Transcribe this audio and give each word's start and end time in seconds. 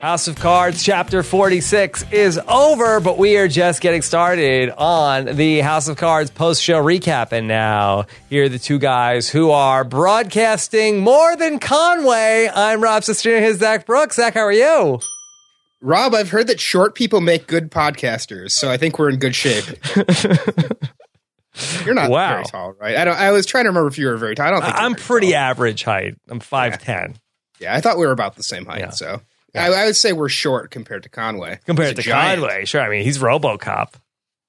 House 0.00 0.28
of 0.28 0.36
Cards 0.36 0.84
Chapter 0.84 1.24
46 1.24 2.04
is 2.12 2.38
over, 2.46 3.00
but 3.00 3.18
we 3.18 3.36
are 3.36 3.48
just 3.48 3.80
getting 3.80 4.00
started 4.02 4.70
on 4.70 5.24
the 5.36 5.58
House 5.58 5.88
of 5.88 5.96
Cards 5.96 6.30
post 6.30 6.62
show 6.62 6.80
recap. 6.80 7.32
And 7.32 7.48
now, 7.48 8.06
here 8.30 8.44
are 8.44 8.48
the 8.48 8.60
two 8.60 8.78
guys 8.78 9.28
who 9.28 9.50
are 9.50 9.82
broadcasting 9.82 11.00
more 11.00 11.34
than 11.34 11.58
Conway. 11.58 12.48
I'm 12.54 12.80
Rob 12.80 13.02
Cesternino, 13.02 13.40
his 13.40 13.58
Zach 13.58 13.86
Brooks. 13.86 14.14
Zach, 14.16 14.34
how 14.34 14.42
are 14.42 14.52
you? 14.52 15.00
Rob, 15.80 16.14
I've 16.14 16.30
heard 16.30 16.46
that 16.46 16.60
short 16.60 16.94
people 16.94 17.20
make 17.20 17.48
good 17.48 17.68
podcasters, 17.70 18.52
so 18.52 18.70
I 18.70 18.76
think 18.76 19.00
we're 19.00 19.10
in 19.10 19.18
good 19.18 19.34
shape. 19.34 19.64
You're 21.84 21.94
not 21.94 22.08
Wow. 22.08 22.34
very 22.34 22.44
tall, 22.44 22.72
right? 22.80 22.94
I 22.96 23.04
don't. 23.04 23.16
I 23.18 23.32
was 23.32 23.46
trying 23.46 23.64
to 23.64 23.70
remember 23.70 23.88
if 23.88 23.98
you 23.98 24.06
were 24.06 24.16
very 24.16 24.36
tall. 24.36 24.46
I 24.46 24.50
don't 24.50 24.62
think 24.62 24.76
I'm 24.76 24.94
pretty 24.94 25.32
tall. 25.32 25.40
average 25.40 25.82
height. 25.82 26.14
I'm 26.28 26.38
5'10 26.38 27.16
Yeah, 27.58 27.74
I 27.74 27.80
thought 27.80 27.98
we 27.98 28.06
were 28.06 28.12
about 28.12 28.36
the 28.36 28.44
same 28.44 28.64
height. 28.64 28.78
Yeah. 28.78 28.90
So 28.90 29.22
I, 29.54 29.68
I 29.68 29.84
would 29.86 29.96
say 29.96 30.12
we're 30.12 30.28
short 30.28 30.70
compared 30.70 31.02
to 31.04 31.08
Conway. 31.08 31.58
compared 31.64 31.96
to 31.96 32.02
giant. 32.02 32.40
Conway. 32.40 32.64
Sure. 32.64 32.80
I 32.82 32.88
mean, 32.90 33.02
he's 33.04 33.18
Robocop. 33.18 33.94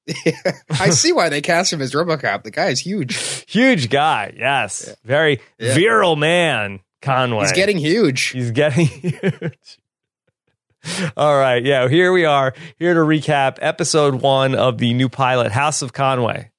I 0.71 0.89
see 0.89 1.11
why 1.13 1.29
they 1.29 1.41
cast 1.41 1.71
him 1.71 1.81
as 1.81 1.93
RoboCop. 1.93 2.43
The 2.43 2.51
guy 2.51 2.67
is 2.69 2.79
huge. 2.79 3.15
Huge 3.47 3.89
guy. 3.89 4.33
Yes. 4.35 4.95
Very 5.03 5.39
Yeah. 5.59 5.73
virile 5.75 6.15
man, 6.15 6.79
Conway. 7.01 7.41
He's 7.41 7.51
getting 7.53 7.77
huge. 7.77 8.27
He's 8.29 8.51
getting 8.51 8.85
huge. 8.87 9.77
All 11.17 11.37
right. 11.37 11.63
Yeah. 11.63 11.87
Here 11.89 12.11
we 12.11 12.25
are, 12.25 12.53
here 12.77 12.93
to 12.93 12.99
recap 13.01 13.57
episode 13.61 14.15
one 14.21 14.55
of 14.55 14.77
the 14.77 14.93
new 14.93 15.09
pilot, 15.09 15.51
House 15.51 15.81
of 15.81 15.93
Conway. 15.93 16.51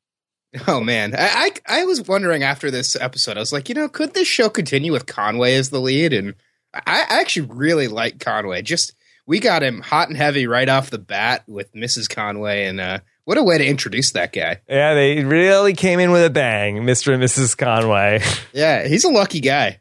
Oh 0.66 0.80
man, 0.80 1.14
I, 1.16 1.52
I 1.68 1.80
I 1.80 1.84
was 1.84 2.08
wondering 2.08 2.42
after 2.42 2.72
this 2.72 2.96
episode. 2.96 3.36
I 3.36 3.40
was 3.40 3.52
like, 3.52 3.68
you 3.68 3.74
know, 3.76 3.88
could 3.88 4.14
this 4.14 4.26
show 4.26 4.48
continue 4.48 4.90
with 4.90 5.06
Conway 5.06 5.54
as 5.54 5.70
the 5.70 5.80
lead? 5.80 6.12
And 6.12 6.34
I, 6.74 7.06
I 7.08 7.20
actually 7.20 7.48
really 7.50 7.88
like 7.88 8.20
Conway. 8.20 8.62
Just 8.62 8.94
we 9.26 9.40
got 9.40 9.62
him 9.62 9.80
hot 9.80 10.08
and 10.08 10.16
heavy 10.16 10.46
right 10.46 10.68
off 10.68 10.90
the 10.90 10.98
bat 10.98 11.44
with 11.46 11.72
Mrs. 11.74 12.08
Conway, 12.08 12.64
and 12.66 12.80
uh, 12.80 12.98
what 13.24 13.38
a 13.38 13.42
way 13.44 13.58
to 13.58 13.66
introduce 13.66 14.12
that 14.12 14.32
guy. 14.32 14.60
Yeah. 14.68 14.94
They 14.94 15.22
really 15.24 15.74
came 15.74 16.00
in 16.00 16.10
with 16.10 16.24
a 16.24 16.30
bang, 16.30 16.78
Mr. 16.78 17.14
and 17.14 17.22
Mrs. 17.22 17.56
Conway. 17.56 18.20
Yeah, 18.52 18.88
he's 18.88 19.04
a 19.04 19.08
lucky 19.08 19.40
guy. 19.40 19.80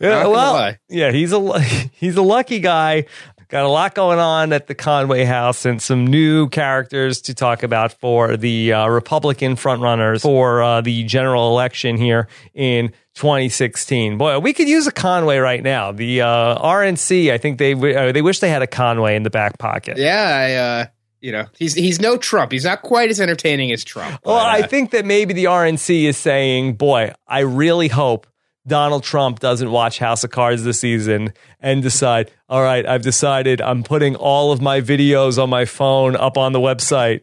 Yeah, 0.00 0.26
well, 0.26 0.74
yeah, 0.88 1.12
he's 1.12 1.32
a 1.32 1.60
he's 1.92 2.16
a 2.16 2.22
lucky 2.22 2.58
guy. 2.58 3.06
Got 3.48 3.64
a 3.64 3.68
lot 3.68 3.94
going 3.94 4.18
on 4.18 4.52
at 4.52 4.66
the 4.66 4.74
Conway 4.74 5.24
House 5.24 5.64
and 5.64 5.80
some 5.80 6.06
new 6.06 6.48
characters 6.48 7.20
to 7.22 7.34
talk 7.34 7.62
about 7.62 7.92
for 7.92 8.36
the 8.36 8.72
uh, 8.72 8.88
Republican 8.88 9.56
frontrunners 9.56 10.22
for 10.22 10.62
uh, 10.62 10.80
the 10.80 11.04
general 11.04 11.50
election 11.50 11.96
here 11.96 12.28
in 12.54 12.92
2016. 13.14 14.18
Boy, 14.18 14.38
we 14.38 14.52
could 14.52 14.68
use 14.68 14.86
a 14.86 14.92
Conway 14.92 15.38
right 15.38 15.62
now. 15.62 15.92
The 15.92 16.22
uh, 16.22 16.58
RNC, 16.58 17.30
I 17.32 17.38
think 17.38 17.58
they 17.58 17.74
w- 17.74 17.96
uh, 17.96 18.12
they 18.12 18.22
wish 18.22 18.40
they 18.40 18.48
had 18.50 18.62
a 18.62 18.66
Conway 18.66 19.16
in 19.16 19.22
the 19.22 19.30
back 19.30 19.58
pocket. 19.58 19.98
Yeah, 19.98 20.22
I, 20.22 20.54
uh, 20.54 20.86
you 21.20 21.32
know, 21.32 21.46
he's 21.58 21.74
he's 21.74 22.00
no 22.00 22.16
Trump. 22.16 22.52
He's 22.52 22.64
not 22.64 22.82
quite 22.82 23.10
as 23.10 23.20
entertaining 23.20 23.72
as 23.72 23.84
Trump. 23.84 24.20
Well, 24.24 24.36
I 24.36 24.60
uh, 24.60 24.66
think 24.66 24.90
that 24.90 25.04
maybe 25.04 25.32
the 25.32 25.44
RNC 25.44 26.04
is 26.04 26.16
saying, 26.16 26.74
boy, 26.74 27.12
I 27.26 27.40
really 27.40 27.88
hope 27.88 28.26
Donald 28.66 29.02
Trump 29.02 29.40
doesn't 29.40 29.70
watch 29.70 29.98
House 29.98 30.24
of 30.24 30.30
Cards 30.30 30.64
this 30.64 30.80
season 30.80 31.32
and 31.60 31.82
decide, 31.82 32.30
all 32.48 32.62
right, 32.62 32.86
I've 32.86 33.02
decided 33.02 33.60
I'm 33.60 33.82
putting 33.82 34.16
all 34.16 34.52
of 34.52 34.62
my 34.62 34.80
videos 34.80 35.42
on 35.42 35.50
my 35.50 35.66
phone 35.66 36.16
up 36.16 36.38
on 36.38 36.52
the 36.52 36.60
website. 36.60 37.20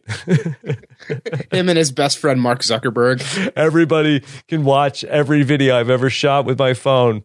him 1.52 1.68
and 1.68 1.76
his 1.76 1.90
best 1.90 2.18
friend 2.18 2.40
Mark 2.40 2.60
Zuckerberg. 2.60 3.52
Everybody 3.56 4.22
can 4.46 4.62
watch 4.62 5.02
every 5.04 5.42
video 5.42 5.76
I've 5.76 5.90
ever 5.90 6.10
shot 6.10 6.44
with 6.44 6.58
my 6.58 6.74
phone. 6.74 7.24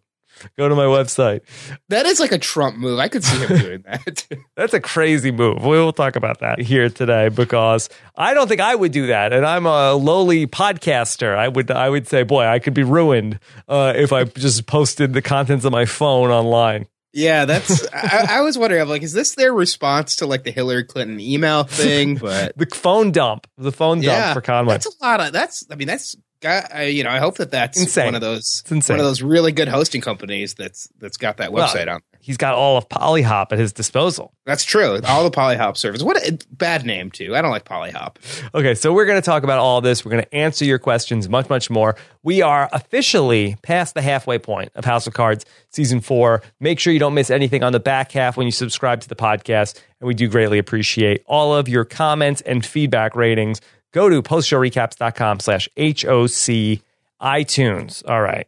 Go 0.58 0.68
to 0.70 0.76
my 0.76 0.86
website. 0.86 1.42
That 1.90 2.06
is 2.06 2.20
like 2.20 2.32
a 2.32 2.38
Trump 2.38 2.78
move. 2.78 3.00
I 3.00 3.08
could 3.08 3.24
see 3.24 3.38
him 3.46 3.58
doing 3.60 3.82
that. 3.86 4.26
That's 4.56 4.74
a 4.74 4.80
crazy 4.80 5.32
move. 5.32 5.64
We 5.64 5.78
will 5.78 5.94
talk 5.94 6.16
about 6.16 6.40
that 6.40 6.60
here 6.60 6.90
today 6.90 7.30
because 7.30 7.90
I 8.16 8.34
don't 8.34 8.48
think 8.48 8.62
I 8.62 8.76
would 8.76 8.92
do 8.92 9.08
that, 9.08 9.34
and 9.34 9.46
I'm 9.46 9.66
a 9.66 9.94
lowly 9.94 10.48
podcaster. 10.48 11.36
I 11.38 11.48
would, 11.48 11.72
I 11.72 11.90
would 11.90 12.08
say, 12.08 12.24
boy, 12.24 12.46
I 12.46 12.60
could 12.60 12.74
be 12.74 12.84
ruined 12.84 13.40
uh, 13.68 13.94
if 13.96 14.14
I 14.14 14.24
just 14.26 14.66
posted 14.68 15.14
the 15.14 15.22
contents 15.22 15.66
of 15.66 15.72
my 15.72 15.86
phone 15.86 16.30
online. 16.32 16.88
Yeah, 17.14 17.46
that's. 17.46 17.88
I, 17.94 18.26
I 18.30 18.42
was 18.42 18.58
wondering, 18.58 18.82
I'm 18.82 18.90
like, 18.90 19.02
is 19.02 19.14
this 19.14 19.34
their 19.36 19.54
response 19.54 20.18
to 20.18 20.28
like 20.28 20.44
the 20.44 20.52
Hillary 20.52 20.84
Clinton 20.84 21.20
email 21.20 21.64
thing? 21.64 22.18
But 22.22 22.58
The 22.58 22.68
phone 22.76 23.12
dump, 23.12 23.48
the 23.58 23.72
phone 23.72 23.98
dump 24.02 24.06
yeah, 24.06 24.34
for 24.34 24.42
Conway. 24.42 24.74
that's 24.76 24.86
a 24.86 25.04
lot 25.04 25.20
of. 25.22 25.32
That's. 25.34 25.66
I 25.72 25.76
mean, 25.76 25.88
that's. 25.88 26.16
I, 26.46 26.84
you 26.84 27.04
know, 27.04 27.10
I 27.10 27.20
hope 27.20 27.38
that 27.38 27.52
that's 27.52 27.80
Insane. 27.80 28.06
one 28.06 28.16
of 28.16 28.22
those. 28.22 28.64
One 28.70 28.80
of 28.80 28.98
those 29.06 29.22
really 29.22 29.52
good 29.52 29.68
hosting 29.68 30.02
companies 30.02 30.54
that's 30.54 30.88
that's 31.00 31.18
got 31.18 31.38
that 31.38 31.52
Well, 31.52 31.68
website 31.68 31.92
on. 31.92 32.02
He's 32.20 32.38
got 32.38 32.56
all 32.56 32.78
of 32.78 32.90
Pollyhop 32.90 33.52
at 33.52 33.60
his 33.60 33.72
disposal. 33.72 34.34
That's 34.46 34.66
true. 34.66 35.00
All 35.08 35.24
the 35.24 35.32
Pollyhop 35.32 35.78
servers. 35.78 36.04
What 36.04 36.18
a 36.18 36.38
bad 36.52 36.86
name 36.86 37.10
too. 37.10 37.36
I 37.36 37.42
don't 37.42 37.52
like 37.52 37.64
Pollyhop. 37.64 38.18
Okay, 38.54 38.76
so 38.76 38.92
we're 38.92 39.06
going 39.06 39.18
to 39.22 39.26
talk 39.26 39.44
about 39.44 39.60
all 39.60 39.80
this. 39.82 40.04
We're 40.04 40.12
going 40.12 40.24
to 40.24 40.36
answer 40.36 40.66
your 40.66 40.80
questions, 40.80 41.30
much, 41.30 41.50
much 41.50 41.70
more. 41.70 41.96
We 42.24 42.42
are 42.42 42.68
officially 42.74 43.56
past 43.62 43.94
the 43.94 44.02
halfway 44.02 44.40
point 44.40 44.72
of 44.76 44.84
House 44.84 45.08
of 45.08 45.14
Cards 45.14 45.46
season 45.72 46.02
four. 46.02 46.42
Make 46.60 46.80
sure 46.80 46.92
you 46.92 47.00
don't 47.00 47.14
miss 47.14 47.30
anything 47.30 47.64
on 47.64 47.72
the 47.72 47.80
back 47.80 48.12
half 48.12 48.36
when 48.36 48.46
you 48.46 48.52
subscribe 48.52 49.00
to 49.02 49.08
the 49.10 49.16
podcast. 49.16 49.80
And 50.02 50.08
we 50.08 50.14
do 50.14 50.28
greatly 50.28 50.58
appreciate 50.58 51.24
all 51.28 51.56
of 51.56 51.70
your 51.70 51.86
comments 51.86 52.42
and 52.42 52.66
feedback 52.66 53.16
ratings. 53.16 53.62
Go 53.98 54.10
to 54.10 54.22
postshowrecaps.com 54.22 55.40
slash 55.40 55.68
HOC 55.76 56.84
iTunes. 57.20 58.08
All 58.08 58.22
right. 58.22 58.46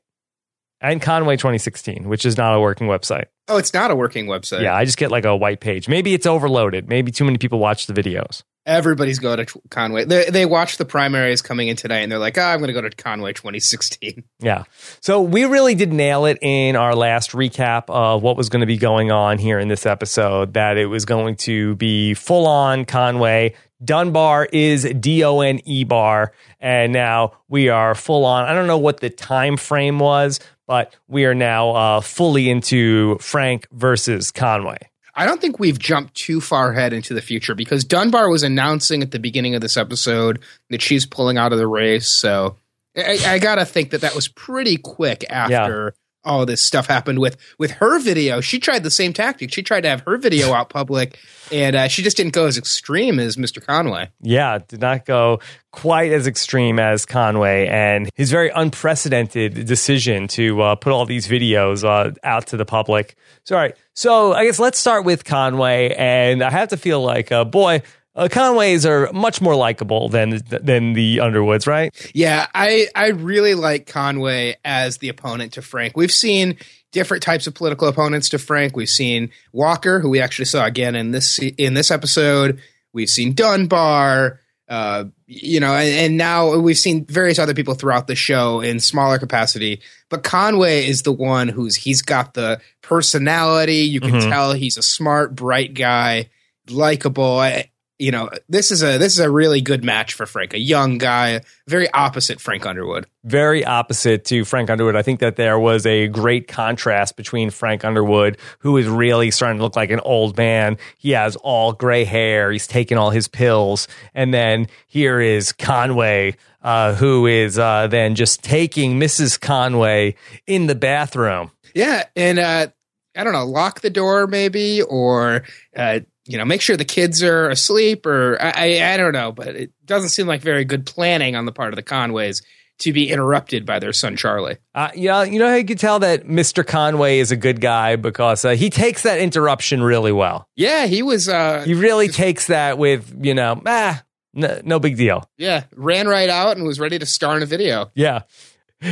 And 0.79 1.01
Conway 1.01 1.37
2016, 1.37 2.07
which 2.07 2.23
is 2.23 2.37
not 2.37 2.53
a 2.53 2.59
working 2.59 2.85
website. 2.85 3.25
Oh, 3.47 3.57
it's 3.57 3.73
not 3.73 3.89
a 3.89 3.95
working 3.95 4.27
website. 4.27 4.61
Yeah, 4.61 4.75
I 4.75 4.85
just 4.85 4.99
get 4.99 5.09
like 5.09 5.25
a 5.25 5.35
white 5.35 5.59
page. 5.59 5.89
Maybe 5.89 6.13
it's 6.13 6.27
overloaded. 6.27 6.87
Maybe 6.87 7.11
too 7.11 7.25
many 7.25 7.39
people 7.39 7.57
watch 7.57 7.87
the 7.87 7.93
videos. 7.93 8.43
Everybody's 8.67 9.17
going 9.17 9.43
to 9.43 9.61
Conway. 9.71 10.05
They, 10.05 10.25
they 10.25 10.45
watch 10.45 10.77
the 10.77 10.85
primaries 10.85 11.41
coming 11.41 11.67
in 11.67 11.75
today, 11.75 12.03
and 12.03 12.11
they're 12.11 12.19
like, 12.19 12.37
"Oh, 12.37 12.43
I'm 12.43 12.59
going 12.59 12.67
to 12.67 12.73
go 12.73 12.87
to 12.87 12.95
Conway 12.95 13.33
2016." 13.33 14.23
Yeah. 14.41 14.65
So 15.01 15.21
we 15.21 15.45
really 15.45 15.73
did 15.73 15.91
nail 15.91 16.25
it 16.25 16.37
in 16.43 16.75
our 16.75 16.93
last 16.93 17.31
recap 17.31 17.85
of 17.87 18.21
what 18.21 18.37
was 18.37 18.49
going 18.49 18.59
to 18.59 18.67
be 18.67 18.77
going 18.77 19.11
on 19.11 19.39
here 19.39 19.57
in 19.57 19.67
this 19.67 19.87
episode 19.87 20.53
that 20.53 20.77
it 20.77 20.85
was 20.85 21.05
going 21.05 21.37
to 21.37 21.75
be 21.77 22.13
full 22.13 22.45
on 22.45 22.85
Conway. 22.85 23.55
Dunbar 23.83 24.47
is 24.51 24.83
D 24.83 25.23
O 25.23 25.41
N 25.41 25.59
E 25.65 25.83
bar. 25.83 26.33
And 26.59 26.91
now 26.91 27.33
we 27.47 27.69
are 27.69 27.95
full 27.95 28.25
on. 28.25 28.45
I 28.45 28.53
don't 28.53 28.67
know 28.67 28.77
what 28.77 28.99
the 28.99 29.09
time 29.09 29.57
frame 29.57 29.99
was, 29.99 30.39
but 30.67 30.95
we 31.07 31.25
are 31.25 31.35
now 31.35 31.71
uh, 31.71 32.01
fully 32.01 32.49
into 32.49 33.17
Frank 33.19 33.67
versus 33.71 34.31
Conway. 34.31 34.77
I 35.15 35.25
don't 35.25 35.41
think 35.41 35.59
we've 35.59 35.79
jumped 35.79 36.15
too 36.15 36.39
far 36.39 36.71
ahead 36.71 36.93
into 36.93 37.13
the 37.13 37.21
future 37.21 37.53
because 37.55 37.83
Dunbar 37.83 38.29
was 38.29 38.43
announcing 38.43 39.01
at 39.01 39.11
the 39.11 39.19
beginning 39.19 39.55
of 39.55 39.61
this 39.61 39.75
episode 39.75 40.39
that 40.69 40.81
she's 40.81 41.05
pulling 41.05 41.37
out 41.37 41.51
of 41.51 41.57
the 41.57 41.67
race. 41.67 42.07
So 42.07 42.55
I, 42.95 43.19
I 43.25 43.39
gotta 43.39 43.65
think 43.65 43.89
that 43.91 44.01
that 44.01 44.15
was 44.15 44.27
pretty 44.27 44.77
quick 44.77 45.25
after 45.29 45.93
all 46.23 46.45
this 46.45 46.61
stuff 46.61 46.87
happened 46.87 47.19
with 47.19 47.37
with 47.57 47.71
her 47.71 47.99
video. 47.99 48.41
She 48.41 48.59
tried 48.59 48.83
the 48.83 48.91
same 48.91 49.13
tactic. 49.13 49.53
She 49.53 49.63
tried 49.63 49.81
to 49.81 49.89
have 49.89 50.01
her 50.01 50.17
video 50.17 50.53
out 50.53 50.69
public, 50.69 51.17
and 51.51 51.75
uh, 51.75 51.87
she 51.87 52.03
just 52.03 52.17
didn't 52.17 52.33
go 52.33 52.45
as 52.45 52.57
extreme 52.57 53.19
as 53.19 53.37
Mr. 53.37 53.65
Conway. 53.65 54.09
Yeah, 54.21 54.59
did 54.67 54.81
not 54.81 55.05
go 55.05 55.39
quite 55.71 56.11
as 56.11 56.27
extreme 56.27 56.79
as 56.79 57.05
Conway 57.05 57.67
and 57.67 58.09
his 58.15 58.31
very 58.31 58.49
unprecedented 58.49 59.65
decision 59.65 60.27
to 60.29 60.61
uh, 60.61 60.75
put 60.75 60.91
all 60.91 61.05
these 61.05 61.27
videos 61.27 61.83
uh, 61.83 62.11
out 62.23 62.47
to 62.47 62.57
the 62.57 62.65
public. 62.65 63.15
So, 63.43 63.55
all 63.55 63.61
right. 63.61 63.75
So, 63.93 64.33
I 64.33 64.45
guess 64.45 64.59
let's 64.59 64.79
start 64.79 65.05
with 65.05 65.25
Conway. 65.25 65.93
And 65.97 66.41
I 66.41 66.49
have 66.49 66.69
to 66.69 66.77
feel 66.77 67.01
like, 67.01 67.31
uh, 67.31 67.43
boy, 67.43 67.81
uh, 68.19 68.27
Conways 68.29 68.85
are 68.85 69.11
much 69.13 69.41
more 69.41 69.55
likable 69.55 70.09
than 70.09 70.41
than 70.49 70.93
the 70.93 71.19
Underwoods, 71.21 71.65
right? 71.67 71.93
Yeah, 72.13 72.47
I 72.53 72.87
I 72.95 73.07
really 73.09 73.55
like 73.55 73.87
Conway 73.87 74.57
as 74.63 74.97
the 74.97 75.09
opponent 75.09 75.53
to 75.53 75.61
Frank. 75.61 75.95
We've 75.97 76.11
seen 76.11 76.57
different 76.91 77.23
types 77.23 77.47
of 77.47 77.53
political 77.53 77.87
opponents 77.87 78.29
to 78.29 78.39
Frank. 78.39 78.75
We've 78.75 78.89
seen 78.89 79.29
Walker, 79.53 79.99
who 79.99 80.09
we 80.09 80.19
actually 80.21 80.45
saw 80.45 80.65
again 80.65 80.95
in 80.95 81.11
this 81.11 81.39
in 81.39 81.73
this 81.73 81.91
episode. 81.91 82.59
We've 82.93 83.09
seen 83.09 83.33
Dunbar, 83.33 84.39
uh, 84.67 85.05
you 85.27 85.59
know, 85.59 85.73
and, 85.75 85.89
and 85.89 86.17
now 86.17 86.55
we've 86.57 86.77
seen 86.77 87.05
various 87.05 87.37
other 87.39 87.53
people 87.53 87.75
throughout 87.75 88.07
the 88.07 88.15
show 88.15 88.61
in 88.61 88.79
smaller 88.79 89.19
capacity. 89.19 89.81
But 90.09 90.23
Conway 90.23 90.87
is 90.87 91.03
the 91.03 91.11
one 91.11 91.47
who's 91.49 91.75
he's 91.75 92.01
got 92.01 92.33
the 92.33 92.59
personality. 92.81 93.81
You 93.83 94.01
can 94.01 94.11
Mhm. 94.15 94.29
tell 94.29 94.53
he's 94.53 94.77
a 94.77 94.81
smart, 94.81 95.35
bright 95.35 95.73
guy, 95.75 96.29
likable. 96.69 97.39
I- 97.39 97.69
You 97.99 98.11
know, 98.11 98.29
this 98.47 98.71
is 98.71 98.81
a 98.81 98.97
this 98.97 99.11
is 99.11 99.19
a 99.19 99.29
really 99.29 99.59
good 99.59 99.83
match 99.83 100.13
for 100.13 100.25
Frank, 100.25 100.53
a 100.53 100.59
young 100.59 100.97
guy, 100.97 101.41
very 101.67 101.91
opposite 101.91 102.39
Frank 102.39 102.65
Underwood. 102.65 103.05
very 103.25 103.65
opposite 103.65 104.23
to 104.25 104.45
Frank 104.45 104.69
Underwood. 104.69 104.95
I 104.95 105.01
think 105.01 105.19
that 105.19 105.35
there 105.35 105.59
was 105.59 105.85
a 105.85 106.07
great 106.07 106.47
contrast 106.47 107.17
between 107.17 107.49
Frank 107.49 107.83
Underwood, 107.83 108.37
who 108.59 108.77
is 108.77 108.87
really 108.87 109.31
starting 109.31 109.57
to 109.57 109.63
look 109.63 109.75
like 109.75 109.91
an 109.91 109.99
old 109.99 110.37
man. 110.37 110.77
He 110.97 111.11
has 111.11 111.35
all 111.35 111.73
gray 111.73 112.05
hair. 112.05 112.51
He's 112.53 112.67
taking 112.67 112.97
all 112.97 113.09
his 113.09 113.27
pills. 113.27 113.89
And 114.13 114.33
then 114.33 114.67
here 114.87 115.19
is 115.19 115.51
Conway, 115.51 116.37
uh, 116.63 116.95
who 116.95 117.27
is 117.27 117.59
uh, 117.59 117.87
then 117.87 118.15
just 118.15 118.41
taking 118.43 118.97
Mrs. 118.97 119.39
Conway 119.39 120.15
in 120.47 120.67
the 120.67 120.75
bathroom. 120.75 121.51
Yeah, 121.75 122.05
and 122.15 122.39
uh, 122.39 122.67
I 123.15 123.23
don't 123.25 123.33
know, 123.33 123.45
lock 123.45 123.81
the 123.81 123.89
door 123.89 124.25
maybe, 124.25 124.81
or 124.81 125.43
uh, 125.75 125.99
you 126.29 126.37
know, 126.37 126.45
make 126.45 126.61
sure 126.61 126.77
the 126.77 126.85
kids 126.85 127.23
are 127.23 127.49
asleep, 127.49 128.05
or 128.05 128.37
I, 128.39 128.51
I, 128.77 128.93
I 128.93 128.97
don't 128.97 129.13
know, 129.13 129.31
but 129.31 129.47
it 129.55 129.71
doesn't 129.83 130.09
seem 130.09 130.27
like 130.27 130.41
very 130.41 130.63
good 130.63 130.85
planning 130.85 131.35
on 131.35 131.45
the 131.45 131.51
part 131.51 131.73
of 131.73 131.75
the 131.75 131.81
Conways 131.81 132.43
to 132.81 132.93
be 132.93 133.09
interrupted 133.09 133.65
by 133.65 133.79
their 133.79 133.91
son 133.91 134.15
Charlie. 134.15 134.57
Uh, 134.75 134.91
yeah, 134.95 135.23
you 135.23 135.39
know 135.39 135.49
how 135.49 135.55
you 135.55 135.65
can 135.65 135.77
tell 135.77 135.97
that 135.99 136.25
Mr. 136.25 136.65
Conway 136.65 137.17
is 137.17 137.31
a 137.31 137.35
good 137.35 137.59
guy 137.59 137.95
because 137.95 138.45
uh, 138.45 138.51
he 138.51 138.69
takes 138.69 139.01
that 139.03 139.19
interruption 139.19 139.81
really 139.81 140.11
well. 140.11 140.47
Yeah, 140.55 140.85
he 140.85 141.01
was. 141.01 141.27
Uh, 141.27 141.63
He 141.65 141.73
really 141.73 142.07
takes 142.09 142.45
that 142.47 142.77
with 142.77 143.11
you 143.19 143.33
know, 143.33 143.59
ah, 143.65 144.03
no, 144.35 144.61
no 144.63 144.79
big 144.79 144.97
deal. 144.97 145.27
yeah, 145.37 145.63
ran 145.75 146.07
right 146.07 146.29
out 146.29 146.55
and 146.57 146.65
was 146.65 146.79
ready 146.79 146.99
to 146.99 147.05
star 147.07 147.35
in 147.37 147.41
a 147.43 147.47
video. 147.47 147.91
Yeah, 147.95 148.21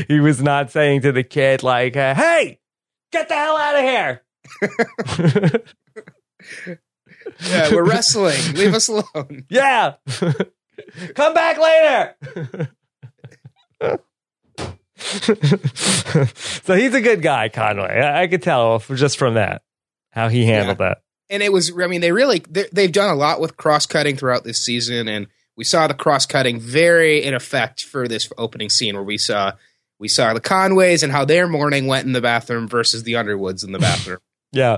he 0.07 0.19
was 0.19 0.42
not 0.42 0.72
saying 0.72 1.01
to 1.04 1.12
the 1.12 1.24
kid 1.24 1.62
like, 1.62 1.95
uh, 1.95 2.16
"Hey, 2.16 2.60
get 3.12 3.30
the 3.30 3.36
hell 3.36 3.56
out 3.57 3.75
of 3.75 3.81
here." 3.84 5.63
Yeah, 7.50 7.69
we're 7.74 7.83
wrestling. 7.85 8.38
Leave 8.53 8.74
us 8.74 8.88
alone. 8.88 9.45
yeah, 9.50 9.95
come 11.15 11.33
back 11.33 11.57
later. 11.57 12.69
so 14.97 16.75
he's 16.75 16.94
a 16.94 17.01
good 17.01 17.21
guy, 17.21 17.50
Conway. 17.50 18.00
I, 18.01 18.24
I 18.24 18.27
could 18.27 18.41
tell 18.44 18.79
just 18.79 19.18
from 19.18 19.35
that 19.35 19.62
how 20.12 20.29
he 20.29 20.45
handled 20.45 20.79
that. 20.79 21.00
and 21.29 21.44
it 21.44 21.51
was 21.53 21.71
i 21.79 21.85
mean 21.88 22.01
they 22.01 22.12
really 22.12 22.39
they- 22.50 22.69
they've 22.71 22.91
done 22.91 23.09
a 23.09 23.15
lot 23.15 23.39
with 23.39 23.56
cross 23.57 23.85
cutting 23.85 24.15
throughout 24.15 24.44
this 24.44 24.63
season 24.65 25.07
and 25.07 25.27
we 25.56 25.63
saw 25.63 25.85
the 25.88 25.94
cross 25.94 26.25
cutting 26.25 26.59
very 26.59 27.24
in 27.24 27.33
effect 27.35 27.83
for 27.83 28.07
this 28.07 28.27
opening 28.38 28.69
scene 28.69 28.95
where 28.95 29.03
we 29.03 29.18
saw 29.18 29.51
we 30.00 30.07
saw 30.07 30.33
the 30.33 30.39
conways 30.39 31.03
and 31.03 31.12
how 31.12 31.24
their 31.25 31.47
morning 31.47 31.85
went 31.85 32.07
in 32.07 32.13
the 32.13 32.21
bathroom 32.21 32.68
versus 32.68 33.03
the 33.03 33.15
underwoods 33.15 33.63
in 33.63 33.71
the 33.74 33.79
bathroom 33.79 34.19
Yeah, 34.53 34.77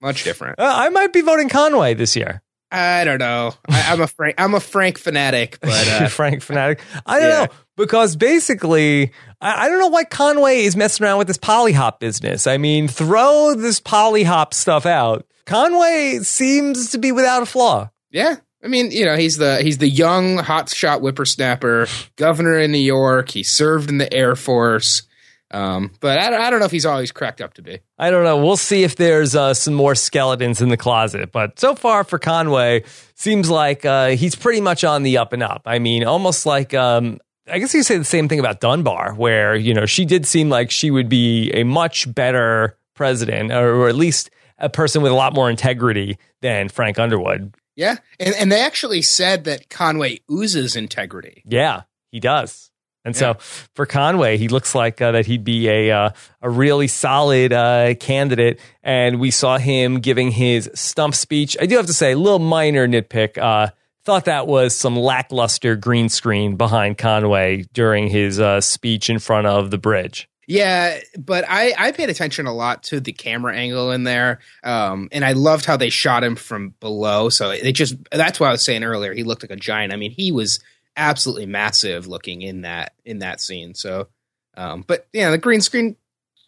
much 0.00 0.24
different 0.24 0.58
Uh, 0.58 0.72
I 0.76 0.88
might 0.90 1.12
be 1.12 1.20
voting 1.20 1.48
Conway 1.48 1.94
this 1.94 2.14
year. 2.16 2.42
i 2.70 3.04
don't 3.04 3.18
know 3.18 3.54
I, 3.68 3.92
i'm 3.92 4.00
a 4.02 4.06
frank 4.06 4.34
i'm 4.38 4.54
a 4.54 4.60
frank 4.60 4.98
fanatic 4.98 5.58
but 5.62 5.88
uh, 5.88 6.08
Frank 6.08 6.42
fanatic. 6.42 6.80
I 7.06 7.18
don't 7.20 7.28
Yeah. 7.28 7.44
know 7.44 7.52
because 7.76 8.16
basically, 8.16 9.12
I, 9.40 9.66
I 9.66 9.68
don't 9.68 9.78
know 9.78 9.88
why 9.88 10.02
Conway 10.04 10.62
is 10.64 10.74
messing 10.76 11.06
around 11.06 11.18
with 11.18 11.28
this 11.28 11.38
pollyhop 11.38 12.00
business. 12.00 12.48
I 12.48 12.58
mean, 12.58 12.88
throw 12.88 13.54
this 13.54 13.80
pollyhop 13.80 14.52
stuff 14.52 14.84
out. 14.84 15.24
Conway 15.46 16.18
seems 16.22 16.90
to 16.90 16.98
be 16.98 17.12
without 17.12 17.42
a 17.42 17.46
flaw. 17.46 17.90
yeah 18.10 18.36
I 18.64 18.66
mean, 18.66 18.90
you 18.90 19.04
know, 19.04 19.14
he's 19.16 19.36
the 19.36 19.62
he's 19.62 19.78
the 19.78 19.88
young 19.88 20.38
hotshot 20.38 20.98
whippersnapper, 21.00 21.86
governor 22.16 22.58
in 22.58 22.72
New 22.72 22.78
York. 22.78 23.30
He 23.30 23.44
served 23.44 23.88
in 23.88 23.98
the 23.98 24.12
Air 24.12 24.34
Force, 24.34 25.02
um, 25.50 25.92
but 26.00 26.18
I, 26.18 26.30
don't- 26.30 26.40
I 26.40 26.50
don't 26.50 26.60
know 26.60 26.66
if 26.66 26.72
he's 26.72 26.86
always 26.86 27.10
cracked 27.12 27.40
up 27.40 27.54
to 27.54 27.62
be. 27.62 27.78
I 27.98 28.10
don't 28.10 28.24
know. 28.24 28.36
We'll 28.44 28.56
see 28.56 28.82
if 28.84 28.96
there's 28.96 29.34
uh, 29.34 29.54
some 29.54 29.74
more 29.74 29.94
skeletons 29.94 30.60
in 30.60 30.68
the 30.68 30.76
closet. 30.76 31.32
But 31.32 31.58
so 31.58 31.74
far 31.74 32.04
for 32.04 32.18
Conway, 32.18 32.84
seems 33.14 33.48
like 33.50 33.84
uh, 33.84 34.08
he's 34.10 34.34
pretty 34.34 34.60
much 34.60 34.84
on 34.84 35.02
the 35.02 35.18
up 35.18 35.32
and 35.32 35.42
up. 35.42 35.62
I 35.66 35.78
mean, 35.78 36.04
almost 36.04 36.44
like 36.46 36.74
um, 36.74 37.18
I 37.50 37.58
guess 37.58 37.72
you 37.74 37.82
say 37.82 37.96
the 37.98 38.04
same 38.04 38.28
thing 38.28 38.40
about 38.40 38.60
Dunbar, 38.60 39.14
where 39.14 39.56
you 39.56 39.72
know 39.74 39.86
she 39.86 40.04
did 40.04 40.26
seem 40.26 40.48
like 40.50 40.70
she 40.70 40.90
would 40.90 41.08
be 41.08 41.50
a 41.52 41.64
much 41.64 42.12
better 42.14 42.76
president, 42.94 43.50
or, 43.52 43.74
or 43.74 43.88
at 43.88 43.94
least 43.94 44.30
a 44.58 44.68
person 44.68 45.02
with 45.02 45.12
a 45.12 45.14
lot 45.14 45.32
more 45.34 45.48
integrity 45.48 46.18
than 46.42 46.68
Frank 46.68 46.98
Underwood. 46.98 47.54
Yeah, 47.76 47.96
and 48.20 48.34
and 48.34 48.50
they 48.52 48.60
actually 48.60 49.02
said 49.02 49.44
that 49.44 49.70
Conway 49.70 50.18
oozes 50.30 50.74
integrity. 50.76 51.42
Yeah, 51.46 51.82
he 52.10 52.18
does. 52.20 52.70
And 53.04 53.16
so 53.16 53.34
for 53.74 53.86
Conway, 53.86 54.36
he 54.36 54.48
looks 54.48 54.74
like 54.74 55.00
uh, 55.00 55.12
that 55.12 55.24
he'd 55.24 55.44
be 55.44 55.68
a 55.68 55.90
uh, 55.90 56.10
a 56.42 56.50
really 56.50 56.88
solid 56.88 57.52
uh, 57.52 57.94
candidate. 57.94 58.60
And 58.82 59.18
we 59.18 59.30
saw 59.30 59.56
him 59.56 60.00
giving 60.00 60.30
his 60.30 60.70
stump 60.74 61.14
speech. 61.14 61.56
I 61.60 61.66
do 61.66 61.76
have 61.76 61.86
to 61.86 61.94
say, 61.94 62.12
a 62.12 62.18
little 62.18 62.38
minor 62.38 62.86
nitpick. 62.86 63.38
Uh, 63.38 63.70
thought 64.04 64.24
that 64.24 64.46
was 64.46 64.74
some 64.74 64.96
lackluster 64.96 65.76
green 65.76 66.08
screen 66.08 66.56
behind 66.56 66.96
Conway 66.96 67.64
during 67.74 68.08
his 68.08 68.40
uh, 68.40 68.60
speech 68.60 69.10
in 69.10 69.18
front 69.18 69.46
of 69.46 69.70
the 69.70 69.78
bridge. 69.78 70.28
Yeah, 70.46 70.98
but 71.18 71.44
I 71.46 71.74
I 71.76 71.92
paid 71.92 72.08
attention 72.08 72.46
a 72.46 72.54
lot 72.54 72.82
to 72.84 73.00
the 73.00 73.12
camera 73.12 73.54
angle 73.54 73.90
in 73.90 74.04
there, 74.04 74.38
um, 74.64 75.10
and 75.12 75.22
I 75.22 75.32
loved 75.32 75.66
how 75.66 75.76
they 75.76 75.90
shot 75.90 76.24
him 76.24 76.36
from 76.36 76.74
below. 76.80 77.28
So 77.28 77.50
it 77.50 77.72
just 77.72 77.96
that's 78.10 78.40
what 78.40 78.48
I 78.48 78.52
was 78.52 78.64
saying 78.64 78.82
earlier. 78.82 79.12
He 79.12 79.24
looked 79.24 79.42
like 79.42 79.50
a 79.50 79.56
giant. 79.56 79.92
I 79.92 79.96
mean, 79.96 80.10
he 80.10 80.32
was 80.32 80.60
absolutely 80.98 81.46
massive 81.46 82.06
looking 82.06 82.42
in 82.42 82.62
that 82.62 82.92
in 83.04 83.20
that 83.20 83.40
scene. 83.40 83.74
So, 83.74 84.08
um, 84.56 84.84
but 84.86 85.06
yeah, 85.12 85.30
the 85.30 85.38
green 85.38 85.62
screen. 85.62 85.96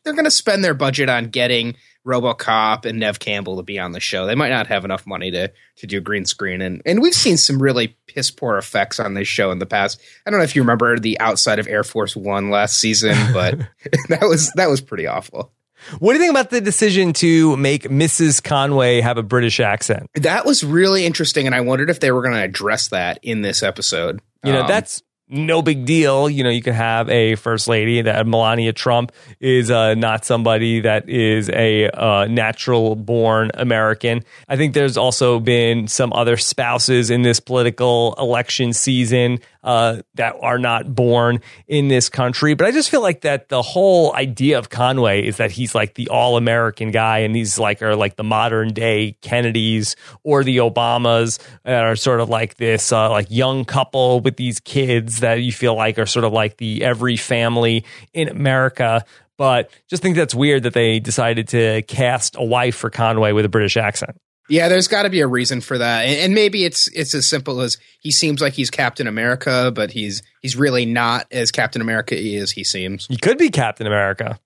They're 0.02 0.14
going 0.14 0.24
to 0.24 0.30
spend 0.30 0.64
their 0.64 0.72
budget 0.72 1.10
on 1.10 1.26
getting 1.26 1.76
RoboCop 2.06 2.86
and 2.86 2.98
Neve 2.98 3.18
Campbell 3.18 3.58
to 3.58 3.62
be 3.62 3.78
on 3.78 3.92
the 3.92 4.00
show. 4.00 4.24
They 4.24 4.34
might 4.34 4.48
not 4.48 4.68
have 4.68 4.86
enough 4.86 5.06
money 5.06 5.30
to 5.32 5.52
to 5.76 5.86
do 5.86 6.00
green 6.00 6.24
screen, 6.24 6.62
and 6.62 6.80
and 6.86 7.02
we've 7.02 7.14
seen 7.14 7.36
some 7.36 7.60
really 7.60 7.98
piss 8.06 8.30
poor 8.30 8.56
effects 8.56 8.98
on 8.98 9.14
this 9.14 9.28
show 9.28 9.50
in 9.50 9.58
the 9.58 9.66
past. 9.66 10.00
I 10.26 10.30
don't 10.30 10.40
know 10.40 10.44
if 10.44 10.56
you 10.56 10.62
remember 10.62 10.98
the 10.98 11.20
outside 11.20 11.58
of 11.58 11.68
Air 11.68 11.84
Force 11.84 12.16
One 12.16 12.48
last 12.48 12.78
season, 12.78 13.16
but 13.34 13.58
that 14.08 14.22
was 14.22 14.50
that 14.56 14.70
was 14.70 14.80
pretty 14.80 15.06
awful. 15.06 15.52
What 15.98 16.12
do 16.12 16.18
you 16.18 16.24
think 16.24 16.30
about 16.30 16.50
the 16.50 16.60
decision 16.60 17.12
to 17.14 17.56
make 17.56 17.84
Mrs. 17.84 18.42
Conway 18.42 19.00
have 19.00 19.18
a 19.18 19.22
British 19.22 19.60
accent? 19.60 20.08
That 20.14 20.44
was 20.44 20.62
really 20.64 21.06
interesting, 21.06 21.46
and 21.46 21.54
I 21.54 21.60
wondered 21.60 21.90
if 21.90 22.00
they 22.00 22.12
were 22.12 22.22
going 22.22 22.34
to 22.34 22.42
address 22.42 22.88
that 22.88 23.18
in 23.22 23.42
this 23.42 23.62
episode. 23.62 24.20
You 24.44 24.52
know, 24.52 24.62
Um, 24.62 24.68
that's 24.68 25.02
no 25.32 25.62
big 25.62 25.84
deal. 25.84 26.28
You 26.28 26.42
know, 26.42 26.50
you 26.50 26.60
can 26.60 26.74
have 26.74 27.08
a 27.08 27.36
first 27.36 27.68
lady 27.68 28.02
that 28.02 28.26
Melania 28.26 28.72
Trump 28.72 29.12
is 29.38 29.70
uh, 29.70 29.94
not 29.94 30.24
somebody 30.24 30.80
that 30.80 31.08
is 31.08 31.48
a 31.50 31.88
uh, 31.90 32.26
natural 32.26 32.96
born 32.96 33.52
American. 33.54 34.24
I 34.48 34.56
think 34.56 34.74
there's 34.74 34.96
also 34.96 35.38
been 35.38 35.86
some 35.86 36.12
other 36.12 36.36
spouses 36.36 37.10
in 37.10 37.22
this 37.22 37.38
political 37.38 38.16
election 38.18 38.72
season 38.72 39.38
uh, 39.62 40.02
that 40.14 40.36
are 40.40 40.58
not 40.58 40.94
born 40.94 41.40
in 41.66 41.88
this 41.88 42.08
country. 42.08 42.54
But 42.54 42.66
I 42.66 42.72
just 42.72 42.90
feel 42.90 43.02
like 43.02 43.22
that 43.22 43.48
the 43.48 43.62
whole 43.62 44.14
idea 44.14 44.58
of 44.58 44.70
Conway 44.70 45.26
is 45.26 45.36
that 45.38 45.50
he's 45.50 45.74
like 45.74 45.94
the 45.94 46.08
all 46.08 46.36
American 46.36 46.90
guy, 46.90 47.18
and 47.18 47.34
these 47.34 47.58
like 47.58 47.82
are 47.82 47.96
like 47.96 48.16
the 48.16 48.24
modern 48.24 48.72
day 48.72 49.16
Kennedys 49.20 49.96
or 50.22 50.44
the 50.44 50.58
Obamas 50.58 51.38
that 51.64 51.84
are 51.84 51.96
sort 51.96 52.20
of 52.20 52.28
like 52.28 52.56
this 52.56 52.92
uh, 52.92 53.10
like 53.10 53.26
young 53.30 53.64
couple 53.64 54.20
with 54.20 54.36
these 54.36 54.60
kids 54.60 55.20
that 55.20 55.42
you 55.42 55.52
feel 55.52 55.74
like 55.74 55.98
are 55.98 56.06
sort 56.06 56.24
of 56.24 56.32
like 56.32 56.56
the 56.56 56.84
every 56.84 57.16
family 57.16 57.84
in 58.12 58.28
America. 58.28 59.04
But 59.36 59.70
just 59.88 60.02
think 60.02 60.16
that's 60.16 60.34
weird 60.34 60.64
that 60.64 60.74
they 60.74 61.00
decided 61.00 61.48
to 61.48 61.80
cast 61.82 62.36
a 62.36 62.44
wife 62.44 62.76
for 62.76 62.90
Conway 62.90 63.32
with 63.32 63.46
a 63.46 63.48
British 63.48 63.78
accent. 63.78 64.20
Yeah, 64.50 64.68
there's 64.68 64.88
got 64.88 65.04
to 65.04 65.10
be 65.10 65.20
a 65.20 65.26
reason 65.26 65.60
for 65.60 65.78
that, 65.78 66.02
and, 66.06 66.18
and 66.20 66.34
maybe 66.34 66.64
it's 66.64 66.88
it's 66.88 67.14
as 67.14 67.26
simple 67.26 67.60
as 67.60 67.78
he 68.00 68.10
seems 68.10 68.40
like 68.40 68.52
he's 68.52 68.70
Captain 68.70 69.06
America, 69.06 69.72
but 69.74 69.92
he's 69.92 70.22
he's 70.42 70.56
really 70.56 70.84
not 70.84 71.26
as 71.30 71.50
Captain 71.50 71.80
America 71.80 72.16
as 72.36 72.50
he 72.50 72.64
seems. 72.64 73.06
He 73.06 73.16
could 73.16 73.38
be 73.38 73.50
Captain 73.50 73.86
America. 73.86 74.38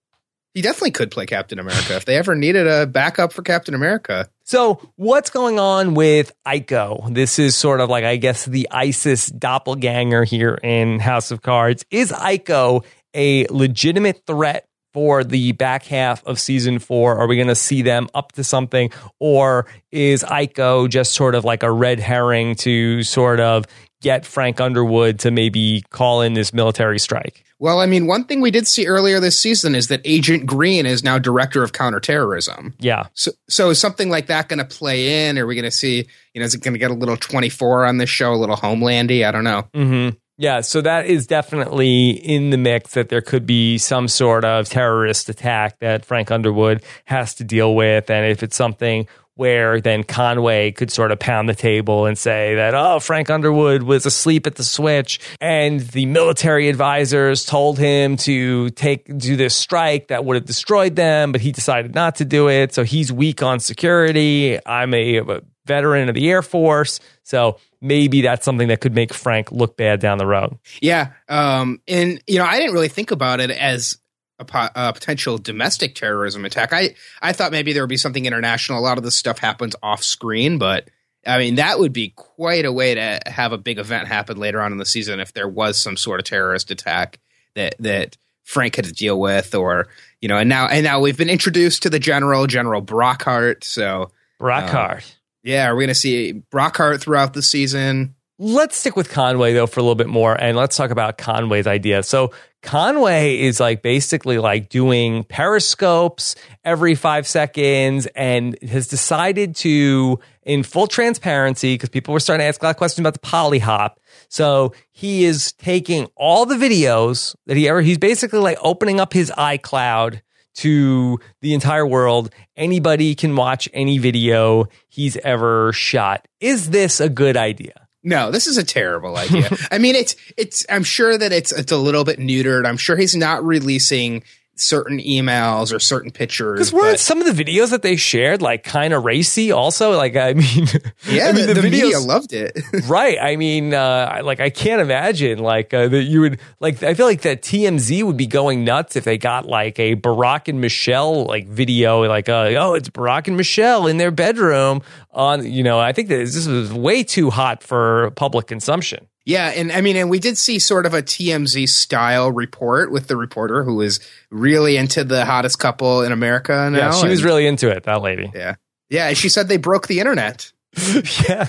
He 0.53 0.63
definitely 0.63 0.93
could 0.93 1.11
play 1.11 1.27
Captain 1.27 1.59
America 1.59 1.97
if 1.97 2.05
they 2.05 2.17
ever 2.17 2.37
needed 2.37 2.69
a 2.69 2.87
backup 2.87 3.33
for 3.33 3.43
Captain 3.43 3.75
America. 3.75 4.29
So, 4.45 4.89
what's 4.95 5.31
going 5.31 5.59
on 5.59 5.95
with 5.95 6.33
Ico? 6.47 7.13
This 7.13 7.41
is 7.41 7.57
sort 7.57 7.81
of 7.81 7.91
like, 7.91 8.05
I 8.05 8.17
guess, 8.17 8.45
the 8.45 8.69
ISIS 8.71 9.27
doppelganger 9.27 10.23
here 10.23 10.57
in 10.63 11.01
House 11.01 11.33
of 11.33 11.43
Cards. 11.43 11.85
Is 11.91 12.13
Ico 12.13 12.85
a 13.15 13.47
legitimate 13.47 14.23
threat 14.27 14.69
for 14.95 15.25
the 15.25 15.53
back 15.53 15.85
half 15.85 16.25
of 16.25 16.41
season 16.41 16.79
four? 16.79 17.19
Are 17.19 17.27
we 17.27 17.37
going 17.37 17.49
to 17.49 17.55
see 17.55 17.83
them 17.83 18.09
up 18.15 18.33
to 18.33 18.45
something? 18.45 18.91
Or 19.19 19.67
is 19.91 20.23
Ico 20.23 20.89
just 20.89 21.13
sort 21.13 21.35
of 21.35 21.45
like 21.45 21.63
a 21.63 21.71
red 21.71 22.01
herring 22.01 22.55
to 22.57 23.03
sort 23.03 23.41
of 23.41 23.67
get 24.01 24.25
Frank 24.25 24.61
Underwood 24.61 25.19
to 25.21 25.31
maybe 25.31 25.83
call 25.91 26.23
in 26.23 26.35
this 26.35 26.55
military 26.55 26.99
strike? 26.99 27.45
Well, 27.59 27.81
I 27.81 27.87
mean, 27.87 28.07
one 28.07 28.25
thing 28.25 28.41
we 28.41 28.51
did 28.51 28.67
see 28.67 28.87
earlier 28.87 29.21
this 29.21 29.39
season 29.39 29.75
is 29.75 29.89
that 29.89 30.01
Agent 30.05 30.45
Green 30.47 30.87
is 30.87 31.03
now 31.03 31.19
director 31.19 31.63
of 31.63 31.73
counterterrorism. 31.73 32.75
Yeah. 32.79 33.07
So, 33.15 33.33
so 33.49 33.71
is 33.71 33.81
something 33.81 34.11
like 34.11 34.27
that 34.27 34.49
going 34.49 34.59
to 34.59 34.65
play 34.65 35.29
in? 35.29 35.39
Are 35.39 35.47
we 35.47 35.55
going 35.55 35.65
to 35.65 35.71
see, 35.71 36.07
you 36.35 36.41
know, 36.41 36.45
is 36.45 36.55
it 36.55 36.63
going 36.63 36.75
to 36.75 36.79
get 36.79 36.91
a 36.91 36.95
little 36.95 37.17
24 37.17 37.87
on 37.87 37.99
this 37.99 38.11
show, 38.11 38.35
a 38.35 38.37
little 38.37 38.57
homelandy? 38.57 39.27
I 39.27 39.31
don't 39.31 39.45
know. 39.45 39.69
hmm 39.75 40.11
Yeah, 40.37 40.63
so 40.63 40.81
that 40.81 41.07
is 41.07 41.29
definitely 41.29 42.11
in 42.11 42.51
the 42.51 42.57
mix 42.57 42.95
that 42.95 43.09
there 43.09 43.21
could 43.21 43.47
be 43.47 43.79
some 43.79 44.09
sort 44.09 44.45
of 44.45 44.69
terrorist 44.69 45.29
attack 45.29 45.79
that 45.79 46.05
Frank 46.05 46.33
Underwood 46.33 46.83
has 47.05 47.35
to 47.37 47.45
deal 47.45 47.75
with. 47.75 48.11
And 48.11 48.27
if 48.27 48.43
it's 48.43 48.57
something 48.57 49.07
where 49.37 49.81
then 49.81 50.05
Conway 50.05 50.71
could 50.73 50.91
sort 50.91 51.11
of 51.11 51.19
pound 51.19 51.49
the 51.49 51.55
table 51.55 52.07
and 52.07 52.17
say 52.17 52.55
that, 52.55 52.75
oh, 52.75 53.01
Frank 53.01 53.31
Underwood 53.31 53.83
was 53.83 54.07
asleep 54.07 54.47
at 54.47 54.57
the 54.57 54.65
switch 54.65 55.19
and 55.41 55.81
the 55.81 56.07
military 56.07 56.69
advisors 56.69 57.45
told 57.45 57.79
him 57.79 58.17
to 58.19 58.71
take 58.71 59.07
do 59.19 59.37
this 59.37 59.55
strike 59.55 60.09
that 60.09 60.25
would 60.25 60.37
have 60.37 60.45
destroyed 60.45 60.97
them, 60.97 61.33
but 61.33 61.41
he 61.41 61.53
decided 61.53 61.95
not 61.95 62.17
to 62.17 62.25
do 62.25 62.49
it. 62.49 62.75
So 62.75 62.85
he's 62.85 63.13
weak 63.13 63.43
on 63.43 63.61
security. 63.61 64.59
I'm 64.67 64.95
a, 64.95 65.17
a 65.19 65.43
veteran 65.67 66.09
of 66.09 66.15
the 66.15 66.29
Air 66.29 66.43
Force. 66.43 67.01
So 67.23 67.59
maybe 67.81 68.23
that's 68.23 68.45
something 68.45 68.69
that 68.69 68.81
could 68.81 68.95
make 68.95 69.13
Frank 69.13 69.53
look 69.53 69.77
bad 69.77 70.01
down 70.01 70.19
the 70.19 70.27
road. 70.27 70.59
Yeah. 70.81 71.13
Um, 71.29 71.81
and, 71.89 72.23
you 72.27 72.39
know, 72.39 72.45
I 72.45 72.59
didn't 72.59 72.75
really 72.75 72.89
think 72.89 73.11
about 73.11 73.41
it 73.41 73.51
as 73.51 73.99
a, 74.39 74.45
po- 74.45 74.69
a 74.75 74.93
potential 74.93 75.39
domestic 75.39 75.95
terrorism 75.95 76.45
attack. 76.45 76.73
I 76.73 76.95
I 77.23 77.33
thought 77.33 77.53
maybe 77.53 77.73
there 77.73 77.83
would 77.83 77.89
be 77.89 77.97
something 77.97 78.27
international. 78.27 78.79
A 78.79 78.81
lot 78.81 78.99
of 78.99 79.05
this 79.05 79.17
stuff 79.17 79.39
happens 79.39 79.77
off 79.83 80.03
screen, 80.03 80.59
but 80.59 80.89
I 81.27 81.39
mean 81.39 81.55
that 81.57 81.79
would 81.79 81.93
be 81.93 82.11
quite 82.11 82.65
a 82.65 82.73
way 82.73 82.95
to 82.95 83.21
have 83.27 83.53
a 83.53 83.59
big 83.59 83.79
event 83.79 84.09
happen 84.09 84.37
later 84.37 84.61
on 84.61 84.73
in 84.73 84.79
the 84.79 84.87
season 84.87 85.21
if 85.21 85.33
there 85.33 85.49
was 85.49 85.79
some 85.81 85.97
sort 85.97 86.21
of 86.21 86.27
terrorist 86.27 86.71
attack 86.71 87.21
that 87.55 87.77
that 87.79 88.17
Frank 88.43 88.77
had 88.77 88.85
to 88.87 88.93
deal 88.93 89.19
with, 89.19 89.55
or 89.55 89.89
you 90.21 90.29
know, 90.29 90.39
and 90.39 90.49
now 90.49 90.67
and 90.67 90.85
now 90.85 91.01
we've 91.01 91.17
been 91.17 91.31
introduced 91.31 91.85
to 91.85 91.91
the 91.91 91.99
general, 91.99 92.47
General 92.47 92.83
Brockhart. 92.83 93.65
So 93.65 94.11
Brockhart. 94.41 94.97
Um, 94.97 95.03
yeah, 95.45 95.69
are 95.69 95.77
we 95.77 95.83
going 95.83 95.89
to 95.89 95.95
see 95.95 96.43
Brockhart 96.51 97.01
throughout 97.01 97.35
the 97.35 97.43
season? 97.43 98.17
Let's 98.37 98.77
stick 98.77 98.97
with 98.97 99.11
Conway 99.11 99.53
though 99.53 99.69
for 99.69 99.79
a 99.79 99.83
little 99.85 99.95
bit 99.95 100.09
more, 100.09 100.35
and 100.35 100.57
let's 100.57 100.77
talk 100.77 100.91
about 100.91 101.19
Conway's 101.19 101.69
idea. 101.69 102.03
So 102.03 102.33
Conway 102.63 103.39
is 103.41 103.61
like 103.61 103.81
basically 103.81 104.39
like 104.39 104.71
doing 104.71 105.23
periscopes 105.25 106.35
every 106.65 106.97
five 106.97 107.29
seconds, 107.29 108.07
and 108.17 108.61
has 108.63 108.89
decided 108.89 109.55
to, 109.57 110.19
in 110.43 110.65
full 110.65 110.89
transparency, 110.89 111.75
because 111.75 111.91
people 111.91 112.13
were 112.13 112.19
starting 112.19 112.43
to 112.43 112.49
ask 112.49 112.61
a 112.61 112.65
lot 112.65 112.71
of 112.71 112.77
questions 112.77 113.07
about 113.07 113.15
the 113.15 113.21
pollyhop. 113.21 113.97
So 114.29 114.73
he 114.91 115.25
is 115.25 115.53
taking 115.53 116.09
all 116.17 116.45
the 116.45 116.57
videos 116.57 117.37
that 117.47 117.57
he 117.57 117.69
ever. 117.69 117.83
He's 117.83 117.99
basically 117.99 118.41
like 118.41 118.59
opening 118.63 118.99
up 118.99 119.13
his 119.13 119.31
iCloud 119.31 120.23
to 120.55 121.19
the 121.41 121.55
entire 121.55 121.87
world. 121.87 122.31
Anybody 122.57 123.15
can 123.15 123.37
watch 123.37 123.69
any 123.73 123.99
video 123.99 124.67
he's 124.89 125.17
ever 125.19 125.73
shot. 125.73 126.27
Is 126.41 126.71
this 126.71 127.01
a 127.01 127.09
good 127.09 127.37
idea? 127.37 127.85
No, 128.03 128.31
this 128.31 128.47
is 128.47 128.59
a 128.59 128.65
terrible 128.65 129.17
idea. 129.17 129.49
I 129.71 129.79
mean, 129.79 129.95
it's 129.95 130.15
it's. 130.37 130.67
I'm 130.69 130.85
sure 130.85 131.17
that 131.17 131.33
it's 131.33 131.53
it's 131.53 131.73
a 131.73 131.79
little 131.79 132.05
bit 132.05 132.19
neutered. 132.19 132.67
I'm 132.67 132.77
sure 132.77 132.97
he's 132.97 133.17
not 133.17 133.43
releasing 133.45 134.23
certain 134.57 134.99
emails 134.99 135.73
or 135.73 135.79
certain 135.79 136.11
pictures. 136.11 136.59
Because 136.59 136.73
weren't 136.73 137.01
some 137.01 137.21
of 137.21 137.37
the 137.37 137.45
videos 137.45 137.71
that 137.71 137.83
they 137.83 137.97
shared 137.97 138.43
like 138.43 138.65
kind 138.65 138.95
of 138.95 139.05
racy? 139.05 139.53
Also, 139.53 139.97
like 139.97 140.17
I 140.17 140.33
mean, 140.35 140.67
yeah, 141.07 141.29
I 141.29 141.33
mean, 141.33 141.47
the, 141.47 141.55
the, 141.55 141.63
the 141.63 141.71
media 141.71 141.99
loved 141.99 142.33
it, 142.33 142.59
right? 142.89 143.19
I 143.21 143.37
mean, 143.37 143.75
uh, 143.75 144.21
like 144.25 144.41
I 144.41 144.51
can't 144.51 144.81
imagine 144.81 145.39
like 145.39 145.75
uh, 145.75 145.89
that 145.89 146.03
you 146.05 146.21
would 146.21 146.41
like. 146.61 146.83
I 146.83 146.95
feel 146.95 147.07
like 147.07 147.23
that 147.23 147.43
TMZ 147.43 148.03
would 148.03 148.17
be 148.17 148.27
going 148.27 148.65
nuts 148.65 148.97
if 148.97 149.05
they 149.05 149.19
got 149.19 149.47
like 149.47 149.79
a 149.79 149.97
Barack 149.97 150.49
and 150.49 150.61
Michelle 150.61 151.25
like 151.25 151.49
video, 151.49 152.03
like 152.05 152.29
uh, 152.29 152.53
oh, 152.57 152.75
it's 152.75 152.89
Barack 152.89 153.29
and 153.29 153.37
Michelle 153.37 153.87
in 153.87 153.97
their 153.97 154.11
bedroom 154.11 154.83
on. 155.11 155.45
You 155.51 155.63
know, 155.63 155.79
I 155.79 155.93
think 155.93 156.09
that 156.09 156.17
this 156.17 156.47
was 156.47 156.73
way 156.73 157.05
too 157.05 157.31
hot 157.31 157.63
for 157.63 158.11
public 158.13 158.47
consumption. 158.47 159.07
Yeah, 159.27 159.49
and 159.49 159.73
I 159.73 159.81
mean, 159.81 159.97
and 159.97 160.11
we 160.11 160.19
did 160.19 160.37
see 160.37 160.59
sort 160.59 160.85
of 160.85 160.93
a 160.93 161.03
TMZ 161.03 161.69
style 161.69 162.31
report 162.31 162.93
with 162.93 163.07
the 163.07 163.17
reporter 163.17 163.65
who 163.65 163.77
was 163.77 164.01
really 164.31 164.77
into 164.77 165.03
the 165.03 165.25
hottest 165.25 165.59
couple 165.59 166.03
in 166.03 166.13
America 166.13 166.69
now. 166.71 166.79
Yeah, 166.79 166.93
she 166.93 167.09
was 167.09 167.25
really 167.25 167.47
into 167.47 167.71
it, 167.71 167.85
that 167.85 168.03
lady. 168.03 168.31
Yeah. 168.35 168.57
Yeah, 168.91 169.13
she 169.15 169.31
said 169.31 169.49
they 169.49 169.57
broke 169.57 169.87
the 169.87 169.99
internet. 169.99 170.53
yeah. 171.29 171.49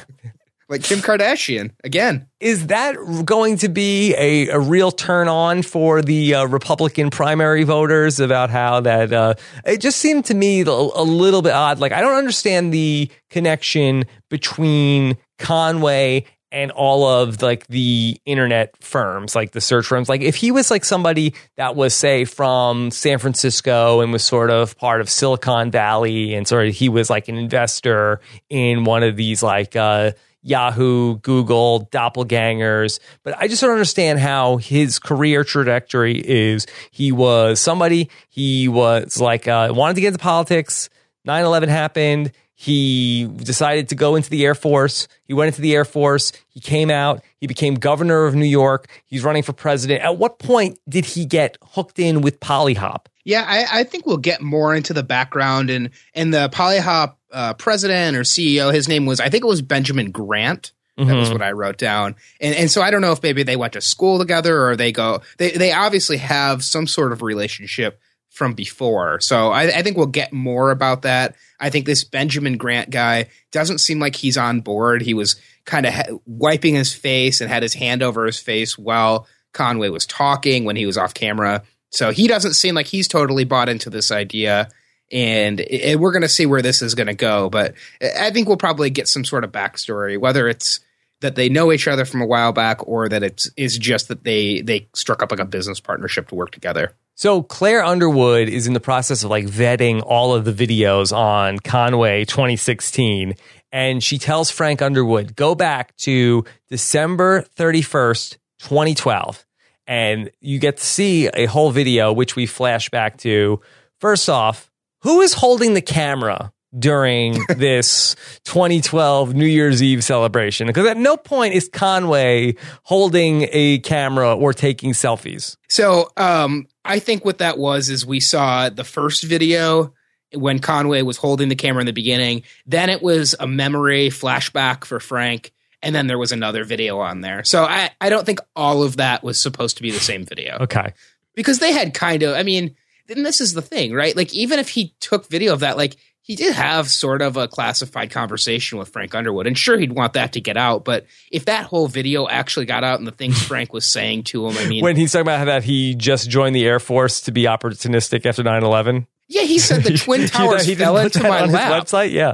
Like 0.67 0.83
Kim 0.83 0.99
Kardashian 0.99 1.71
again. 1.83 2.27
Is 2.39 2.67
that 2.67 2.95
going 3.23 3.57
to 3.57 3.69
be 3.69 4.15
a, 4.15 4.47
a 4.47 4.59
real 4.59 4.89
turn 4.89 5.27
on 5.27 5.61
for 5.61 6.01
the 6.01 6.33
uh, 6.33 6.45
Republican 6.45 7.11
primary 7.11 7.63
voters 7.63 8.19
about 8.19 8.49
how 8.49 8.79
that 8.79 9.13
uh, 9.13 9.35
it 9.63 9.79
just 9.79 9.99
seemed 9.99 10.25
to 10.25 10.33
me 10.33 10.61
a, 10.61 10.69
a 10.69 11.03
little 11.03 11.43
bit 11.43 11.53
odd. 11.53 11.79
Like, 11.79 11.91
I 11.91 12.01
don't 12.01 12.15
understand 12.15 12.73
the 12.73 13.11
connection 13.29 14.05
between 14.29 15.17
Conway 15.37 16.25
and 16.51 16.71
all 16.71 17.07
of 17.07 17.41
like 17.41 17.67
the 17.67 18.19
internet 18.25 18.75
firms, 18.81 19.35
like 19.35 19.51
the 19.51 19.61
search 19.61 19.87
firms. 19.87 20.07
Like 20.07 20.21
if 20.21 20.35
he 20.35 20.51
was 20.51 20.71
like 20.71 20.85
somebody 20.85 21.33
that 21.57 21.75
was 21.75 21.93
say 21.93 22.25
from 22.25 22.91
San 22.91 23.17
Francisco 23.17 24.01
and 24.01 24.11
was 24.11 24.23
sort 24.23 24.49
of 24.49 24.77
part 24.77 25.01
of 25.01 25.09
Silicon 25.09 25.71
Valley 25.71 26.33
and 26.33 26.47
sort 26.47 26.67
of 26.67 26.73
he 26.73 26.89
was 26.89 27.09
like 27.09 27.27
an 27.27 27.37
investor 27.37 28.21
in 28.49 28.83
one 28.83 29.03
of 29.03 29.15
these 29.15 29.43
like 29.43 29.75
uh 29.75 30.11
Yahoo, 30.45 31.17
Google, 31.17 31.89
doppelgangers. 31.91 32.99
But 33.23 33.35
I 33.37 33.47
just 33.47 33.61
don't 33.61 33.71
understand 33.71 34.19
how 34.19 34.57
his 34.57 34.99
career 34.99 35.43
trajectory 35.43 36.19
is. 36.19 36.67
He 36.91 37.11
was 37.11 37.59
somebody, 37.59 38.11
he 38.29 38.67
was 38.67 39.19
like, 39.19 39.47
uh, 39.47 39.73
wanted 39.75 39.95
to 39.95 40.01
get 40.01 40.09
into 40.09 40.19
politics. 40.19 40.89
9 41.25 41.43
11 41.43 41.69
happened. 41.69 42.31
He 42.57 43.25
decided 43.25 43.89
to 43.89 43.95
go 43.95 44.15
into 44.15 44.29
the 44.29 44.45
Air 44.45 44.55
Force. 44.55 45.09
He 45.25 45.33
went 45.33 45.47
into 45.47 45.61
the 45.61 45.75
Air 45.75 45.83
Force. 45.83 46.31
He 46.47 46.61
came 46.61 46.89
out. 46.89 47.21
He 47.41 47.47
became 47.47 47.75
governor 47.75 48.25
of 48.25 48.33
New 48.33 48.45
York. 48.45 48.87
He's 49.05 49.25
running 49.25 49.43
for 49.43 49.51
president. 49.51 50.01
At 50.01 50.17
what 50.17 50.39
point 50.39 50.79
did 50.87 51.05
he 51.05 51.25
get 51.25 51.57
hooked 51.61 51.99
in 51.99 52.21
with 52.21 52.39
Pollyhop? 52.39 53.07
Yeah, 53.25 53.43
I, 53.45 53.81
I 53.81 53.83
think 53.83 54.05
we'll 54.05 54.17
get 54.17 54.41
more 54.41 54.73
into 54.73 54.93
the 54.93 55.03
background 55.03 55.69
and 55.69 55.89
and 56.13 56.33
the 56.33 56.47
Pollyhop 56.49 57.15
uh, 57.31 57.55
president 57.55 58.15
or 58.15 58.21
CEO. 58.21 58.73
His 58.73 58.87
name 58.87 59.05
was 59.05 59.19
I 59.19 59.29
think 59.29 59.43
it 59.43 59.47
was 59.47 59.61
Benjamin 59.61 60.11
Grant. 60.11 60.71
That 60.95 61.07
mm-hmm. 61.07 61.17
was 61.17 61.29
what 61.29 61.41
I 61.41 61.51
wrote 61.51 61.77
down. 61.77 62.15
And 62.39 62.55
and 62.55 62.71
so 62.71 62.81
I 62.81 62.89
don't 62.89 63.01
know 63.01 63.11
if 63.11 63.21
maybe 63.21 63.43
they 63.43 63.57
went 63.57 63.73
to 63.73 63.81
school 63.81 64.17
together 64.17 64.65
or 64.65 64.77
they 64.77 64.93
go. 64.93 65.21
They 65.37 65.51
they 65.51 65.73
obviously 65.73 66.17
have 66.17 66.63
some 66.63 66.87
sort 66.87 67.11
of 67.11 67.21
relationship 67.21 67.99
from 68.35 68.53
before. 68.53 69.21
So 69.21 69.49
I, 69.51 69.77
I, 69.77 69.81
think 69.81 69.95
we'll 69.95 70.07
get 70.07 70.33
more 70.33 70.69
about 70.69 71.03
that. 71.03 71.35
I 71.57 71.69
think 71.69 71.85
this 71.85 72.03
Benjamin 72.03 72.57
Grant 72.57 72.89
guy 72.89 73.29
doesn't 73.53 73.77
seem 73.77 73.97
like 73.97 74.13
he's 74.13 74.37
on 74.37 74.59
board. 74.59 75.01
He 75.01 75.13
was 75.13 75.37
kind 75.63 75.85
of 75.85 75.93
ha- 75.93 76.17
wiping 76.25 76.75
his 76.75 76.93
face 76.93 77.39
and 77.39 77.49
had 77.49 77.63
his 77.63 77.73
hand 77.73 78.03
over 78.03 78.25
his 78.25 78.37
face 78.37 78.77
while 78.77 79.25
Conway 79.53 79.87
was 79.87 80.05
talking 80.05 80.65
when 80.65 80.75
he 80.75 80.85
was 80.85 80.97
off 80.97 81.13
camera. 81.13 81.63
So 81.91 82.11
he 82.11 82.27
doesn't 82.27 82.55
seem 82.55 82.75
like 82.75 82.87
he's 82.87 83.07
totally 83.07 83.45
bought 83.45 83.69
into 83.69 83.89
this 83.89 84.11
idea. 84.11 84.67
And 85.13 85.61
it, 85.61 85.97
we're 85.97 86.11
going 86.11 86.21
to 86.21 86.27
see 86.27 86.45
where 86.45 86.61
this 86.61 86.81
is 86.81 86.93
going 86.93 87.07
to 87.07 87.13
go. 87.13 87.49
But 87.49 87.75
I 88.19 88.31
think 88.31 88.49
we'll 88.49 88.57
probably 88.57 88.89
get 88.89 89.07
some 89.07 89.23
sort 89.23 89.45
of 89.45 89.53
backstory, 89.53 90.19
whether 90.19 90.49
it's 90.49 90.81
that 91.21 91.35
they 91.35 91.49
know 91.49 91.71
each 91.71 91.87
other 91.87 92.05
from 92.05 92.21
a 92.21 92.25
while 92.25 92.51
back 92.51 92.87
or 92.87 93.09
that 93.09 93.23
it's 93.23 93.49
is 93.57 93.77
just 93.77 94.07
that 94.09 94.23
they 94.23 94.61
they 94.61 94.87
struck 94.93 95.23
up 95.23 95.31
like 95.31 95.39
a 95.39 95.45
business 95.45 95.79
partnership 95.79 96.27
to 96.29 96.35
work 96.35 96.51
together. 96.51 96.93
So 97.15 97.43
Claire 97.43 97.83
Underwood 97.83 98.49
is 98.49 98.67
in 98.67 98.73
the 98.73 98.81
process 98.81 99.23
of 99.23 99.29
like 99.29 99.45
vetting 99.45 100.03
all 100.05 100.35
of 100.35 100.43
the 100.43 100.51
videos 100.51 101.15
on 101.15 101.59
Conway 101.59 102.25
2016 102.25 103.35
and 103.71 104.03
she 104.03 104.17
tells 104.17 104.51
Frank 104.51 104.81
Underwood 104.81 105.35
go 105.35 105.55
back 105.55 105.95
to 105.97 106.43
December 106.69 107.45
31st 107.57 108.37
2012 108.59 109.45
and 109.87 110.29
you 110.41 110.59
get 110.59 110.77
to 110.77 110.83
see 110.83 111.27
a 111.27 111.45
whole 111.45 111.71
video 111.71 112.11
which 112.11 112.35
we 112.35 112.45
flash 112.45 112.89
back 112.89 113.17
to 113.19 113.61
first 113.99 114.29
off 114.29 114.69
who 115.01 115.21
is 115.21 115.33
holding 115.33 115.73
the 115.73 115.81
camera 115.81 116.51
during 116.77 117.39
this 117.49 118.15
2012 118.45 119.33
New 119.33 119.45
Year's 119.45 119.81
Eve 119.81 120.03
celebration? 120.03 120.67
Because 120.67 120.87
at 120.87 120.97
no 120.97 121.17
point 121.17 121.53
is 121.53 121.69
Conway 121.71 122.55
holding 122.83 123.47
a 123.51 123.79
camera 123.79 124.35
or 124.35 124.53
taking 124.53 124.91
selfies. 124.91 125.57
So 125.67 126.11
um, 126.17 126.67
I 126.83 126.99
think 126.99 127.25
what 127.25 127.39
that 127.39 127.57
was 127.57 127.89
is 127.89 128.05
we 128.05 128.19
saw 128.19 128.69
the 128.69 128.83
first 128.83 129.23
video 129.23 129.93
when 130.33 130.59
Conway 130.59 131.01
was 131.01 131.17
holding 131.17 131.49
the 131.49 131.55
camera 131.55 131.81
in 131.81 131.85
the 131.85 131.93
beginning. 131.93 132.43
Then 132.65 132.89
it 132.89 133.01
was 133.01 133.35
a 133.39 133.47
memory 133.47 134.09
flashback 134.09 134.85
for 134.85 134.99
Frank. 134.99 135.51
And 135.81 135.93
then 135.93 136.07
there 136.07 136.17
was 136.17 136.31
another 136.31 136.63
video 136.63 136.99
on 136.99 137.21
there. 137.21 137.43
So 137.43 137.63
I, 137.63 137.91
I 138.01 138.09
don't 138.09 138.25
think 138.25 138.39
all 138.55 138.81
of 138.81 138.97
that 138.97 139.23
was 139.23 139.39
supposed 139.39 139.77
to 139.77 139.83
be 139.83 139.91
the 139.91 139.99
same 139.99 140.25
video. 140.25 140.57
Okay. 140.61 140.93
Because 141.35 141.59
they 141.59 141.73
had 141.73 141.93
kind 141.93 142.23
of, 142.23 142.35
I 142.35 142.43
mean, 142.43 142.75
and 143.09 143.25
this 143.25 143.39
is 143.39 143.53
the 143.53 143.61
thing, 143.61 143.93
right? 143.93 144.15
Like, 144.15 144.33
even 144.33 144.57
if 144.57 144.69
he 144.69 144.95
took 144.99 145.27
video 145.29 145.53
of 145.53 145.59
that, 145.59 145.77
like, 145.77 145.95
he 146.25 146.35
did 146.35 146.55
have 146.55 146.89
sort 146.89 147.21
of 147.21 147.37
a 147.37 147.47
classified 147.47 148.09
conversation 148.09 148.79
with 148.79 148.89
Frank 148.89 149.13
Underwood. 149.13 149.45
And 149.45 149.55
sure, 149.55 149.77
he'd 149.77 149.91
want 149.91 150.13
that 150.13 150.33
to 150.33 150.41
get 150.41 150.57
out. 150.57 150.83
But 150.83 151.05
if 151.31 151.45
that 151.45 151.65
whole 151.65 151.87
video 151.87 152.27
actually 152.27 152.65
got 152.65 152.83
out 152.83 152.97
and 152.97 153.07
the 153.07 153.11
things 153.11 153.39
Frank 153.47 153.73
was 153.73 153.87
saying 153.87 154.23
to 154.23 154.47
him, 154.47 154.57
I 154.57 154.65
mean. 154.65 154.83
When 154.83 154.95
he's 154.95 155.11
talking 155.11 155.21
about 155.21 155.37
how 155.37 155.45
that 155.45 155.63
he 155.63 155.93
just 155.93 156.27
joined 156.27 156.55
the 156.55 156.65
Air 156.65 156.79
Force 156.79 157.21
to 157.21 157.31
be 157.31 157.43
opportunistic 157.43 158.25
after 158.25 158.41
9 158.41 158.63
11. 158.63 159.05
Yeah, 159.27 159.43
he 159.43 159.59
said 159.59 159.83
the 159.83 159.95
Twin 159.99 160.25
Towers 160.25 160.67
fell 160.73 160.97
into 160.97 161.21
my 161.21 161.45
lap. 161.45 161.83
website, 161.83 162.11
yeah. 162.11 162.33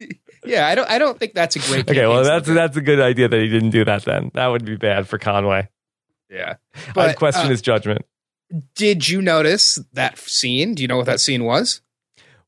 Yeah, 0.44 0.64
I 0.68 0.76
don't. 0.76 0.88
I 0.88 0.98
don't 0.98 1.18
think 1.18 1.34
that's 1.34 1.56
a 1.56 1.58
great. 1.58 1.90
Okay, 1.90 2.06
well, 2.06 2.22
that's 2.22 2.46
that's 2.46 2.76
a 2.76 2.80
good 2.80 3.00
idea 3.00 3.26
that 3.26 3.40
he 3.40 3.48
didn't 3.48 3.70
do 3.70 3.84
that. 3.84 4.04
Then 4.04 4.30
that 4.34 4.46
would 4.46 4.64
be 4.64 4.76
bad 4.76 5.08
for 5.08 5.18
Conway. 5.18 5.68
Yeah, 6.30 6.54
but 6.94 7.10
I 7.10 7.12
question 7.14 7.46
uh, 7.46 7.48
his 7.48 7.60
judgment. 7.62 8.06
Did 8.76 9.08
you 9.08 9.20
notice 9.20 9.80
that 9.94 10.18
scene? 10.18 10.76
Do 10.76 10.82
you 10.82 10.88
know 10.88 10.98
what 10.98 11.06
that 11.06 11.18
scene 11.18 11.42
was? 11.42 11.80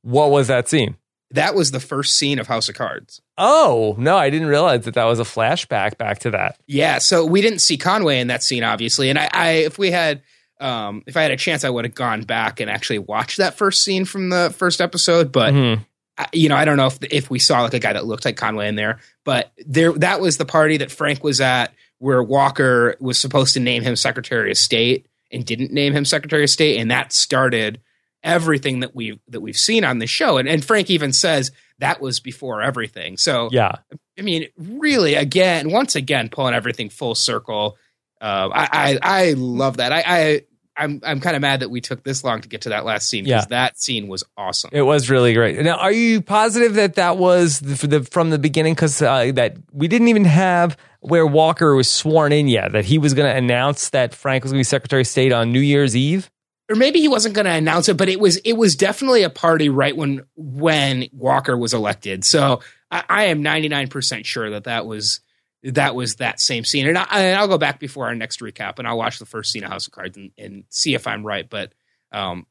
What 0.08 0.30
was 0.30 0.48
that 0.48 0.70
scene? 0.70 0.96
That 1.32 1.54
was 1.54 1.70
the 1.70 1.80
first 1.80 2.16
scene 2.16 2.38
of 2.38 2.46
House 2.46 2.70
of 2.70 2.74
Cards. 2.74 3.20
Oh, 3.36 3.94
no, 3.98 4.16
I 4.16 4.30
didn't 4.30 4.48
realize 4.48 4.86
that 4.86 4.94
that 4.94 5.04
was 5.04 5.20
a 5.20 5.24
flashback 5.24 5.98
back 5.98 6.20
to 6.20 6.30
that. 6.30 6.58
Yeah, 6.66 6.96
so 6.96 7.26
we 7.26 7.42
didn't 7.42 7.58
see 7.58 7.76
Conway 7.76 8.18
in 8.18 8.28
that 8.28 8.42
scene, 8.42 8.64
obviously. 8.64 9.10
And 9.10 9.18
I, 9.18 9.28
I 9.34 9.50
if 9.50 9.76
we 9.78 9.90
had, 9.90 10.22
um, 10.62 11.02
if 11.06 11.18
I 11.18 11.22
had 11.22 11.30
a 11.30 11.36
chance, 11.36 11.62
I 11.62 11.68
would 11.68 11.84
have 11.84 11.94
gone 11.94 12.22
back 12.22 12.58
and 12.58 12.70
actually 12.70 13.00
watched 13.00 13.36
that 13.36 13.58
first 13.58 13.84
scene 13.84 14.06
from 14.06 14.30
the 14.30 14.54
first 14.56 14.80
episode. 14.80 15.30
But, 15.30 15.52
mm-hmm. 15.52 15.82
I, 16.16 16.26
you 16.32 16.48
know, 16.48 16.56
I 16.56 16.64
don't 16.64 16.78
know 16.78 16.86
if, 16.86 16.98
if 17.02 17.28
we 17.28 17.38
saw 17.38 17.60
like 17.60 17.74
a 17.74 17.78
guy 17.78 17.92
that 17.92 18.06
looked 18.06 18.24
like 18.24 18.38
Conway 18.38 18.66
in 18.66 18.76
there. 18.76 19.00
But 19.26 19.52
there, 19.66 19.92
that 19.92 20.22
was 20.22 20.38
the 20.38 20.46
party 20.46 20.78
that 20.78 20.90
Frank 20.90 21.22
was 21.22 21.42
at 21.42 21.74
where 21.98 22.22
Walker 22.22 22.96
was 22.98 23.18
supposed 23.18 23.52
to 23.54 23.60
name 23.60 23.82
him 23.82 23.94
Secretary 23.94 24.50
of 24.50 24.56
State 24.56 25.06
and 25.30 25.44
didn't 25.44 25.70
name 25.70 25.92
him 25.92 26.06
Secretary 26.06 26.44
of 26.44 26.50
State, 26.50 26.78
and 26.78 26.90
that 26.90 27.12
started 27.12 27.80
everything 28.22 28.80
that 28.80 28.94
we've 28.94 29.18
that 29.28 29.40
we've 29.40 29.56
seen 29.56 29.84
on 29.84 29.98
the 29.98 30.06
show. 30.06 30.38
And, 30.38 30.48
and 30.48 30.64
Frank 30.64 30.90
even 30.90 31.12
says 31.12 31.50
that 31.78 32.00
was 32.00 32.20
before 32.20 32.62
everything. 32.62 33.16
So 33.16 33.48
yeah, 33.52 33.72
I 34.18 34.22
mean, 34.22 34.48
really, 34.56 35.14
again, 35.14 35.70
once 35.70 35.94
again, 35.96 36.28
pulling 36.28 36.54
everything 36.54 36.90
full 36.90 37.14
circle. 37.14 37.76
Uh, 38.20 38.48
I, 38.52 38.68
I 38.72 38.98
I 39.02 39.32
love 39.36 39.76
that. 39.76 39.92
I, 39.92 40.02
I 40.06 40.40
I'm 40.76 41.00
I'm 41.04 41.20
kind 41.20 41.36
of 41.36 41.42
mad 41.42 41.60
that 41.60 41.70
we 41.70 41.80
took 41.80 42.02
this 42.02 42.24
long 42.24 42.40
to 42.40 42.48
get 42.48 42.62
to 42.62 42.68
that 42.70 42.84
last 42.84 43.08
scene 43.08 43.24
because 43.24 43.44
Yeah. 43.44 43.48
that 43.50 43.80
scene 43.80 44.08
was 44.08 44.24
awesome. 44.36 44.70
It 44.72 44.82
was 44.82 45.08
really 45.10 45.34
great. 45.34 45.58
Now, 45.60 45.76
are 45.76 45.92
you 45.92 46.20
positive 46.20 46.74
that 46.74 46.94
that 46.96 47.16
was 47.16 47.60
the, 47.60 47.86
the, 47.86 48.04
from 48.04 48.30
the 48.30 48.38
beginning? 48.38 48.74
Because 48.74 49.00
uh, 49.02 49.30
that 49.34 49.56
we 49.72 49.86
didn't 49.88 50.08
even 50.08 50.24
have 50.24 50.76
where 51.00 51.26
Walker 51.26 51.74
was 51.76 51.88
sworn 51.90 52.32
in 52.32 52.48
yet. 52.48 52.72
That 52.72 52.84
he 52.84 52.98
was 52.98 53.14
going 53.14 53.30
to 53.32 53.36
announce 53.36 53.90
that 53.90 54.14
Frank 54.14 54.42
was 54.44 54.52
going 54.52 54.58
to 54.58 54.60
be 54.60 54.64
Secretary 54.64 55.02
of 55.02 55.06
State 55.08 55.32
on 55.32 55.52
New 55.52 55.60
Year's 55.60 55.94
Eve. 55.96 56.28
Or 56.68 56.76
maybe 56.76 57.00
he 57.00 57.08
wasn't 57.08 57.34
going 57.34 57.46
to 57.46 57.52
announce 57.52 57.88
it, 57.88 57.96
but 57.96 58.08
it 58.08 58.20
was 58.20 58.36
it 58.38 58.54
was 58.54 58.76
definitely 58.76 59.22
a 59.22 59.30
party 59.30 59.68
right 59.68 59.96
when 59.96 60.24
when 60.36 61.08
Walker 61.12 61.56
was 61.56 61.74
elected. 61.74 62.24
So 62.24 62.60
I, 62.90 63.04
I 63.08 63.24
am 63.24 63.42
99 63.42 63.88
percent 63.88 64.26
sure 64.26 64.50
that 64.50 64.64
that 64.64 64.86
was 64.86 65.20
that 65.62 65.94
was 65.94 66.16
that 66.16 66.40
same 66.40 66.64
scene. 66.64 66.86
And, 66.86 66.96
I, 66.96 67.04
and 67.10 67.38
I'll 67.38 67.48
go 67.48 67.58
back 67.58 67.80
before 67.80 68.06
our 68.06 68.14
next 68.14 68.40
recap 68.40 68.78
and 68.78 68.86
I'll 68.86 68.98
watch 68.98 69.18
the 69.18 69.26
first 69.26 69.50
scene 69.50 69.64
of 69.64 69.70
House 69.70 69.86
of 69.86 69.92
Cards 69.92 70.16
and, 70.16 70.30
and 70.38 70.64
see 70.68 70.94
if 70.94 71.06
I'm 71.06 71.26
right. 71.26 71.48
But 71.48 71.72
um, 72.12 72.46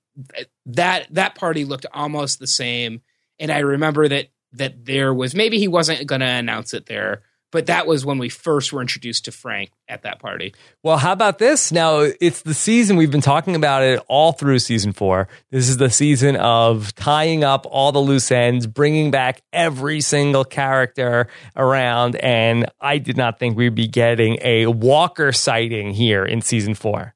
that 0.65 1.07
that 1.11 1.35
party 1.35 1.65
looked 1.65 1.85
almost 1.93 2.39
the 2.39 2.47
same, 2.47 3.01
and 3.39 3.51
I 3.51 3.59
remember 3.59 4.07
that 4.07 4.27
that 4.53 4.85
there 4.85 5.13
was 5.13 5.35
maybe 5.35 5.59
he 5.59 5.67
wasn't 5.67 6.07
going 6.07 6.21
to 6.21 6.27
announce 6.27 6.73
it 6.73 6.85
there. 6.85 7.23
But 7.51 7.67
that 7.67 7.87
was 7.87 8.05
when 8.05 8.17
we 8.17 8.29
first 8.29 8.73
were 8.73 8.81
introduced 8.81 9.25
to 9.25 9.31
Frank 9.31 9.71
at 9.87 10.03
that 10.03 10.19
party. 10.19 10.53
Well, 10.83 10.97
how 10.97 11.13
about 11.13 11.39
this? 11.39 11.71
Now 11.71 11.99
it's 12.19 12.41
the 12.41 12.53
season 12.53 12.97
we've 12.97 13.11
been 13.11 13.21
talking 13.21 13.55
about 13.55 13.83
it 13.83 14.01
all 14.07 14.33
through 14.33 14.59
season 14.59 14.91
four. 14.91 15.27
This 15.49 15.69
is 15.69 15.77
the 15.77 15.89
season 15.89 16.35
of 16.35 16.93
tying 16.95 17.43
up 17.43 17.65
all 17.69 17.91
the 17.91 17.99
loose 17.99 18.31
ends, 18.31 18.67
bringing 18.67 19.11
back 19.11 19.41
every 19.53 20.01
single 20.01 20.43
character 20.43 21.27
around. 21.55 22.17
And 22.17 22.65
I 22.81 22.97
did 22.97 23.17
not 23.17 23.39
think 23.39 23.57
we'd 23.57 23.75
be 23.75 23.87
getting 23.87 24.39
a 24.41 24.67
Walker 24.67 25.31
sighting 25.31 25.93
here 25.93 26.25
in 26.25 26.41
season 26.41 26.75
four. 26.75 27.13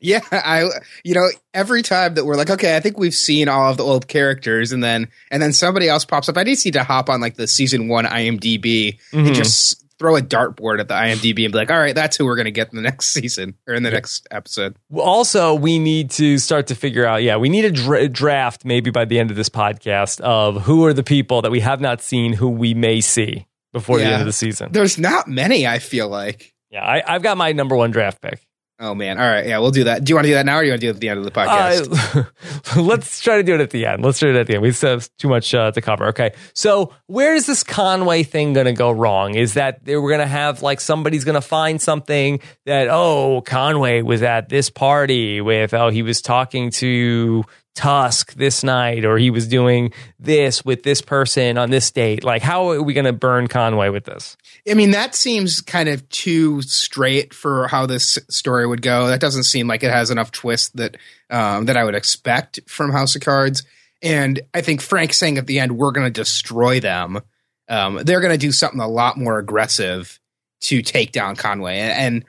Yeah, 0.00 0.20
I 0.30 0.68
you 1.04 1.14
know 1.14 1.28
every 1.52 1.82
time 1.82 2.14
that 2.14 2.24
we're 2.24 2.36
like, 2.36 2.50
okay, 2.50 2.76
I 2.76 2.80
think 2.80 2.98
we've 2.98 3.14
seen 3.14 3.48
all 3.48 3.70
of 3.70 3.76
the 3.76 3.84
old 3.84 4.06
characters, 4.08 4.70
and 4.72 4.82
then 4.82 5.08
and 5.30 5.42
then 5.42 5.52
somebody 5.52 5.88
else 5.88 6.04
pops 6.04 6.28
up. 6.28 6.36
I 6.36 6.44
just 6.44 6.64
need 6.64 6.74
to 6.74 6.84
hop 6.84 7.08
on 7.10 7.20
like 7.20 7.34
the 7.36 7.46
season 7.48 7.88
one 7.88 8.04
IMDb 8.04 8.98
Mhm. 9.12 9.26
and 9.26 9.34
just 9.34 9.84
throw 9.98 10.14
a 10.14 10.20
dartboard 10.22 10.78
at 10.78 10.86
the 10.86 10.94
IMDb 10.94 11.42
and 11.44 11.50
be 11.52 11.58
like, 11.58 11.72
all 11.72 11.78
right, 11.78 11.96
that's 11.96 12.16
who 12.16 12.24
we're 12.24 12.36
gonna 12.36 12.52
get 12.52 12.70
in 12.70 12.76
the 12.76 12.82
next 12.88 13.08
season 13.08 13.54
or 13.66 13.74
in 13.74 13.82
the 13.82 13.90
next 13.90 14.28
episode. 14.30 14.76
Also, 14.94 15.54
we 15.54 15.80
need 15.80 16.10
to 16.12 16.38
start 16.38 16.68
to 16.68 16.76
figure 16.76 17.04
out. 17.04 17.24
Yeah, 17.24 17.36
we 17.38 17.48
need 17.48 17.64
a 17.64 17.70
dra- 17.72 18.08
draft 18.08 18.64
maybe 18.64 18.90
by 18.92 19.04
the 19.04 19.18
end 19.18 19.30
of 19.32 19.36
this 19.36 19.48
podcast 19.48 20.20
of 20.20 20.62
who 20.62 20.84
are 20.84 20.92
the 20.92 21.02
people 21.02 21.42
that 21.42 21.50
we 21.50 21.58
have 21.58 21.80
not 21.80 22.00
seen 22.00 22.32
who 22.34 22.48
we 22.48 22.74
may 22.74 23.00
see 23.00 23.46
before 23.72 23.98
the 23.98 24.04
end 24.04 24.20
of 24.20 24.26
the 24.26 24.32
season. 24.32 24.70
There's 24.70 24.98
not 24.98 25.26
many. 25.26 25.66
I 25.66 25.80
feel 25.80 26.08
like. 26.08 26.54
Yeah, 26.70 26.82
I, 26.84 27.02
I've 27.04 27.22
got 27.22 27.36
my 27.36 27.50
number 27.52 27.74
one 27.74 27.90
draft 27.90 28.20
pick. 28.22 28.40
Oh 28.80 28.94
man! 28.94 29.18
All 29.18 29.26
right, 29.26 29.44
yeah, 29.44 29.58
we'll 29.58 29.72
do 29.72 29.84
that. 29.84 30.04
Do 30.04 30.10
you 30.10 30.14
want 30.14 30.26
to 30.26 30.30
do 30.30 30.34
that 30.34 30.46
now, 30.46 30.58
or 30.58 30.60
do 30.60 30.66
you 30.66 30.72
want 30.72 30.80
to 30.82 30.86
do 30.86 30.90
it 30.90 30.94
at 30.94 31.00
the 31.00 31.08
end 31.08 31.18
of 31.18 31.24
the 31.24 31.32
podcast? 31.32 32.76
Uh, 32.76 32.80
let's 32.80 33.20
try 33.20 33.36
to 33.36 33.42
do 33.42 33.54
it 33.54 33.60
at 33.60 33.70
the 33.70 33.86
end. 33.86 34.04
Let's 34.04 34.20
do 34.20 34.28
it 34.28 34.36
at 34.36 34.46
the 34.46 34.54
end. 34.54 34.62
We 34.62 34.70
still 34.70 34.90
have 34.90 35.10
too 35.16 35.28
much 35.28 35.52
uh, 35.52 35.72
to 35.72 35.80
cover. 35.80 36.06
Okay. 36.08 36.32
So, 36.54 36.94
where 37.06 37.34
is 37.34 37.46
this 37.46 37.64
Conway 37.64 38.22
thing 38.22 38.52
going 38.52 38.66
to 38.66 38.72
go 38.72 38.92
wrong? 38.92 39.34
Is 39.34 39.54
that 39.54 39.84
they 39.84 39.96
we're 39.96 40.10
going 40.10 40.20
to 40.20 40.26
have 40.26 40.62
like 40.62 40.80
somebody's 40.80 41.24
going 41.24 41.34
to 41.34 41.40
find 41.40 41.82
something 41.82 42.38
that, 42.66 42.86
oh, 42.88 43.40
Conway 43.40 44.02
was 44.02 44.22
at 44.22 44.48
this 44.48 44.70
party 44.70 45.40
with, 45.40 45.74
oh, 45.74 45.88
he 45.88 46.02
was 46.02 46.22
talking 46.22 46.70
to 46.72 47.44
Tusk 47.78 48.34
this 48.34 48.64
night, 48.64 49.04
or 49.04 49.18
he 49.18 49.30
was 49.30 49.46
doing 49.46 49.92
this 50.18 50.64
with 50.64 50.82
this 50.82 51.00
person 51.00 51.56
on 51.56 51.70
this 51.70 51.92
date. 51.92 52.24
Like, 52.24 52.42
how 52.42 52.72
are 52.72 52.82
we 52.82 52.92
going 52.92 53.04
to 53.04 53.12
burn 53.12 53.46
Conway 53.46 53.88
with 53.88 54.02
this? 54.02 54.36
I 54.68 54.74
mean, 54.74 54.90
that 54.90 55.14
seems 55.14 55.60
kind 55.60 55.88
of 55.88 56.06
too 56.08 56.60
straight 56.62 57.32
for 57.32 57.68
how 57.68 57.86
this 57.86 58.18
story 58.28 58.66
would 58.66 58.82
go. 58.82 59.06
That 59.06 59.20
doesn't 59.20 59.44
seem 59.44 59.68
like 59.68 59.84
it 59.84 59.92
has 59.92 60.10
enough 60.10 60.32
twist 60.32 60.76
that 60.76 60.96
um, 61.30 61.66
that 61.66 61.76
I 61.76 61.84
would 61.84 61.94
expect 61.94 62.58
from 62.66 62.90
House 62.90 63.14
of 63.14 63.22
Cards. 63.22 63.62
And 64.02 64.40
I 64.52 64.60
think 64.60 64.80
Frank 64.80 65.12
saying 65.12 65.38
at 65.38 65.46
the 65.46 65.60
end, 65.60 65.78
"We're 65.78 65.92
going 65.92 66.12
to 66.12 66.20
destroy 66.20 66.80
them." 66.80 67.20
Um, 67.68 68.00
they're 68.02 68.20
going 68.20 68.32
to 68.32 68.38
do 68.38 68.50
something 68.50 68.80
a 68.80 68.88
lot 68.88 69.16
more 69.16 69.38
aggressive 69.38 70.18
to 70.62 70.82
take 70.82 71.12
down 71.12 71.36
Conway. 71.36 71.78
And, 71.78 71.92
and 71.92 72.24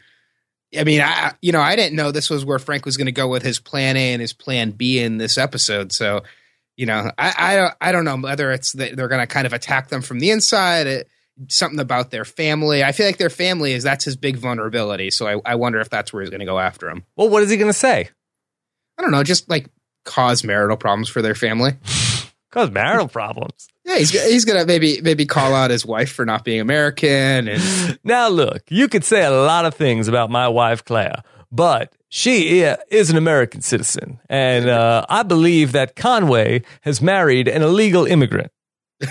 I 0.78 0.84
mean, 0.84 1.02
I 1.02 1.34
you 1.42 1.52
know, 1.52 1.62
I 1.62 1.76
didn't 1.76 1.96
know 1.96 2.12
this 2.12 2.30
was 2.30 2.46
where 2.46 2.60
Frank 2.60 2.86
was 2.86 2.98
going 2.98 3.08
to 3.08 3.12
go 3.12 3.28
with 3.28 3.44
his 3.44 3.60
plan 3.60 3.98
A 3.98 4.14
and 4.14 4.22
his 4.22 4.34
plan 4.34 4.72
B 4.72 5.00
in 5.00 5.18
this 5.18 5.38
episode. 5.38 5.92
So, 5.92 6.24
you 6.78 6.86
know, 6.86 7.12
I 7.18 7.34
I 7.38 7.56
don't 7.56 7.74
I 7.82 7.92
don't 7.92 8.06
know 8.06 8.18
whether 8.18 8.52
it's 8.52 8.74
that 8.74 8.96
they're 8.96 9.08
going 9.08 9.22
to 9.22 9.28
kind 9.28 9.48
of 9.48 9.54
attack 9.54 9.90
them 9.90 10.02
from 10.02 10.20
the 10.20 10.32
inside. 10.32 10.88
It, 10.88 11.10
something 11.48 11.80
about 11.80 12.12
their 12.12 12.26
family. 12.26 12.84
I 12.84 12.92
feel 12.92 13.06
like 13.06 13.18
their 13.18 13.30
family 13.30 13.74
is 13.74 13.84
that's 13.84 14.06
his 14.06 14.16
big 14.16 14.38
vulnerability. 14.38 15.10
So 15.12 15.26
I, 15.28 15.52
I 15.52 15.56
wonder 15.56 15.80
if 15.80 15.90
that's 15.90 16.12
where 16.12 16.22
he's 16.22 16.30
going 16.30 16.42
to 16.42 16.46
go 16.46 16.60
after 16.60 16.90
him. 16.90 17.06
Well, 17.16 17.30
what 17.30 17.44
is 17.44 17.50
he 17.50 17.58
going 17.58 17.72
to 17.72 17.78
say? 17.78 18.10
I 18.98 19.02
don't 19.02 19.12
know, 19.12 19.24
just 19.24 19.50
like 19.50 19.70
cause 20.04 20.44
marital 20.44 20.78
problems 20.78 21.08
for 21.10 21.22
their 21.22 21.36
family. 21.36 21.74
Cause 22.52 22.72
marital 22.72 23.08
problems. 23.08 23.68
Yeah, 23.86 23.98
he's 23.98 24.12
he's 24.12 24.46
gonna 24.46 24.66
maybe 24.68 25.02
maybe 25.02 25.26
call 25.26 25.56
out 25.56 25.72
his 25.72 25.84
wife 25.84 26.12
for 26.12 26.24
not 26.24 26.46
being 26.46 26.60
American, 26.62 27.48
and 27.48 27.98
Now, 28.04 28.28
look, 28.28 28.62
you 28.70 28.88
could 28.88 29.04
say 29.04 29.24
a 29.26 29.32
lot 29.32 29.66
of 29.66 29.74
things 29.74 30.08
about 30.08 30.30
my 30.30 30.48
wife, 30.48 30.86
Claire, 30.86 31.24
but 31.52 31.92
she 32.08 32.60
is 32.92 33.10
an 33.10 33.18
American 33.18 33.62
citizen. 33.62 34.20
And 34.30 34.70
uh, 34.70 35.08
I 35.10 35.24
believe 35.24 35.72
that 35.72 35.96
Conway 35.96 36.62
has 36.82 37.02
married 37.02 37.48
an 37.48 37.64
illegal 37.64 38.06
immigrant. 38.06 38.52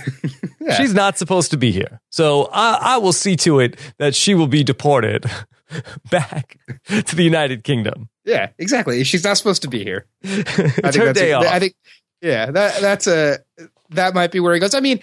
Yeah. 0.61 0.75
She's 0.75 0.93
not 0.93 1.17
supposed 1.17 1.51
to 1.53 1.57
be 1.57 1.71
here. 1.73 1.99
So 2.11 2.51
I, 2.53 2.79
I 2.81 2.97
will 2.99 3.15
see 3.15 3.37
to 3.37 3.59
it 3.61 3.79
that 3.97 4.15
she 4.15 4.35
will 4.35 4.49
be 4.49 4.63
deported 4.63 5.25
back 6.11 6.59
to 6.89 7.17
the 7.17 7.23
United 7.25 7.65
Kingdom. 7.65 8.11
yeah, 8.27 8.51
exactly. 8.59 9.03
She's 9.05 9.25
not 9.25 9.39
supposed 9.39 9.63
to 9.63 9.69
be 9.69 9.83
here. 9.83 10.05
I 10.23 10.29
it's 10.29 10.45
think 10.53 10.95
her 10.97 11.13
day 11.15 11.31
a- 11.33 11.39
off. 11.39 11.47
I 11.47 11.59
think 11.59 11.75
yeah, 12.21 12.51
that 12.51 12.81
that's 12.81 13.07
a 13.07 13.39
that 13.91 14.15
might 14.15 14.31
be 14.31 14.41
where 14.41 14.55
he 14.55 14.61
goes. 14.61 14.75
I 14.75 14.81
mean, 14.81 15.01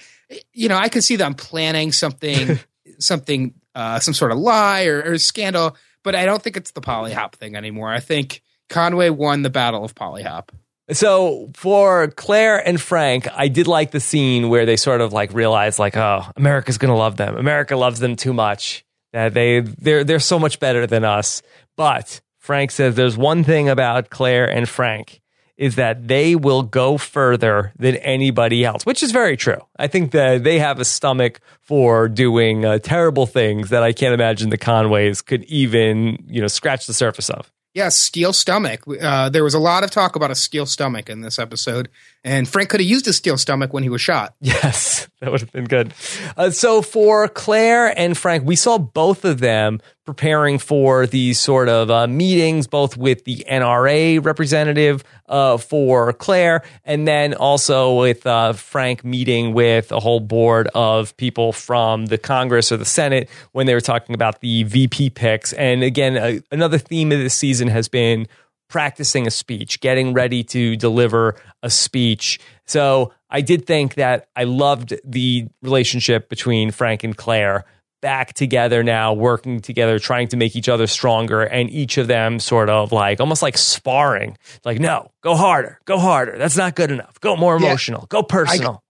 you 0.54 0.70
know, 0.70 0.78
I 0.78 0.90
could 0.90 1.04
see 1.04 1.16
them 1.16 1.34
planning 1.34 1.92
something, 1.92 2.60
something, 3.00 3.54
uh, 3.74 4.00
some 4.00 4.14
sort 4.14 4.32
of 4.32 4.38
lie 4.38 4.86
or, 4.86 5.14
or 5.14 5.18
scandal, 5.18 5.76
but 6.04 6.16
I 6.16 6.26
don't 6.26 6.42
think 6.42 6.58
it's 6.58 6.72
the 6.72 6.82
pollyhop 6.82 7.34
thing 7.34 7.56
anymore. 7.56 7.92
I 7.92 8.00
think 8.00 8.42
Conway 8.70 9.10
won 9.10 9.42
the 9.42 9.50
battle 9.50 9.84
of 9.84 9.96
pollyhop. 9.96 10.50
So 10.92 11.50
for 11.56 12.10
Claire 12.10 12.66
and 12.66 12.80
Frank, 12.80 13.28
I 13.34 13.48
did 13.48 13.66
like 13.66 13.90
the 13.90 14.00
scene 14.00 14.50
where 14.50 14.68
they 14.68 14.76
sort 14.76 15.02
of 15.02 15.14
like 15.14 15.34
realized 15.34 15.80
like, 15.80 15.98
oh, 15.98 16.26
America's 16.36 16.78
gonna 16.78 16.96
love 16.96 17.18
them. 17.18 17.38
America 17.38 17.76
loves 17.76 18.00
them 18.00 18.16
too 18.16 18.34
much. 18.34 18.86
That 19.12 19.34
they 19.34 19.62
they're 19.62 20.04
they're 20.04 20.20
so 20.20 20.38
much 20.38 20.60
better 20.60 20.86
than 20.86 21.04
us. 21.04 21.42
But 21.76 22.22
Frank 22.38 22.70
says 22.70 22.96
there's 22.96 23.18
one 23.18 23.44
thing 23.44 23.70
about 23.70 24.10
Claire 24.12 24.48
and 24.48 24.70
Frank 24.70 25.22
is 25.58 25.76
that 25.76 26.08
they 26.08 26.36
will 26.36 26.64
go 26.64 26.98
further 26.98 27.72
than 27.78 27.96
anybody 27.98 28.66
else, 28.66 28.86
which 28.86 29.02
is 29.02 29.12
very 29.12 29.38
true. 29.38 29.60
I 29.78 29.88
think 29.88 30.12
that 30.12 30.44
they 30.44 30.60
have 30.60 30.80
a 30.80 30.86
stomach 30.86 31.40
for 31.62 32.08
doing 32.10 32.66
uh, 32.66 32.80
terrible 32.80 33.26
things 33.26 33.70
that 33.70 33.84
I 33.84 33.94
can't 33.94 34.14
imagine 34.14 34.50
the 34.50 34.58
Conways 34.58 35.22
could 35.22 35.44
even, 35.46 36.26
you 36.28 36.42
know, 36.42 36.48
scratch 36.48 36.88
the 36.88 36.94
surface 36.94 37.30
of. 37.30 37.52
Yeah, 37.76 37.90
steel 37.90 38.32
stomach. 38.32 38.84
Uh, 38.88 39.28
there 39.28 39.44
was 39.44 39.54
a 39.54 39.60
lot 39.60 39.84
of 39.84 39.92
talk 39.92 40.16
about 40.16 40.32
a 40.32 40.36
steel 40.36 40.66
stomach 40.66 41.10
in 41.10 41.20
this 41.20 41.38
episode, 41.38 41.90
and 42.24 42.48
Frank 42.48 42.70
could 42.70 42.80
have 42.80 42.88
used 42.88 43.06
a 43.10 43.12
steel 43.12 43.38
stomach 43.38 43.74
when 43.74 43.84
he 43.84 43.90
was 43.90 44.00
shot. 44.00 44.34
Yes, 44.42 45.10
that 45.20 45.30
would 45.30 45.42
have 45.42 45.52
been 45.52 45.66
good. 45.66 45.94
Uh, 46.38 46.52
so 46.52 46.82
for 46.82 47.28
Claire 47.28 47.88
and 48.00 48.18
Frank, 48.18 48.46
we 48.46 48.56
saw 48.56 48.78
both 48.78 49.26
of 49.26 49.40
them 49.40 49.82
preparing 50.06 50.60
for 50.60 51.08
these 51.08 51.40
sort 51.40 51.68
of 51.68 51.90
uh, 51.90 52.08
meetings, 52.08 52.68
both 52.68 52.96
with 52.96 53.26
the 53.26 53.46
NRA 53.50 54.24
representative 54.24 55.04
uh, 55.28 55.58
for 55.58 56.14
Claire, 56.14 56.64
and 56.84 57.08
then 57.08 57.34
also 57.34 58.00
with 58.00 58.26
uh, 58.28 58.54
Frank 58.54 59.04
meeting 59.04 59.54
with 59.54 59.92
a 59.92 60.00
whole 60.00 60.20
board 60.20 60.70
of 60.76 61.18
people 61.18 61.52
from 61.52 62.06
the 62.06 62.18
Congress 62.18 62.72
or 62.72 62.78
the 62.78 62.86
Senate 62.86 63.30
when 63.52 63.66
they 63.66 63.74
were 63.74 63.82
talking 63.82 64.14
about 64.14 64.42
the 64.42 64.64
VP 64.64 65.10
picks. 65.10 65.54
And 65.54 65.84
again, 65.84 66.18
uh, 66.18 66.40
another 66.52 66.78
theme 66.78 67.12
of 67.12 67.20
this 67.20 67.34
season 67.34 67.68
has 67.70 67.88
been 67.88 68.28
practicing 68.68 69.28
a 69.28 69.32
speech, 69.32 69.80
getting 69.80 70.14
ready 70.14 70.44
to 70.44 70.76
deliver 70.76 71.36
a 71.64 71.70
speech. 71.70 72.40
So 72.66 73.14
I 73.30 73.42
did 73.42 73.66
think 73.66 73.96
that 73.96 74.28
I 74.36 74.44
loved 74.44 74.94
the 75.04 75.48
relationship 75.62 76.30
between 76.30 76.72
Frank 76.72 77.04
and 77.04 77.16
Claire 77.16 77.66
back 78.06 78.34
together 78.34 78.84
now, 78.84 79.14
working 79.14 79.60
together, 79.62 79.98
trying 79.98 80.28
to 80.28 80.38
make 80.38 80.56
each 80.56 80.70
other 80.70 80.86
stronger, 80.86 81.42
and 81.42 81.72
each 81.72 81.98
of 81.98 82.06
them 82.06 82.40
sort 82.40 82.70
of 82.70 82.92
like 82.92 83.20
almost 83.20 83.42
like 83.42 83.58
sparring. 83.58 84.38
Like, 84.64 84.80
no, 84.80 85.10
go 85.22 85.36
harder, 85.36 85.80
go 85.86 85.98
harder. 85.98 86.38
That's 86.38 86.56
not 86.56 86.76
good 86.76 86.92
enough. 86.92 87.20
Go 87.20 87.36
more 87.36 87.60
Yeah. 87.60 87.66
emotional, 87.66 88.06
go 88.08 88.22
personal. 88.22 88.84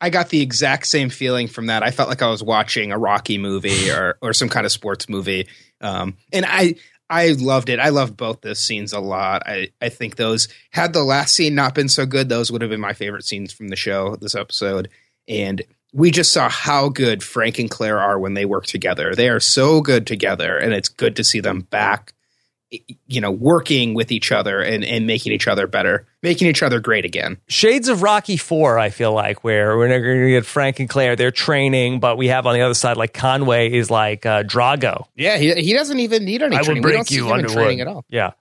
I 0.00 0.08
got 0.08 0.30
the 0.30 0.40
exact 0.40 0.86
same 0.86 1.10
feeling 1.10 1.48
from 1.48 1.66
that. 1.66 1.82
I 1.82 1.90
felt 1.90 2.08
like 2.08 2.22
I 2.22 2.30
was 2.30 2.42
watching 2.42 2.92
a 2.92 2.98
Rocky 2.98 3.36
movie 3.36 3.90
or 3.96 4.16
or 4.22 4.32
some 4.32 4.48
kind 4.48 4.64
of 4.64 4.72
sports 4.72 5.06
movie. 5.06 5.48
Um, 5.82 6.16
and 6.32 6.46
I 6.48 6.76
I 7.10 7.32
loved 7.32 7.68
it. 7.68 7.78
I 7.78 7.90
loved 7.90 8.16
both 8.16 8.40
those 8.40 8.58
scenes 8.58 8.94
a 8.94 9.00
lot. 9.00 9.42
I, 9.44 9.68
I 9.82 9.90
think 9.90 10.16
those 10.16 10.48
had 10.70 10.94
the 10.94 11.04
last 11.04 11.34
scene 11.34 11.54
not 11.54 11.74
been 11.74 11.90
so 11.90 12.06
good, 12.06 12.30
those 12.30 12.50
would 12.50 12.62
have 12.62 12.70
been 12.70 12.80
my 12.80 12.94
favorite 12.94 13.26
scenes 13.26 13.52
from 13.52 13.68
the 13.68 13.76
show 13.76 14.16
this 14.16 14.34
episode. 14.34 14.88
And 15.28 15.60
we 15.92 16.10
just 16.10 16.32
saw 16.32 16.48
how 16.48 16.88
good 16.88 17.22
Frank 17.22 17.58
and 17.58 17.70
Claire 17.70 18.00
are 18.00 18.18
when 18.18 18.34
they 18.34 18.44
work 18.44 18.66
together. 18.66 19.14
They 19.14 19.28
are 19.28 19.40
so 19.40 19.80
good 19.80 20.06
together, 20.06 20.56
and 20.56 20.72
it's 20.72 20.88
good 20.88 21.16
to 21.16 21.24
see 21.24 21.40
them 21.40 21.60
back 21.60 22.14
you 23.06 23.20
know, 23.20 23.30
working 23.30 23.94
with 23.94 24.10
each 24.10 24.32
other 24.32 24.60
and, 24.60 24.84
and 24.84 25.06
making 25.06 25.32
each 25.32 25.46
other 25.46 25.66
better, 25.66 26.06
making 26.22 26.48
each 26.48 26.62
other 26.62 26.80
great 26.80 27.04
again. 27.04 27.38
Shades 27.48 27.88
of 27.88 28.02
Rocky 28.02 28.36
Four, 28.36 28.78
I 28.78 28.90
feel 28.90 29.12
like, 29.12 29.44
where 29.44 29.76
we're 29.76 29.88
going 29.88 30.20
to 30.20 30.30
get 30.30 30.46
Frank 30.46 30.80
and 30.80 30.88
Claire, 30.88 31.16
they're 31.16 31.30
training, 31.30 32.00
but 32.00 32.16
we 32.16 32.28
have 32.28 32.46
on 32.46 32.54
the 32.54 32.62
other 32.62 32.74
side, 32.74 32.96
like 32.96 33.12
Conway 33.12 33.72
is 33.72 33.90
like 33.90 34.24
uh, 34.24 34.42
Drago. 34.44 35.06
Yeah, 35.14 35.36
he, 35.36 35.52
he 35.54 35.74
doesn't 35.74 36.00
even 36.00 36.24
need 36.24 36.42
any 36.42 36.56
I 36.56 36.62
training. 36.62 36.82
will 36.82 36.90
break 36.90 37.10
you 37.10 37.30
Underwood. 37.30 37.54
training 37.54 37.80
at 37.80 37.88
all. 37.88 38.04
Yeah. 38.08 38.32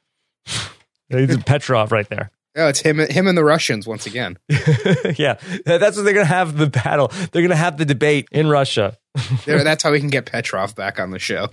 He's 1.10 1.38
Petrov 1.44 1.92
right 1.92 2.08
there. 2.08 2.32
Oh, 2.56 2.68
it's 2.68 2.82
him, 2.82 3.00
him 3.00 3.28
and 3.28 3.38
the 3.38 3.44
Russians 3.46 3.88
once 3.88 4.06
again. 4.06 4.38
yeah, 4.50 5.38
that's 5.66 5.96
what 5.96 6.04
they're 6.04 6.14
going 6.14 6.26
to 6.26 6.34
have 6.34 6.58
the 6.58 6.68
battle. 6.68 7.08
They're 7.32 7.42
going 7.42 7.50
to 7.50 7.56
have 7.56 7.78
the 7.78 7.86
debate 7.86 8.28
in 8.32 8.48
Russia. 8.50 8.98
There- 9.46 9.64
That's 9.64 9.84
how 9.84 9.92
we 9.92 10.00
can 10.00 10.10
get 10.10 10.26
Petrov 10.26 10.76
back 10.76 11.00
on 11.00 11.12
the 11.12 11.20
show. 11.20 11.50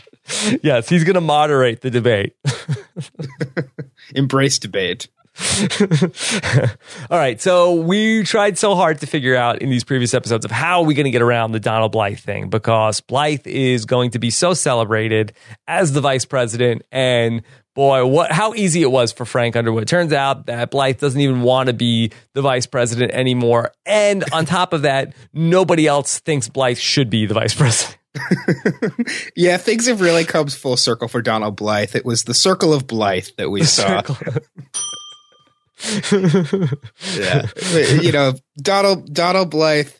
yes, 0.63 0.89
he's 0.89 1.05
going 1.05 1.15
to 1.15 1.21
moderate 1.21 1.81
the 1.83 1.91
debate. 1.91 2.35
Embrace 4.15 4.59
debate. 4.59 5.09
All 7.11 7.19
right, 7.19 7.41
so 7.41 7.75
we 7.75 8.25
tried 8.25 8.59
so 8.59 8.75
hard 8.75 9.01
to 9.01 9.07
figure 9.07 9.37
out 9.37 9.63
in 9.63 9.71
these 9.71 9.85
previous 9.85 10.15
episodes 10.15 10.45
of 10.45 10.51
how 10.51 10.81
are 10.81 10.85
we 10.85 10.95
going 10.95 11.05
to 11.05 11.11
get 11.11 11.23
around 11.23 11.53
the 11.53 11.61
Donald 11.61 11.93
Blythe 11.93 12.19
thing 12.19 12.49
because 12.49 13.01
Blythe 13.01 13.47
is 13.47 13.85
going 13.85 14.11
to 14.13 14.19
be 14.19 14.31
so 14.31 14.55
celebrated 14.55 15.33
as 15.67 15.93
the 15.93 16.01
vice 16.01 16.25
president 16.25 16.83
and 16.91 17.43
boy, 17.75 18.05
what 18.05 18.33
how 18.33 18.55
easy 18.55 18.83
it 18.83 18.91
was 18.91 19.13
for 19.13 19.25
Frank 19.25 19.55
Underwood. 19.55 19.87
Turns 19.87 20.13
out 20.13 20.47
that 20.47 20.73
Blythe 20.73 20.99
doesn't 20.99 21.21
even 21.21 21.43
want 21.43 21.69
to 21.69 21.73
be 21.73 22.11
the 22.35 22.43
vice 22.43 22.67
president 22.67 23.13
anymore. 23.13 23.73
And 23.87 24.25
on 24.33 24.47
top 24.47 24.73
of 24.73 24.83
that, 24.83 25.15
nobody 25.33 25.87
else 25.87 26.19
thinks 26.19 26.49
Blythe 26.49 26.79
should 26.79 27.11
be 27.11 27.27
the 27.27 27.35
vice 27.35 27.55
president. 27.55 27.97
Yeah, 29.37 29.57
things 29.59 29.87
have 29.87 30.01
really 30.01 30.25
come 30.25 30.49
full 30.49 30.77
circle 30.77 31.07
for 31.07 31.23
Donald 31.23 31.55
Blythe. 31.55 31.95
It 31.95 32.05
was 32.05 32.25
the 32.25 32.35
circle 32.35 32.75
of 32.75 32.89
Blythe 32.89 33.29
that 33.37 33.51
we 33.51 33.63
saw. 33.63 34.03
yeah, 37.17 37.47
you 38.01 38.13
know, 38.13 38.35
Donald 38.57 39.13
Donald 39.13 39.51
Blythe. 39.51 39.91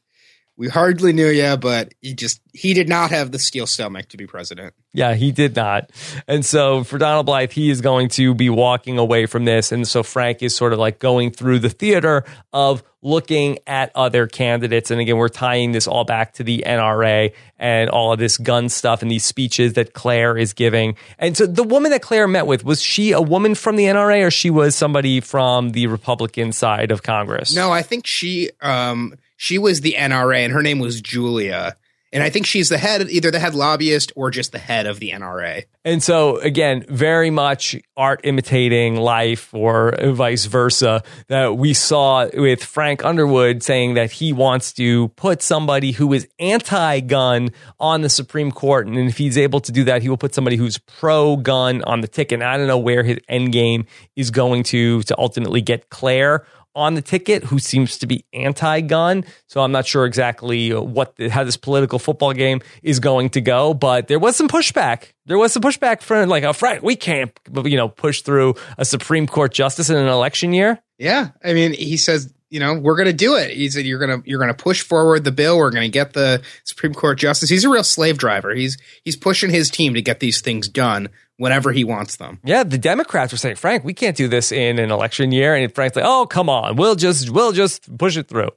We 0.59 0.69
hardly 0.69 1.13
knew 1.13 1.29
you, 1.29 1.57
but 1.57 1.95
he 2.03 2.15
just 2.15 2.41
he 2.53 2.75
did 2.75 2.89
not 2.89 3.11
have 3.11 3.31
the 3.31 3.39
steel 3.39 3.69
stomach 3.69 4.09
to 4.09 4.17
be 4.17 4.27
president. 4.27 4.75
Yeah, 4.93 5.15
he 5.15 5.31
did 5.31 5.55
not. 5.55 5.93
And 6.27 6.45
so 6.45 6.83
for 6.83 6.99
Donald 6.99 7.27
Blythe, 7.27 7.53
he 7.53 7.71
is 7.71 7.81
going 7.81 8.09
to 8.11 8.35
be 8.35 8.51
walking 8.51 8.99
away 8.99 9.27
from 9.27 9.45
this. 9.45 9.71
And 9.71 9.87
so 9.87 10.03
Frank 10.03 10.43
is 10.43 10.57
sort 10.57 10.73
of 10.73 10.81
like 10.81 10.99
going 10.99 11.31
through 11.31 11.61
the 11.61 11.71
theater 11.71 12.25
of 12.53 12.83
looking 13.03 13.61
at 13.69 13.93
other 13.95 14.27
candidates. 14.27 14.91
And 14.91 15.01
again, 15.01 15.17
we're 15.17 15.29
tying 15.29 15.71
this 15.71 15.87
all 15.87 16.03
back 16.03 16.35
to 16.35 16.43
the 16.43 16.65
NRA 16.67 17.33
and 17.57 17.89
all 17.89 18.13
of 18.13 18.19
this 18.19 18.37
gun 18.37 18.69
stuff 18.69 19.01
and 19.01 19.09
these 19.09 19.25
speeches 19.25 19.75
that 19.75 19.93
Claire 19.93 20.37
is 20.37 20.55
giving. 20.55 20.97
And 21.21 21.37
so 21.37 21.47
the 21.47 21.63
woman 21.63 21.93
that 21.93 22.03
Claire 22.03 22.27
met 22.27 22.49
with, 22.49 22.65
was 22.65 22.83
she 22.83 23.13
a 23.13 23.23
woman 23.23 23.55
from 23.55 23.77
the 23.77 23.85
NRA 23.85 24.27
or 24.27 24.33
she 24.33 24.51
was 24.51 24.75
somebody 24.75 25.21
from 25.21 25.71
the 25.71 25.87
Republican 25.87 26.51
side 26.51 26.91
of 26.91 27.05
Congress? 27.05 27.55
No, 27.55 27.71
I 27.71 27.83
think 27.83 28.09
she 28.09 28.51
um 28.61 29.15
she 29.39 29.57
was 29.57 29.81
the 29.81 29.95
NRA 29.97 30.45
and 30.45 30.53
her 30.53 30.63
name 30.63 30.81
was 30.81 31.01
Julia. 31.01 31.77
And 32.13 32.23
I 32.23 32.31
think 32.31 32.47
she's 32.47 32.71
the 32.71 32.79
head 32.79 33.07
either 33.11 33.31
the 33.31 33.39
head 33.39 33.55
lobbyist 33.55 34.13
or 34.17 34.31
just 34.31 34.53
the 34.53 34.59
head 34.59 34.87
of 34.87 34.99
the 34.99 35.11
NRA. 35.11 35.65
And 35.85 36.03
so, 36.03 36.39
again, 36.39 36.85
very 36.89 37.31
much 37.31 37.77
art 37.97 38.23
imitating 38.25 38.97
life 38.97 39.53
or 39.53 39.95
vice 40.13 40.47
versa 40.47 41.03
that 41.29 41.57
we 41.57 41.75
saw 41.75 42.29
with 42.33 42.65
Frank 42.65 43.05
Underwood 43.05 43.63
saying 43.63 43.95
that 43.95 44.11
he 44.11 44.33
wants 44.33 44.73
to 44.75 45.09
put 45.09 45.43
somebody 45.43 45.93
who 45.93 46.13
is 46.15 46.27
anti 46.39 47.01
gun 47.01 47.51
on 47.79 48.01
the 48.01 48.09
Supreme 48.09 48.53
Court. 48.53 48.87
And 48.87 48.97
if 48.97 49.19
he's 49.19 49.37
able 49.37 49.61
to 49.61 49.73
do 49.73 49.85
that, 49.85 50.01
he 50.01 50.09
will 50.09 50.17
put 50.17 50.35
somebody 50.35 50.57
who's 50.57 50.79
pro 50.79 51.37
gun 51.37 51.83
on 51.85 52.01
the 52.01 52.09
ticket. 52.09 52.41
And 52.41 52.45
I 52.45 52.57
don't 52.57 52.67
know 52.67 52.79
where 52.79 53.03
his 53.03 53.19
end 53.29 53.53
game 53.53 53.87
is 54.17 54.31
going 54.31 54.63
to, 54.65 55.03
to 55.03 55.19
ultimately 55.19 55.61
get 55.61 55.91
Claire 55.91 56.47
on 56.79 56.95
the 56.95 57.03
ticket 57.03 57.45
who 57.45 57.59
seems 57.59 57.99
to 57.99 58.07
be 58.07 58.25
anti-gun. 58.33 59.25
So 59.49 59.61
I'm 59.61 59.73
not 59.73 59.87
sure 59.87 60.07
exactly 60.07 60.73
what 60.73 61.15
how 61.31 61.43
this 61.43 61.57
political 61.57 61.99
football 61.99 62.33
game 62.33 62.61
is 62.83 63.01
going 63.01 63.31
to 63.31 63.41
go, 63.41 63.75
but 63.75 64.07
there 64.07 64.21
was 64.21 64.37
some 64.37 64.49
pushback. 64.49 65.13
There 65.27 65.37
was 65.37 65.53
some 65.53 65.63
pushback 65.63 66.01
from 66.01 66.29
like, 66.29 66.45
oh, 66.45 66.53
Frank, 66.53 66.83
we 66.83 66.95
can't, 66.97 67.33
you 67.65 67.77
know, 67.77 67.89
push 67.89 68.23
through 68.23 68.55
a 68.79 68.85
Supreme 68.85 69.27
Court 69.27 69.53
justice 69.53 69.91
in 69.91 69.97
an 69.97 70.07
election 70.07 70.53
year. 70.53 70.81
Yeah, 70.99 71.31
I 71.45 71.53
mean, 71.53 71.73
he 71.73 71.97
says, 71.97 72.33
you 72.49 72.61
know, 72.61 72.75
we're 72.75 72.97
going 72.97 73.09
to 73.09 73.13
do 73.13 73.35
it. 73.35 73.51
He 73.51 73.69
said, 73.69 73.85
you're 73.85 73.99
going 73.99 74.23
to 74.23 74.29
you're 74.29 74.39
going 74.39 74.55
to 74.55 74.63
push 74.63 74.83
forward 74.83 75.25
the 75.25 75.33
bill. 75.33 75.59
We're 75.59 75.71
going 75.71 75.83
to 75.83 75.93
get 75.93 76.13
the 76.13 76.43
Supreme 76.65 76.95
Court 76.95 77.19
justice. 77.19 77.51
He's 77.51 77.65
a 77.65 77.69
real 77.69 77.85
slave 77.85 78.19
driver. 78.19 78.55
He's 78.55 78.79
he's 79.05 79.17
pushing 79.17 79.51
his 79.51 79.69
team 79.69 79.95
to 79.95 80.03
get 80.03 80.21
these 80.21 80.41
things 80.41 80.69
done 80.69 81.09
whenever 81.39 81.73
he 81.73 81.85
wants 81.85 82.17
them. 82.17 82.39
Yeah, 82.45 82.65
the 82.65 82.77
Democrats 82.79 83.33
were 83.33 83.39
saying, 83.39 83.57
Frank, 83.57 83.85
we 83.85 83.95
can't 83.95 84.17
do 84.17 84.29
this 84.29 84.53
in 84.53 84.79
an 84.79 84.91
election 84.91 85.33
year. 85.33 85.55
And 85.55 85.75
Frank's 85.75 85.97
like, 85.97 86.05
oh, 86.07 86.27
come 86.27 86.49
on. 86.51 86.77
We'll 86.77 86.95
just, 86.97 87.31
we'll 87.31 87.53
just 87.53 87.97
push 87.97 88.17
it 88.17 88.29
through. 88.29 88.51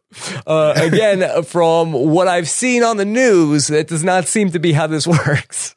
Uh, 0.46 0.74
again, 0.78 1.44
from 1.44 1.94
what 1.94 2.28
I've 2.28 2.50
seen 2.50 2.84
on 2.84 2.98
the 2.98 3.06
news, 3.06 3.70
it 3.70 3.88
does 3.88 4.04
not 4.04 4.28
seem 4.28 4.52
to 4.52 4.60
be 4.60 4.74
how 4.74 4.88
this 4.88 5.08
works. 5.28 5.76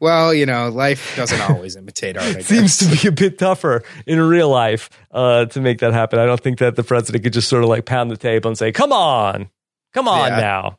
Well, 0.00 0.32
you 0.32 0.46
know, 0.46 0.70
life 0.70 1.14
doesn't 1.16 1.40
always 1.42 1.76
imitate 1.76 2.16
art. 2.16 2.42
Seems 2.44 2.78
to 2.78 2.86
be 3.02 3.08
a 3.08 3.12
bit 3.12 3.38
tougher 3.38 3.82
in 4.06 4.20
real 4.20 4.48
life 4.48 4.88
uh, 5.10 5.44
to 5.46 5.60
make 5.60 5.80
that 5.80 5.92
happen. 5.92 6.18
I 6.18 6.24
don't 6.24 6.40
think 6.40 6.58
that 6.60 6.76
the 6.76 6.82
president 6.82 7.24
could 7.24 7.34
just 7.34 7.48
sort 7.48 7.62
of 7.62 7.68
like 7.68 7.84
pound 7.84 8.10
the 8.10 8.16
table 8.16 8.48
and 8.48 8.56
say, 8.56 8.72
"Come 8.72 8.90
on, 8.90 9.50
come 9.92 10.08
on 10.08 10.30
Yeah. 10.30 10.40
now." 10.40 10.78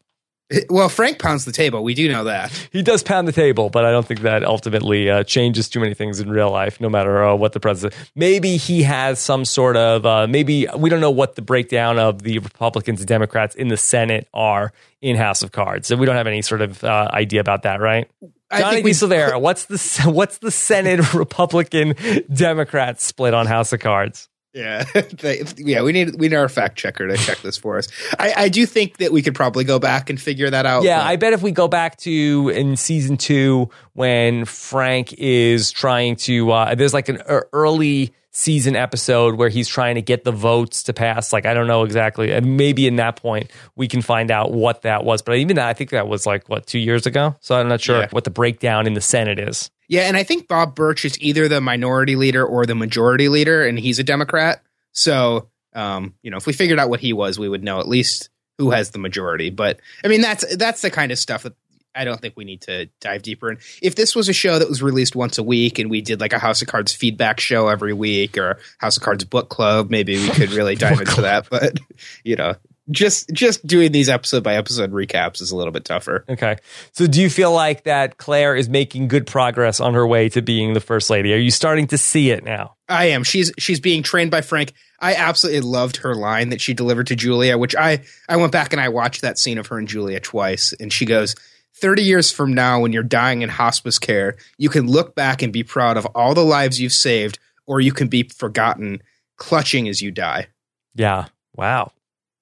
Well, 0.70 0.90
Frank 0.90 1.20
pounds 1.20 1.46
the 1.46 1.52
table. 1.52 1.84
We 1.84 1.94
do 1.94 2.08
know 2.10 2.26
that. 2.26 2.52
He 2.72 2.84
does 2.84 3.02
pound 3.02 3.28
the 3.28 3.32
table, 3.32 3.70
but 3.70 3.86
I 3.86 3.92
don't 3.92 4.06
think 4.06 4.22
that 4.22 4.44
ultimately 4.44 5.10
uh, 5.10 5.24
changes 5.24 5.68
too 5.70 5.80
many 5.80 5.94
things 5.94 6.20
in 6.20 6.30
real 6.30 6.52
life, 6.52 6.80
no 6.80 6.90
matter 6.90 7.24
uh, 7.24 7.36
what 7.36 7.54
the 7.54 7.60
president. 7.60 7.96
Maybe 8.16 8.58
he 8.58 8.84
has 8.84 9.20
some 9.20 9.46
sort 9.46 9.78
of, 9.78 10.06
uh, 10.06 10.28
maybe 10.28 10.68
we 10.78 10.90
don't 10.90 11.00
know 11.00 11.12
what 11.12 11.36
the 11.36 11.42
breakdown 11.42 11.98
of 11.98 12.22
the 12.22 12.40
Republicans 12.40 13.00
and 13.00 13.08
Democrats 13.08 13.56
in 13.56 13.70
the 13.70 13.78
Senate 13.78 14.28
are 14.34 14.74
in 15.02 15.16
House 15.16 15.44
of 15.44 15.52
Cards. 15.52 15.88
So 15.88 15.96
we 15.96 16.06
don't 16.06 16.18
have 16.18 16.28
any 16.28 16.42
sort 16.42 16.62
of 16.62 16.84
uh, 16.84 17.10
idea 17.12 17.40
about 17.40 17.64
that, 17.64 17.80
right? 17.80 18.10
Johnny 18.52 18.76
think 18.76 18.86
we- 18.86 18.92
Silvera, 18.92 19.42
what's 19.42 19.66
the 19.66 20.04
what's 20.12 20.38
the 20.38 20.52
Senate 20.52 21.14
Republican 21.16 21.96
Democrat 22.32 23.02
split 23.02 23.34
on 23.34 23.48
House 23.48 23.74
of 23.74 23.80
Cards? 23.80 24.30
Yeah, 24.54 24.84
They- 24.94 25.44
yeah. 25.58 25.82
We 25.82 25.92
need 25.94 26.20
we 26.20 26.30
need 26.30 26.36
our 26.36 26.48
fact 26.50 26.78
checker 26.78 27.08
to 27.08 27.18
check 27.18 27.40
this 27.42 27.58
for 27.58 27.78
us. 27.78 27.88
I, 28.20 28.34
I 28.38 28.50
do 28.50 28.66
think 28.66 28.98
that 28.98 29.12
we 29.12 29.22
could 29.22 29.34
probably 29.36 29.64
go 29.64 29.80
back 29.80 30.10
and 30.10 30.22
figure 30.22 30.50
that 30.50 30.66
out. 30.66 30.84
Yeah, 30.84 31.00
but- 31.00 31.06
I 31.08 31.16
bet 31.16 31.34
if 31.34 31.42
we 31.42 31.52
go 31.52 31.68
back 31.68 31.98
to 32.00 32.50
in 32.54 32.76
season 32.76 33.18
two 33.18 33.70
when 33.94 34.46
Frank 34.46 35.14
is 35.14 35.72
trying 35.72 36.16
to, 36.18 36.52
uh, 36.52 36.76
there's 36.76 36.94
like 36.94 37.10
an 37.10 37.22
early 37.52 38.14
season 38.36 38.76
episode 38.76 39.36
where 39.36 39.50
he's 39.50 39.68
trying 39.68 39.94
to 39.94 40.02
get 40.02 40.24
the 40.24 40.32
votes 40.32 40.84
to 40.84 40.94
pass. 40.94 41.32
Like 41.34 41.46
I 41.46 41.54
don't 41.54 41.68
know 41.68 41.84
exactly, 41.84 42.32
and 42.32 42.58
maybe 42.58 42.88
in 42.88 42.96
that 42.98 43.16
point 43.16 43.50
we 43.76 43.88
can 43.88 44.02
find 44.02 44.32
out 44.32 44.52
what 44.52 44.84
that 44.84 45.04
was. 45.04 45.22
But 45.22 45.36
even 45.38 45.56
that, 45.58 45.68
I 45.68 45.74
think 45.74 45.92
that 45.92 46.08
was 46.08 46.26
like 46.26 46.48
what 46.50 46.66
two 46.68 46.80
years 46.80 47.06
ago. 47.06 47.36
So 47.42 47.56
I'm 47.56 47.68
not 47.68 47.82
sure 47.82 48.02
Yeah. 48.02 48.08
what 48.12 48.24
the 48.24 48.32
breakdown 48.32 48.88
in 48.88 48.94
the 48.94 49.02
Senate 49.02 49.40
is. 49.40 49.70
Yeah, 49.94 50.08
and 50.08 50.18
I 50.18 50.24
think 50.24 50.48
Bob 50.48 50.74
Birch 50.74 51.06
is 51.06 51.22
either 51.22 51.48
the 51.48 51.62
minority 51.62 52.16
leader 52.16 52.44
or 52.44 52.66
the 52.66 52.74
majority 52.74 53.30
leader, 53.30 53.64
and 53.64 53.78
he's 53.78 54.00
a 54.00 54.04
Democrat. 54.04 54.64
So, 54.92 55.50
um, 55.74 56.16
you 56.24 56.32
know, 56.32 56.38
if 56.38 56.48
we 56.48 56.54
figured 56.54 56.80
out 56.80 56.90
what 56.90 57.00
he 57.00 57.14
was, 57.14 57.38
we 57.38 57.48
would 57.48 57.64
know 57.64 57.80
at 57.80 57.88
least 57.88 58.32
who 58.58 58.72
has 58.72 58.90
the 58.90 58.98
majority. 58.98 59.52
But 59.52 59.80
I 60.04 60.08
mean, 60.08 60.22
that's 60.22 60.56
that's 60.56 60.82
the 60.82 60.90
kind 60.90 61.12
of 61.12 61.20
stuff 61.20 61.44
that 61.44 61.54
I 61.94 62.06
don't 62.06 62.20
think 62.20 62.36
we 62.36 62.44
need 62.44 62.62
to 62.62 62.88
dive 63.02 63.22
deeper 63.22 63.52
in. 63.52 63.60
If 63.84 63.94
this 63.94 64.16
was 64.16 64.30
a 64.30 64.34
show 64.34 64.58
that 64.58 64.68
was 64.68 64.82
released 64.82 65.16
once 65.16 65.38
a 65.38 65.44
week, 65.44 65.78
and 65.78 65.92
we 65.92 66.02
did 66.02 66.20
like 66.20 66.34
a 66.34 66.40
House 66.40 66.64
of 66.64 66.68
Cards 66.68 66.92
feedback 66.92 67.40
show 67.40 67.68
every 67.68 67.94
week, 67.94 68.36
or 68.36 68.58
House 68.80 68.98
of 68.98 69.04
Cards 69.04 69.26
book 69.26 69.50
club, 69.50 69.92
maybe 69.92 70.18
we 70.18 70.30
could 70.30 70.54
really 70.54 70.74
dive 70.76 71.02
into 71.02 71.22
that. 71.22 71.52
But 71.52 71.78
you 72.24 72.36
know, 72.36 72.56
just 72.92 73.30
just 73.32 73.66
doing 73.66 73.92
these 73.92 74.10
episode 74.10 74.44
by 74.44 74.56
episode 74.56 74.92
recaps 74.92 75.42
is 75.42 75.52
a 75.52 75.56
little 75.56 75.72
bit 75.72 75.86
tougher. 75.86 76.26
Okay. 76.28 76.58
So 76.92 77.08
do 77.08 77.22
you 77.22 77.30
feel 77.30 77.54
like 77.54 77.84
that 77.84 78.18
Claire 78.18 78.56
is 78.56 78.68
making 78.68 79.08
good 79.08 79.26
progress 79.26 79.80
on 79.80 79.94
her 79.94 80.06
way 80.06 80.30
to 80.30 80.42
being 80.42 80.74
the 80.74 80.82
first 80.82 81.10
lady? 81.10 81.34
Are 81.34 81.38
you 81.38 81.52
starting 81.52 81.88
to 81.88 81.98
see 81.98 82.32
it 82.32 82.44
now? 82.44 82.76
I 82.90 83.06
am. 83.06 83.24
She's 83.24 83.52
she's 83.58 83.80
being 83.80 84.04
trained 84.04 84.32
by 84.32 84.42
Frank. 84.42 84.74
I 85.00 85.16
absolutely 85.16 85.62
loved 85.62 85.98
her 85.98 86.14
line 86.14 86.50
that 86.50 86.62
she 86.62 86.74
delivered 86.74 87.08
to 87.08 87.16
Julia, 87.16 87.58
which 87.58 87.76
I 87.76 88.04
I 88.28 88.38
went 88.38 88.52
back 88.52 88.74
and 88.74 88.82
I 88.82 88.90
watched 88.90 89.22
that 89.22 89.40
scene 89.40 89.58
of 89.58 89.68
her 89.68 89.78
and 89.78 89.88
Julia 89.88 90.20
twice, 90.20 90.74
and 90.80 90.92
she 90.92 91.06
goes, 91.06 91.36
30 91.76 92.04
years 92.04 92.32
from 92.32 92.54
now, 92.54 92.80
when 92.80 92.94
you're 92.94 93.04
dying 93.04 93.42
in 93.42 93.50
hospice 93.50 93.98
care, 93.98 94.36
you 94.58 94.70
can 94.70 94.88
look 94.88 95.16
back 95.16 95.42
and 95.42 95.52
be 95.52 95.64
proud 95.64 95.98
of 95.98 96.06
all 96.08 96.34
the 96.34 96.46
lives 96.46 96.80
you've 96.80 96.94
saved, 96.94 97.40
or 97.66 97.82
you 97.82 97.92
can 97.92 98.08
be 98.08 98.24
forgotten, 98.24 99.02
clutching 99.38 99.88
as 99.88 100.02
you 100.02 100.12
die." 100.12 100.48
Yeah. 100.96 101.28
Wow. 101.56 101.92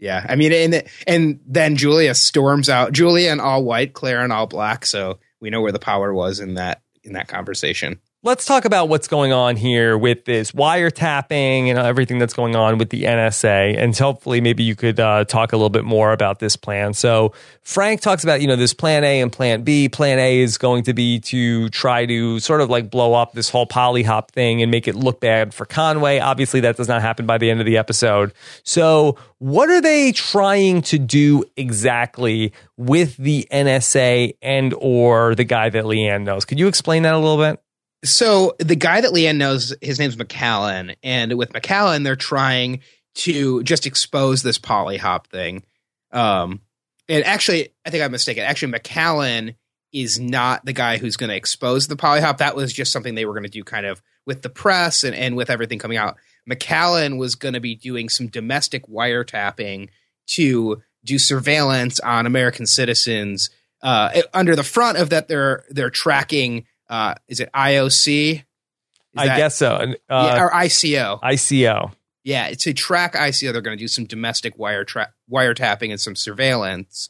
Yeah, 0.01 0.25
I 0.27 0.35
mean, 0.35 0.51
and 0.51 0.83
and 1.05 1.39
then 1.45 1.75
Julia 1.75 2.15
storms 2.15 2.69
out. 2.69 2.91
Julia 2.91 3.31
in 3.31 3.39
all 3.39 3.63
white, 3.63 3.93
Claire 3.93 4.25
in 4.25 4.31
all 4.31 4.47
black. 4.47 4.87
So 4.87 5.19
we 5.39 5.51
know 5.51 5.61
where 5.61 5.71
the 5.71 5.77
power 5.77 6.11
was 6.11 6.39
in 6.39 6.55
that 6.55 6.81
in 7.03 7.13
that 7.13 7.27
conversation. 7.27 8.01
Let's 8.23 8.45
talk 8.45 8.65
about 8.65 8.88
what's 8.88 9.07
going 9.07 9.34
on 9.34 9.55
here 9.55 9.97
with 9.97 10.25
this 10.25 10.51
wiretapping 10.51 11.69
and 11.69 11.79
everything 11.79 12.19
that's 12.19 12.36
going 12.36 12.55
on 12.55 12.77
with 12.77 12.91
the 12.91 13.05
NSA. 13.05 13.75
And 13.75 13.97
hopefully, 13.97 14.41
maybe 14.41 14.62
you 14.62 14.75
could 14.75 14.99
uh, 14.99 15.25
talk 15.25 15.53
a 15.53 15.57
little 15.57 15.71
bit 15.71 15.86
more 15.86 16.13
about 16.13 16.38
this 16.38 16.55
plan. 16.55 16.93
So, 16.93 17.34
Frank 17.63 18.01
talks 18.01 18.23
about, 18.23 18.39
you 18.39 18.45
know, 18.45 18.55
this 18.55 18.75
plan 18.75 19.03
A 19.03 19.21
and 19.21 19.31
plan 19.31 19.63
B. 19.63 19.89
Plan 19.89 20.19
A 20.19 20.39
is 20.39 20.60
going 20.60 20.84
to 20.84 20.93
be 20.93 21.19
to 21.21 21.69
try 21.69 22.05
to 22.05 22.39
sort 22.39 22.62
of 22.62 22.69
like 22.69 22.91
blow 22.91 23.15
up 23.15 23.34
this 23.34 23.49
whole 23.49 23.65
pollyhop 23.65 24.29
thing 24.29 24.62
and 24.62 24.69
make 24.69 24.88
it 24.88 24.93
look 24.93 25.19
bad 25.19 25.51
for 25.51 25.65
Conway. 25.65 26.19
Obviously, 26.19 26.60
that 26.60 26.77
does 26.77 26.88
not 26.88 27.01
happen 27.01 27.25
by 27.25 27.39
the 27.39 27.49
end 27.49 27.60
of 27.60 27.65
the 27.65 27.79
episode. 27.79 28.34
So, 28.62 29.17
what 29.39 29.67
are 29.69 29.81
they 29.81 30.12
trying 30.12 30.84
to 30.84 30.99
do 30.99 31.43
exactly 31.57 32.53
with 32.77 33.17
the 33.17 33.47
NSA 33.51 34.36
and 34.43 34.75
or 34.77 35.34
the 35.34 35.43
guy 35.43 35.71
that 35.71 35.86
Leanne 35.86 36.21
knows? 36.21 36.45
Could 36.45 36.60
you 36.60 36.67
explain 36.67 37.01
that 37.01 37.15
a 37.15 37.17
little 37.17 37.39
bit? 37.39 37.60
So 38.03 38.55
the 38.59 38.75
guy 38.75 39.01
that 39.01 39.11
Leanne 39.11 39.37
knows, 39.37 39.75
his 39.81 39.99
name's 39.99 40.17
Macallan, 40.17 40.95
and 41.03 41.37
with 41.37 41.53
Macallan, 41.53 42.03
they're 42.03 42.15
trying 42.15 42.81
to 43.13 43.61
just 43.63 43.85
expose 43.85 44.41
this 44.41 44.57
pollyhop 44.57 45.27
thing. 45.27 45.63
Um, 46.11 46.61
and 47.07 47.23
actually, 47.25 47.69
I 47.85 47.89
think 47.89 48.03
I'm 48.03 48.11
mistaken. 48.11 48.43
Actually, 48.43 48.71
Macallan 48.71 49.55
is 49.93 50.19
not 50.19 50.65
the 50.65 50.73
guy 50.73 50.97
who's 50.97 51.17
going 51.17 51.29
to 51.29 51.35
expose 51.35 51.87
the 51.87 51.95
pollyhop. 51.95 52.37
That 52.37 52.55
was 52.55 52.73
just 52.73 52.91
something 52.91 53.13
they 53.13 53.25
were 53.25 53.33
going 53.33 53.43
to 53.43 53.49
do 53.49 53.63
kind 53.63 53.85
of 53.85 54.01
with 54.25 54.41
the 54.41 54.49
press 54.49 55.03
and, 55.03 55.15
and 55.15 55.35
with 55.35 55.49
everything 55.49 55.79
coming 55.79 55.97
out. 55.97 56.17
Macallan 56.45 57.17
was 57.17 57.35
going 57.35 57.53
to 57.53 57.59
be 57.59 57.75
doing 57.75 58.09
some 58.09 58.27
domestic 58.27 58.87
wiretapping 58.87 59.89
to 60.27 60.81
do 61.03 61.19
surveillance 61.19 61.99
on 61.99 62.25
American 62.25 62.65
citizens. 62.65 63.49
Uh, 63.83 64.21
under 64.33 64.55
the 64.55 64.63
front 64.63 64.97
of 64.97 65.09
that, 65.09 65.27
they're 65.27 65.63
they're 65.69 65.89
tracking. 65.89 66.65
Uh, 66.91 67.15
is 67.27 67.39
it 67.39 67.49
IOC? 67.56 68.34
Is 68.34 68.43
I 69.17 69.25
that- 69.27 69.38
guess 69.38 69.56
so. 69.56 69.67
Uh, 69.67 69.93
yeah, 70.10 70.41
or 70.43 70.51
ICO. 70.51 71.21
ICO. 71.21 71.93
Yeah, 72.23 72.51
to 72.54 72.73
track 72.73 73.13
ICO, 73.15 73.51
they're 73.51 73.62
going 73.62 73.75
to 73.77 73.82
do 73.84 73.88
some 73.88 74.06
domestic 74.06 74.58
wire 74.60 74.84
tra- 74.84 75.12
wiretapping 75.32 75.89
and 75.89 75.99
some 75.99 76.15
surveillance. 76.15 77.10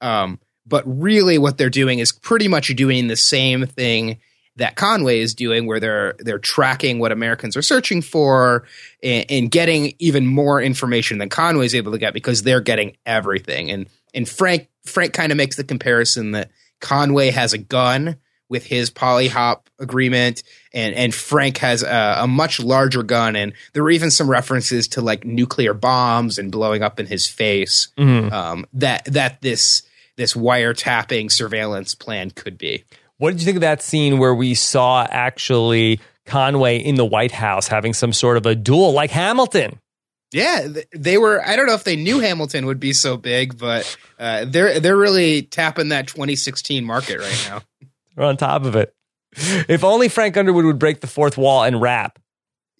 Um, 0.00 0.40
but 0.66 0.82
really, 0.86 1.38
what 1.38 1.58
they're 1.58 1.70
doing 1.70 2.00
is 2.00 2.10
pretty 2.10 2.48
much 2.48 2.68
doing 2.74 3.06
the 3.06 3.16
same 3.16 3.66
thing 3.66 4.18
that 4.56 4.74
Conway 4.74 5.20
is 5.20 5.34
doing, 5.34 5.66
where 5.66 5.78
they're 5.78 6.14
they're 6.18 6.38
tracking 6.40 6.98
what 6.98 7.12
Americans 7.12 7.56
are 7.56 7.62
searching 7.62 8.02
for 8.02 8.64
and, 9.02 9.24
and 9.30 9.50
getting 9.50 9.94
even 10.00 10.26
more 10.26 10.60
information 10.60 11.18
than 11.18 11.28
Conway 11.28 11.66
is 11.66 11.74
able 11.74 11.92
to 11.92 11.98
get 11.98 12.12
because 12.12 12.42
they're 12.42 12.60
getting 12.60 12.96
everything. 13.06 13.70
And 13.70 13.86
and 14.12 14.28
Frank 14.28 14.68
Frank 14.84 15.12
kind 15.12 15.30
of 15.30 15.38
makes 15.38 15.56
the 15.56 15.64
comparison 15.64 16.32
that 16.32 16.50
Conway 16.80 17.30
has 17.30 17.52
a 17.52 17.58
gun 17.58 18.16
with 18.48 18.64
his 18.66 18.90
pollyhop 18.90 19.60
agreement 19.78 20.42
and 20.72 20.94
and 20.94 21.14
Frank 21.14 21.58
has 21.58 21.82
a, 21.82 22.16
a 22.20 22.26
much 22.26 22.60
larger 22.60 23.02
gun 23.02 23.36
and 23.36 23.52
there 23.72 23.82
were 23.82 23.90
even 23.90 24.10
some 24.10 24.28
references 24.30 24.88
to 24.88 25.00
like 25.00 25.24
nuclear 25.24 25.74
bombs 25.74 26.38
and 26.38 26.50
blowing 26.50 26.82
up 26.82 26.98
in 26.98 27.06
his 27.06 27.26
face 27.28 27.88
Mhm. 27.98 28.32
um, 28.32 28.66
that 28.72 29.04
that 29.06 29.40
this 29.42 29.82
this 30.16 30.34
wiretapping 30.34 31.30
surveillance 31.30 31.94
plan 31.94 32.30
could 32.30 32.58
be. 32.58 32.84
What 33.18 33.30
did 33.30 33.40
you 33.40 33.44
think 33.44 33.56
of 33.56 33.60
that 33.62 33.82
scene 33.82 34.18
where 34.18 34.34
we 34.34 34.54
saw 34.54 35.06
actually 35.08 36.00
Conway 36.26 36.78
in 36.78 36.96
the 36.96 37.04
White 37.04 37.32
House 37.32 37.68
having 37.68 37.92
some 37.94 38.12
sort 38.12 38.36
of 38.36 38.46
a 38.46 38.54
duel 38.54 38.92
like 38.92 39.10
Hamilton? 39.10 39.80
Yeah, 40.30 40.68
they 40.92 41.16
were. 41.16 41.42
I 41.44 41.56
don't 41.56 41.66
know 41.66 41.72
if 41.74 41.84
they 41.84 41.96
knew 41.96 42.20
Hamilton 42.20 42.66
would 42.66 42.78
be 42.78 42.92
so 42.92 43.16
big, 43.16 43.56
but 43.56 43.96
uh, 44.18 44.44
they're 44.46 44.78
they're 44.78 44.96
really 44.96 45.40
tapping 45.42 45.88
that 45.88 46.06
2016 46.06 46.84
market 46.84 47.18
right 47.18 47.46
now. 47.48 47.62
We're 48.18 48.26
on 48.26 48.36
top 48.36 48.64
of 48.64 48.74
it. 48.74 48.92
If 49.32 49.84
only 49.84 50.08
Frank 50.08 50.36
Underwood 50.36 50.64
would 50.64 50.78
break 50.78 51.00
the 51.00 51.06
fourth 51.06 51.38
wall 51.38 51.62
and 51.62 51.80
rap. 51.80 52.18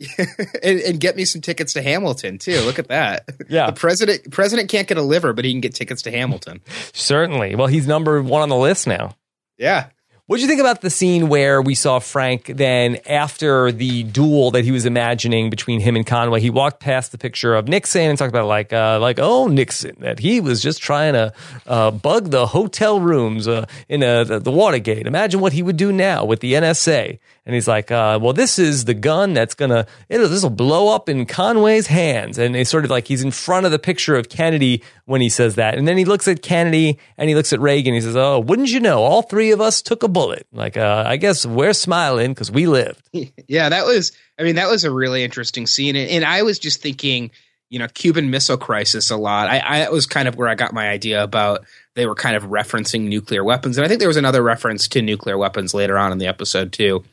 and, 0.62 0.81
and 0.81 1.01
get 1.01 1.16
me 1.16 1.24
some 1.24 1.40
tickets 1.40 1.72
to 1.72 1.83
Hamilton 1.83 2.38
too. 2.38 2.61
Look 2.61 2.79
at 2.79 2.88
that. 2.88 3.29
Yeah. 3.48 3.66
the 3.66 3.72
president 3.72 4.31
president 4.31 4.68
can't 4.68 4.87
get 4.87 4.96
a 4.96 5.03
liver, 5.03 5.33
but 5.33 5.44
he 5.44 5.51
can 5.53 5.61
get 5.61 5.74
tickets 5.74 6.03
to 6.03 6.11
Hamilton. 6.11 6.61
Certainly. 6.92 7.57
Well, 7.57 7.66
he's 7.66 7.87
number 7.87 8.22
one 8.22 8.42
on 8.42 8.48
the 8.48 8.57
list 8.57 8.87
now. 8.87 9.16
Yeah, 9.59 9.88
What 10.28 10.36
did 10.36 10.42
you 10.42 10.48
think 10.48 10.60
about 10.60 10.82
the 10.82 10.90
scene 10.90 11.30
where 11.30 11.62
we 11.62 11.74
saw 11.74 12.00
Frank 12.00 12.52
then 12.54 12.98
after 13.06 13.72
the 13.72 14.02
duel 14.02 14.50
that 14.50 14.62
he 14.62 14.70
was 14.70 14.84
imagining 14.84 15.48
between 15.48 15.80
him 15.80 15.96
and 15.96 16.06
Conway? 16.06 16.42
He 16.42 16.50
walked 16.50 16.80
past 16.80 17.12
the 17.12 17.16
picture 17.16 17.54
of 17.54 17.66
Nixon 17.66 18.10
and 18.10 18.18
talked 18.18 18.28
about 18.28 18.46
like, 18.46 18.70
uh, 18.70 19.00
like 19.00 19.18
oh 19.18 19.46
Nixon, 19.46 19.96
that 20.00 20.18
he 20.18 20.42
was 20.42 20.60
just 20.60 20.82
trying 20.82 21.14
to 21.14 21.32
uh, 21.66 21.92
bug 21.92 22.28
the 22.28 22.46
hotel 22.46 23.00
rooms 23.00 23.48
uh, 23.48 23.64
in 23.88 24.02
uh, 24.02 24.24
the, 24.24 24.38
the 24.38 24.52
Watergate. 24.52 25.06
Imagine 25.06 25.40
what 25.40 25.54
he 25.54 25.62
would 25.62 25.78
do 25.78 25.92
now 25.92 26.26
with 26.26 26.40
the 26.40 26.52
NSA. 26.52 27.18
And 27.48 27.54
he's 27.54 27.66
like, 27.66 27.90
uh, 27.90 28.18
well, 28.20 28.34
this 28.34 28.58
is 28.58 28.84
the 28.84 28.92
gun 28.92 29.32
that's 29.32 29.54
gonna, 29.54 29.87
this 30.08 30.42
will 30.42 30.50
blow 30.50 30.94
up 30.94 31.08
in 31.08 31.24
Conway's 31.24 31.87
hands. 31.87 32.37
And 32.37 32.54
it's 32.54 32.68
sort 32.68 32.84
of 32.84 32.90
like 32.90 33.08
he's 33.08 33.22
in 33.22 33.30
front 33.30 33.64
of 33.64 33.72
the 33.72 33.78
picture 33.78 34.16
of 34.16 34.28
Kennedy 34.28 34.82
when 35.06 35.22
he 35.22 35.30
says 35.30 35.54
that. 35.54 35.78
And 35.78 35.88
then 35.88 35.96
he 35.96 36.04
looks 36.04 36.28
at 36.28 36.42
Kennedy 36.42 36.98
and 37.16 37.26
he 37.26 37.34
looks 37.34 37.54
at 37.54 37.61
Reagan. 37.61 37.94
He 37.94 38.02
says, 38.02 38.16
oh, 38.16 38.38
wouldn't 38.38 38.70
you 38.70 38.80
know, 38.80 39.02
all 39.02 39.22
three 39.22 39.50
of 39.52 39.62
us 39.62 39.80
took 39.80 40.02
a 40.02 40.08
bullet. 40.08 40.46
Like, 40.52 40.76
uh, 40.76 41.04
I 41.06 41.16
guess 41.16 41.46
we're 41.46 41.72
smiling 41.72 42.34
because 42.34 42.50
we 42.50 42.66
lived. 42.66 43.08
yeah. 43.48 43.70
That 43.70 43.87
was. 43.87 44.12
I 44.38 44.42
mean, 44.42 44.56
that 44.56 44.68
was 44.68 44.84
a 44.84 44.90
really 44.90 45.24
interesting 45.24 45.66
scene, 45.66 45.96
and, 45.96 46.08
and 46.08 46.24
I 46.24 46.42
was 46.42 46.58
just 46.58 46.80
thinking, 46.80 47.32
you 47.70 47.78
know, 47.78 47.88
Cuban 47.88 48.30
Missile 48.30 48.56
Crisis 48.56 49.11
a 49.11 49.16
lot. 49.16 49.48
I, 49.48 49.61
I 49.64 49.78
that 49.80 49.90
was 49.90 50.06
kind 50.06 50.28
of 50.28 50.37
where 50.37 50.48
I 50.48 50.54
got 50.54 50.72
my 50.72 50.88
idea 50.88 51.22
about 51.22 51.66
they 51.94 52.06
were 52.06 52.14
kind 52.14 52.37
of 52.37 52.44
referencing 52.44 53.08
nuclear 53.08 53.42
weapons, 53.42 53.78
and 53.78 53.84
I 53.84 53.88
think 53.88 53.98
there 53.98 54.08
was 54.08 54.16
another 54.16 54.42
reference 54.42 54.87
to 54.88 55.02
nuclear 55.02 55.37
weapons 55.37 55.74
later 55.74 55.98
on 55.98 56.12
in 56.12 56.18
the 56.18 56.26
episode 56.26 56.72
too. 56.72 57.04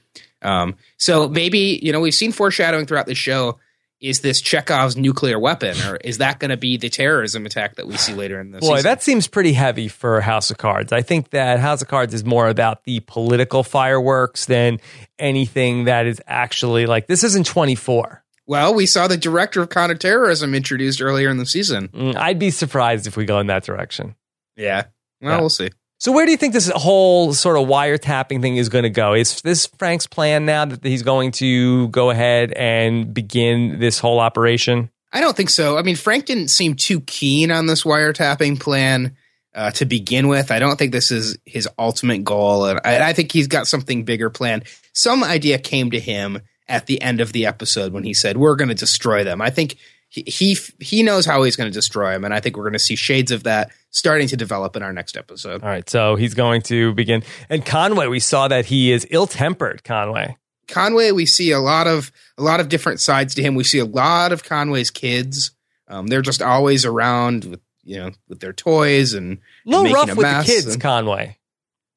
Um, 0.45 0.75
so 0.97 1.27
maybe 1.27 1.79
you 1.81 1.91
know 1.91 1.99
we've 1.99 2.13
seen 2.13 2.31
foreshadowing 2.31 2.85
throughout 2.85 3.07
the 3.07 3.15
show. 3.15 3.59
Is 4.01 4.19
this 4.19 4.41
Chekhov's 4.41 4.97
nuclear 4.97 5.39
weapon, 5.39 5.75
or 5.87 5.95
is 5.95 6.17
that 6.17 6.37
going 6.39 6.49
to 6.49 6.57
be 6.57 6.75
the 6.77 6.89
terrorism 6.89 7.45
attack 7.45 7.75
that 7.77 7.87
we 7.87 7.95
see 7.95 8.13
later 8.13 8.39
in 8.41 8.51
the 8.51 8.59
Boy, 8.59 8.75
season? 8.75 8.83
that 8.83 9.01
seems 9.01 9.25
pretty 9.27 9.53
heavy 9.53 9.87
for 9.87 10.19
House 10.19 10.51
of 10.51 10.57
Cards. 10.57 10.91
I 10.91 11.01
think 11.01 11.29
that 11.29 11.59
House 11.59 11.81
of 11.81 11.87
Cards 11.87 12.13
is 12.13 12.25
more 12.25 12.47
about 12.49 12.83
the 12.83 12.99
political 12.99 13.63
fireworks 13.63 14.45
than 14.47 14.79
anything 15.17 15.85
that 15.85 16.05
is 16.05 16.21
actually 16.27 16.85
like 16.85 17.07
this 17.07 17.23
isn't 17.23 17.45
24. 17.45 18.21
well, 18.45 18.75
we 18.75 18.85
saw 18.85 19.07
the 19.07 19.17
director 19.17 19.61
of 19.61 19.69
counterterrorism 19.69 20.53
introduced 20.53 21.01
earlier 21.01 21.29
in 21.29 21.37
the 21.37 21.45
season. 21.45 21.87
Mm, 21.87 22.15
I'd 22.17 22.37
be 22.37 22.51
surprised 22.51 23.07
if 23.07 23.15
we 23.17 23.25
go 23.25 23.39
in 23.39 23.47
that 23.47 23.63
direction. 23.63 24.13
Yeah, 24.57 24.83
well, 25.21 25.31
Yeah. 25.35 25.39
we'll 25.39 25.49
see. 25.49 25.69
So 25.97 26.11
where 26.11 26.25
do 26.25 26.31
you 26.31 26.37
think 26.37 26.53
this 26.53 26.69
whole 26.69 27.33
sort 27.33 27.57
of 27.57 27.67
wiretapping 27.67 28.41
thing 28.41 28.57
is 28.57 28.69
going 28.69 28.83
to 28.83 28.89
go? 28.89 29.13
Is 29.13 29.41
this 29.41 29.65
Frank's 29.65 30.07
plan 30.07 30.45
now 30.45 30.65
that 30.65 30.83
he's 30.83 31.03
going 31.03 31.31
to 31.33 31.87
go 31.87 32.09
ahead 32.09 32.51
and 32.51 33.13
begin 33.13 33.79
this 33.79 33.99
whole 33.99 34.19
operation? 34.19 34.89
I 35.13 35.21
don't 35.21 35.35
think 35.35 35.49
so. 35.49 35.77
I 35.77 35.81
mean, 35.81 35.95
Frank 35.95 36.25
didn't 36.25 36.49
seem 36.49 36.75
too 36.75 36.99
keen 36.99 37.49
on 37.49 37.67
this 37.67 37.83
wiretapping 37.83 38.59
plan 38.59 39.15
uh, 39.53 39.71
to 39.71 39.85
begin 39.85 40.27
with. 40.27 40.51
I 40.51 40.59
don't 40.59 40.77
think 40.77 40.91
this 40.91 41.11
is 41.11 41.37
his 41.45 41.69
ultimate 41.79 42.25
goal, 42.25 42.65
and 42.65 42.81
I, 42.83 43.09
I 43.09 43.13
think 43.13 43.31
he's 43.31 43.47
got 43.47 43.67
something 43.67 44.03
bigger 44.03 44.29
planned. 44.29 44.65
Some 44.91 45.23
idea 45.23 45.57
came 45.57 45.91
to 45.91 45.99
him 45.99 46.41
at 46.67 46.87
the 46.87 47.01
end 47.01 47.21
of 47.21 47.31
the 47.31 47.45
episode 47.45 47.93
when 47.93 48.03
he 48.03 48.13
said, 48.13 48.35
"We're 48.35 48.57
going 48.57 48.67
to 48.67 48.75
destroy 48.75 49.23
them." 49.23 49.41
I 49.41 49.49
think 49.49 49.77
he 50.15 50.23
he, 50.27 50.57
he 50.79 51.03
knows 51.03 51.25
how 51.25 51.43
he's 51.43 51.55
going 51.55 51.69
to 51.69 51.73
destroy 51.73 52.13
him, 52.13 52.23
and 52.23 52.33
I 52.33 52.39
think 52.39 52.55
we're 52.55 52.63
going 52.63 52.73
to 52.73 52.79
see 52.79 52.95
shades 52.95 53.31
of 53.31 53.43
that 53.43 53.71
starting 53.91 54.27
to 54.29 54.37
develop 54.37 54.75
in 54.75 54.83
our 54.83 54.93
next 54.93 55.17
episode. 55.17 55.61
All 55.63 55.69
right, 55.69 55.89
so 55.89 56.15
he's 56.15 56.33
going 56.33 56.61
to 56.63 56.93
begin. 56.93 57.23
And 57.49 57.65
Conway, 57.65 58.07
we 58.07 58.19
saw 58.19 58.47
that 58.47 58.65
he 58.65 58.91
is 58.91 59.05
ill-tempered. 59.09 59.83
Conway. 59.83 60.37
Conway, 60.67 61.11
we 61.11 61.25
see 61.25 61.51
a 61.51 61.59
lot 61.59 61.85
of 61.87 62.11
a 62.37 62.43
lot 62.43 62.59
of 62.59 62.69
different 62.69 62.99
sides 62.99 63.35
to 63.35 63.41
him. 63.41 63.55
We 63.55 63.63
see 63.63 63.79
a 63.79 63.85
lot 63.85 64.31
of 64.31 64.43
Conway's 64.43 64.89
kids. 64.91 65.51
Um, 65.87 66.07
they're 66.07 66.21
just 66.23 66.41
always 66.41 66.85
around 66.85 67.45
with 67.45 67.59
you 67.83 67.97
know 67.97 68.11
with 68.29 68.39
their 68.39 68.53
toys 68.53 69.13
and 69.13 69.37
A 69.65 69.69
little 69.69 69.83
making 69.83 69.95
rough 69.95 70.09
a 70.11 70.15
with 70.15 70.25
the 70.25 70.43
kids, 70.53 70.73
and- 70.73 70.81
Conway. 70.81 71.37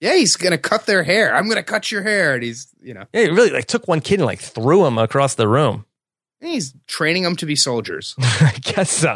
yeah, 0.00 0.14
he's 0.16 0.36
gonna 0.36 0.58
cut 0.58 0.84
their 0.86 1.02
hair. 1.02 1.34
I'm 1.34 1.48
gonna 1.48 1.62
cut 1.62 1.90
your 1.90 2.02
hair, 2.02 2.34
and 2.34 2.42
he's 2.42 2.66
you 2.82 2.92
know 2.94 3.04
Yeah, 3.14 3.22
he 3.22 3.28
really 3.30 3.50
like 3.50 3.66
took 3.66 3.88
one 3.88 4.00
kid 4.02 4.20
and 4.20 4.26
like 4.26 4.40
threw 4.40 4.84
him 4.84 4.98
across 4.98 5.34
the 5.36 5.48
room. 5.48 5.86
He's 6.40 6.74
training 6.86 7.22
them 7.22 7.36
to 7.36 7.46
be 7.46 7.56
soldiers. 7.56 8.14
I 8.20 8.54
guess 8.62 8.90
so. 8.90 9.10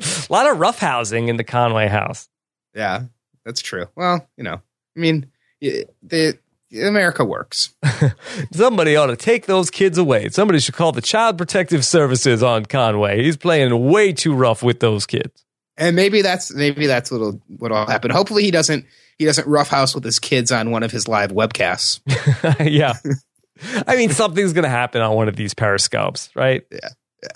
A 0.00 0.32
lot 0.32 0.50
of 0.50 0.58
roughhousing 0.58 1.28
in 1.28 1.36
the 1.36 1.44
Conway 1.44 1.88
house. 1.88 2.28
yeah, 2.74 3.04
that's 3.44 3.60
true. 3.60 3.86
Well, 3.94 4.26
you 4.36 4.44
know, 4.44 4.54
I 4.54 5.00
mean, 5.00 5.26
the 5.60 6.38
America 6.80 7.24
works. 7.24 7.74
Somebody 8.52 8.96
ought 8.96 9.06
to 9.06 9.16
take 9.16 9.46
those 9.46 9.70
kids 9.70 9.98
away. 9.98 10.28
Somebody 10.30 10.58
should 10.60 10.74
call 10.74 10.92
the 10.92 11.02
Child 11.02 11.38
Protective 11.38 11.84
Services 11.84 12.42
on 12.42 12.64
Conway. 12.66 13.22
He's 13.22 13.36
playing 13.36 13.90
way 13.90 14.12
too 14.12 14.34
rough 14.34 14.62
with 14.62 14.80
those 14.80 15.06
kids. 15.06 15.44
And 15.76 15.96
maybe 15.96 16.22
that's 16.22 16.54
maybe 16.54 16.86
that's 16.86 17.10
what'll 17.10 17.40
what'll 17.58 17.86
happen. 17.86 18.10
Hopefully, 18.10 18.42
he 18.42 18.50
doesn't 18.50 18.84
he 19.18 19.24
doesn't 19.24 19.46
roughhouse 19.46 19.94
with 19.94 20.04
his 20.04 20.18
kids 20.18 20.52
on 20.52 20.70
one 20.70 20.82
of 20.82 20.90
his 20.90 21.08
live 21.08 21.30
webcasts. 21.30 22.00
yeah. 22.70 22.94
I 23.86 23.96
mean, 23.96 24.10
something's 24.10 24.52
going 24.52 24.64
to 24.64 24.70
happen 24.70 25.02
on 25.02 25.14
one 25.14 25.28
of 25.28 25.36
these 25.36 25.54
periscopes, 25.54 26.30
right? 26.34 26.64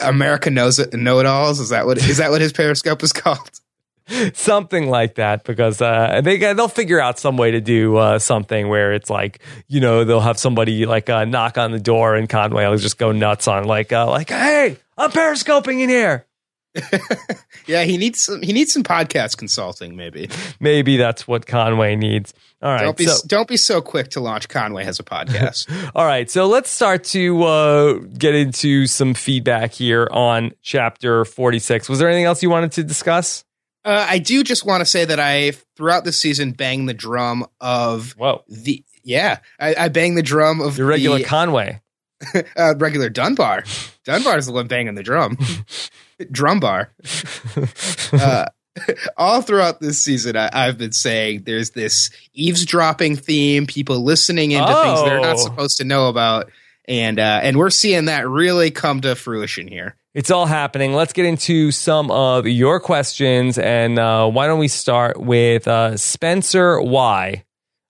America 0.00 0.50
knows 0.50 0.78
it. 0.78 0.92
Know 0.94 1.20
it 1.20 1.26
alls. 1.26 1.60
Is 1.60 1.68
that 1.70 1.86
what 1.86 1.98
is 1.98 2.16
that 2.18 2.30
what 2.30 2.40
his 2.40 2.52
Periscope 2.52 3.02
is 3.02 3.12
called? 3.12 3.50
something 4.34 4.88
like 4.88 5.16
that 5.16 5.44
because 5.44 5.82
uh, 5.82 6.20
they 6.22 6.36
they'll 6.38 6.68
figure 6.68 7.00
out 7.00 7.18
some 7.18 7.36
way 7.36 7.50
to 7.50 7.60
do 7.60 7.96
uh, 7.96 8.18
something 8.18 8.68
where 8.68 8.92
it's 8.92 9.10
like 9.10 9.40
you 9.68 9.80
know 9.80 10.04
they'll 10.04 10.20
have 10.20 10.38
somebody 10.38 10.86
like 10.86 11.10
uh, 11.10 11.24
knock 11.24 11.58
on 11.58 11.72
the 11.72 11.80
door 11.80 12.14
and 12.14 12.28
Conway 12.28 12.66
will 12.66 12.76
just 12.76 12.98
go 12.98 13.10
nuts 13.12 13.48
on 13.48 13.64
like 13.64 13.92
uh, 13.92 14.08
like 14.08 14.30
hey 14.30 14.76
I'm 14.96 15.10
periscoping 15.10 15.80
in 15.80 15.88
here. 15.88 16.24
yeah, 17.66 17.84
he 17.84 17.96
needs 17.96 18.22
some. 18.22 18.42
He 18.42 18.52
needs 18.52 18.72
some 18.72 18.82
podcast 18.82 19.36
consulting. 19.36 19.96
Maybe. 19.96 20.28
Maybe 20.60 20.96
that's 20.96 21.26
what 21.26 21.46
Conway 21.46 21.96
needs. 21.96 22.34
All 22.62 22.70
right. 22.70 22.82
Don't 22.82 22.96
be 22.96 23.06
so, 23.06 23.26
don't 23.26 23.48
be 23.48 23.56
so 23.56 23.80
quick 23.80 24.10
to 24.10 24.20
launch 24.20 24.48
Conway 24.48 24.84
has 24.84 24.98
a 24.98 25.02
podcast. 25.04 25.90
all 25.94 26.06
right. 26.06 26.30
So 26.30 26.46
let's 26.46 26.70
start 26.70 27.04
to 27.04 27.42
uh, 27.44 27.92
get 28.16 28.34
into 28.34 28.86
some 28.86 29.14
feedback 29.14 29.72
here 29.72 30.08
on 30.10 30.52
chapter 30.62 31.24
forty 31.24 31.58
six. 31.58 31.88
Was 31.88 31.98
there 31.98 32.08
anything 32.08 32.24
else 32.24 32.42
you 32.42 32.50
wanted 32.50 32.72
to 32.72 32.84
discuss? 32.84 33.44
Uh, 33.84 34.04
I 34.08 34.18
do 34.18 34.42
just 34.42 34.66
want 34.66 34.80
to 34.80 34.84
say 34.84 35.04
that 35.04 35.20
I 35.20 35.52
throughout 35.76 36.04
the 36.04 36.12
season 36.12 36.52
banged 36.52 36.88
the 36.88 36.94
drum 36.94 37.46
of 37.60 38.12
Whoa. 38.12 38.42
the 38.48 38.84
yeah 39.04 39.38
I, 39.60 39.74
I 39.76 39.88
banged 39.88 40.18
the 40.18 40.22
drum 40.22 40.60
of 40.60 40.76
Your 40.76 40.88
regular 40.88 41.18
the, 41.18 41.24
Conway. 41.24 41.80
uh, 42.56 42.74
regular 42.78 43.10
Dunbar. 43.10 43.64
Dunbar 44.04 44.38
is 44.38 44.46
the 44.46 44.52
one 44.52 44.66
banging 44.66 44.94
the 44.94 45.02
drum. 45.02 45.38
Drum 46.30 46.60
bar. 46.60 46.92
Uh, 48.12 48.46
all 49.16 49.40
throughout 49.40 49.80
this 49.80 50.02
season, 50.02 50.36
I, 50.36 50.50
I've 50.52 50.76
been 50.76 50.92
saying 50.92 51.44
there's 51.44 51.70
this 51.70 52.10
eavesdropping 52.34 53.16
theme, 53.16 53.66
people 53.66 54.04
listening 54.04 54.50
into 54.50 54.66
things 54.66 55.02
they're 55.02 55.18
Oh. 55.18 55.22
not 55.22 55.38
supposed 55.38 55.78
to 55.78 55.84
know 55.84 56.08
about, 56.08 56.50
and 56.86 57.18
uh, 57.18 57.40
and 57.42 57.56
we're 57.56 57.70
seeing 57.70 58.04
that 58.04 58.28
really 58.28 58.70
come 58.70 59.00
to 59.00 59.14
fruition 59.16 59.66
here. 59.66 59.96
It's 60.14 60.30
all 60.30 60.44
happening. 60.46 60.92
Let's 60.92 61.14
get 61.14 61.24
into 61.24 61.70
some 61.70 62.10
of 62.10 62.46
your 62.46 62.78
questions. 62.80 63.58
And 63.58 63.98
uh, 63.98 64.28
why 64.30 64.46
don't 64.46 64.58
we 64.60 64.68
start 64.68 65.18
with 65.18 65.66
uh, 65.66 65.96
Spencer 65.96 66.78
Y? 66.80 67.44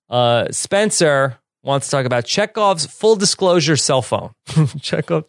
Uh, 0.08 0.46
Spencer 0.52 1.36
wants 1.64 1.88
to 1.88 1.90
talk 1.96 2.06
about 2.06 2.24
Chekhov's 2.26 2.86
full 2.86 3.16
disclosure 3.16 3.76
cell 3.76 4.02
phone. 4.02 4.30
Chekhov 4.80 5.24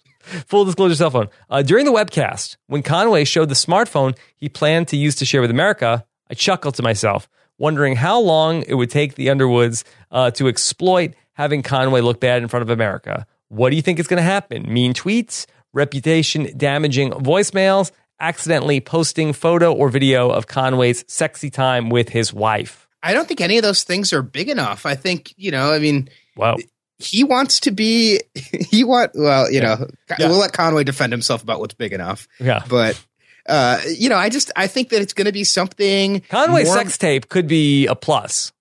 full 0.46 0.66
disclosure 0.66 0.96
cell 0.96 1.10
phone. 1.10 1.30
Uh, 1.50 1.62
during 1.62 1.86
the 1.86 1.92
webcast, 1.92 2.58
when 2.68 2.84
Conway 2.84 3.24
showed 3.24 3.50
the 3.50 3.56
smartphone 3.56 4.18
he 4.36 4.50
planned 4.50 4.88
to 4.90 4.98
use 4.98 5.16
to 5.16 5.26
share 5.26 5.42
with 5.42 5.52
America, 5.52 6.06
I 6.30 6.34
chuckled 6.34 6.76
to 6.76 6.84
myself, 6.84 7.28
wondering 7.58 7.96
how 7.96 8.20
long 8.20 8.64
it 8.68 8.76
would 8.76 8.90
take 8.90 9.16
the 9.16 9.30
Underwoods 9.30 9.84
uh, 10.12 10.32
to 10.32 10.48
exploit 10.48 11.14
having 11.34 11.62
Conway 11.64 12.02
look 12.02 12.20
bad 12.20 12.42
in 12.42 12.48
front 12.48 12.64
of 12.64 12.70
America. 12.70 13.26
What 13.50 13.70
do 13.70 13.76
you 13.76 13.82
think 13.82 14.00
is 14.00 14.08
going 14.08 14.18
to 14.18 14.24
happen? 14.24 14.72
Mean 14.72 14.94
tweets? 14.94 15.46
reputation 15.74 16.50
damaging 16.58 17.12
voicemails, 17.12 17.92
accidentally 18.20 18.82
posting 18.82 19.32
photo 19.32 19.72
or 19.72 19.90
video 19.90 20.30
of 20.30 20.48
Conway's 20.48 21.06
sexy 21.08 21.50
time 21.50 21.90
with 21.90 22.10
his 22.10 22.34
wife. 22.34 22.88
I 23.04 23.14
don't 23.14 23.28
think 23.28 23.42
any 23.42 23.58
of 23.58 23.64
those 23.64 23.84
things 23.84 24.12
are 24.12 24.24
big 24.24 24.50
enough. 24.50 24.86
I 24.86 24.96
think 24.96 25.34
you 25.38 25.52
know. 25.52 25.72
I 25.72 25.80
mean, 25.80 26.10
Wow. 26.36 26.58
He 27.00 27.24
wants 27.24 27.60
to 27.62 27.72
be. 27.72 28.22
He 28.70 28.84
want 28.84 29.12
well, 29.16 29.50
you 29.52 29.62
know. 29.62 29.88
Yeah. 30.20 30.28
We'll 30.30 30.38
let 30.40 30.52
Conway 30.54 30.84
defend 30.84 31.14
himself 31.14 31.42
about 31.44 31.60
what's 31.60 31.74
big 31.74 31.94
enough, 31.94 32.28
Yeah. 32.40 32.64
but. 32.68 33.02
Uh, 33.50 33.80
you 33.98 34.10
know, 34.10 34.18
I 34.18 34.28
just 34.28 34.52
I 34.58 34.68
think 34.68 34.90
that 34.90 35.02
it's 35.02 35.14
going 35.14 35.26
to 35.28 35.32
be 35.32 35.46
something. 35.46 36.20
Conway's 36.30 36.68
more- 36.68 36.76
sex 36.80 36.98
tape 36.98 37.30
could 37.30 37.48
be 37.48 37.88
a 37.88 37.96
plus. 37.96 38.52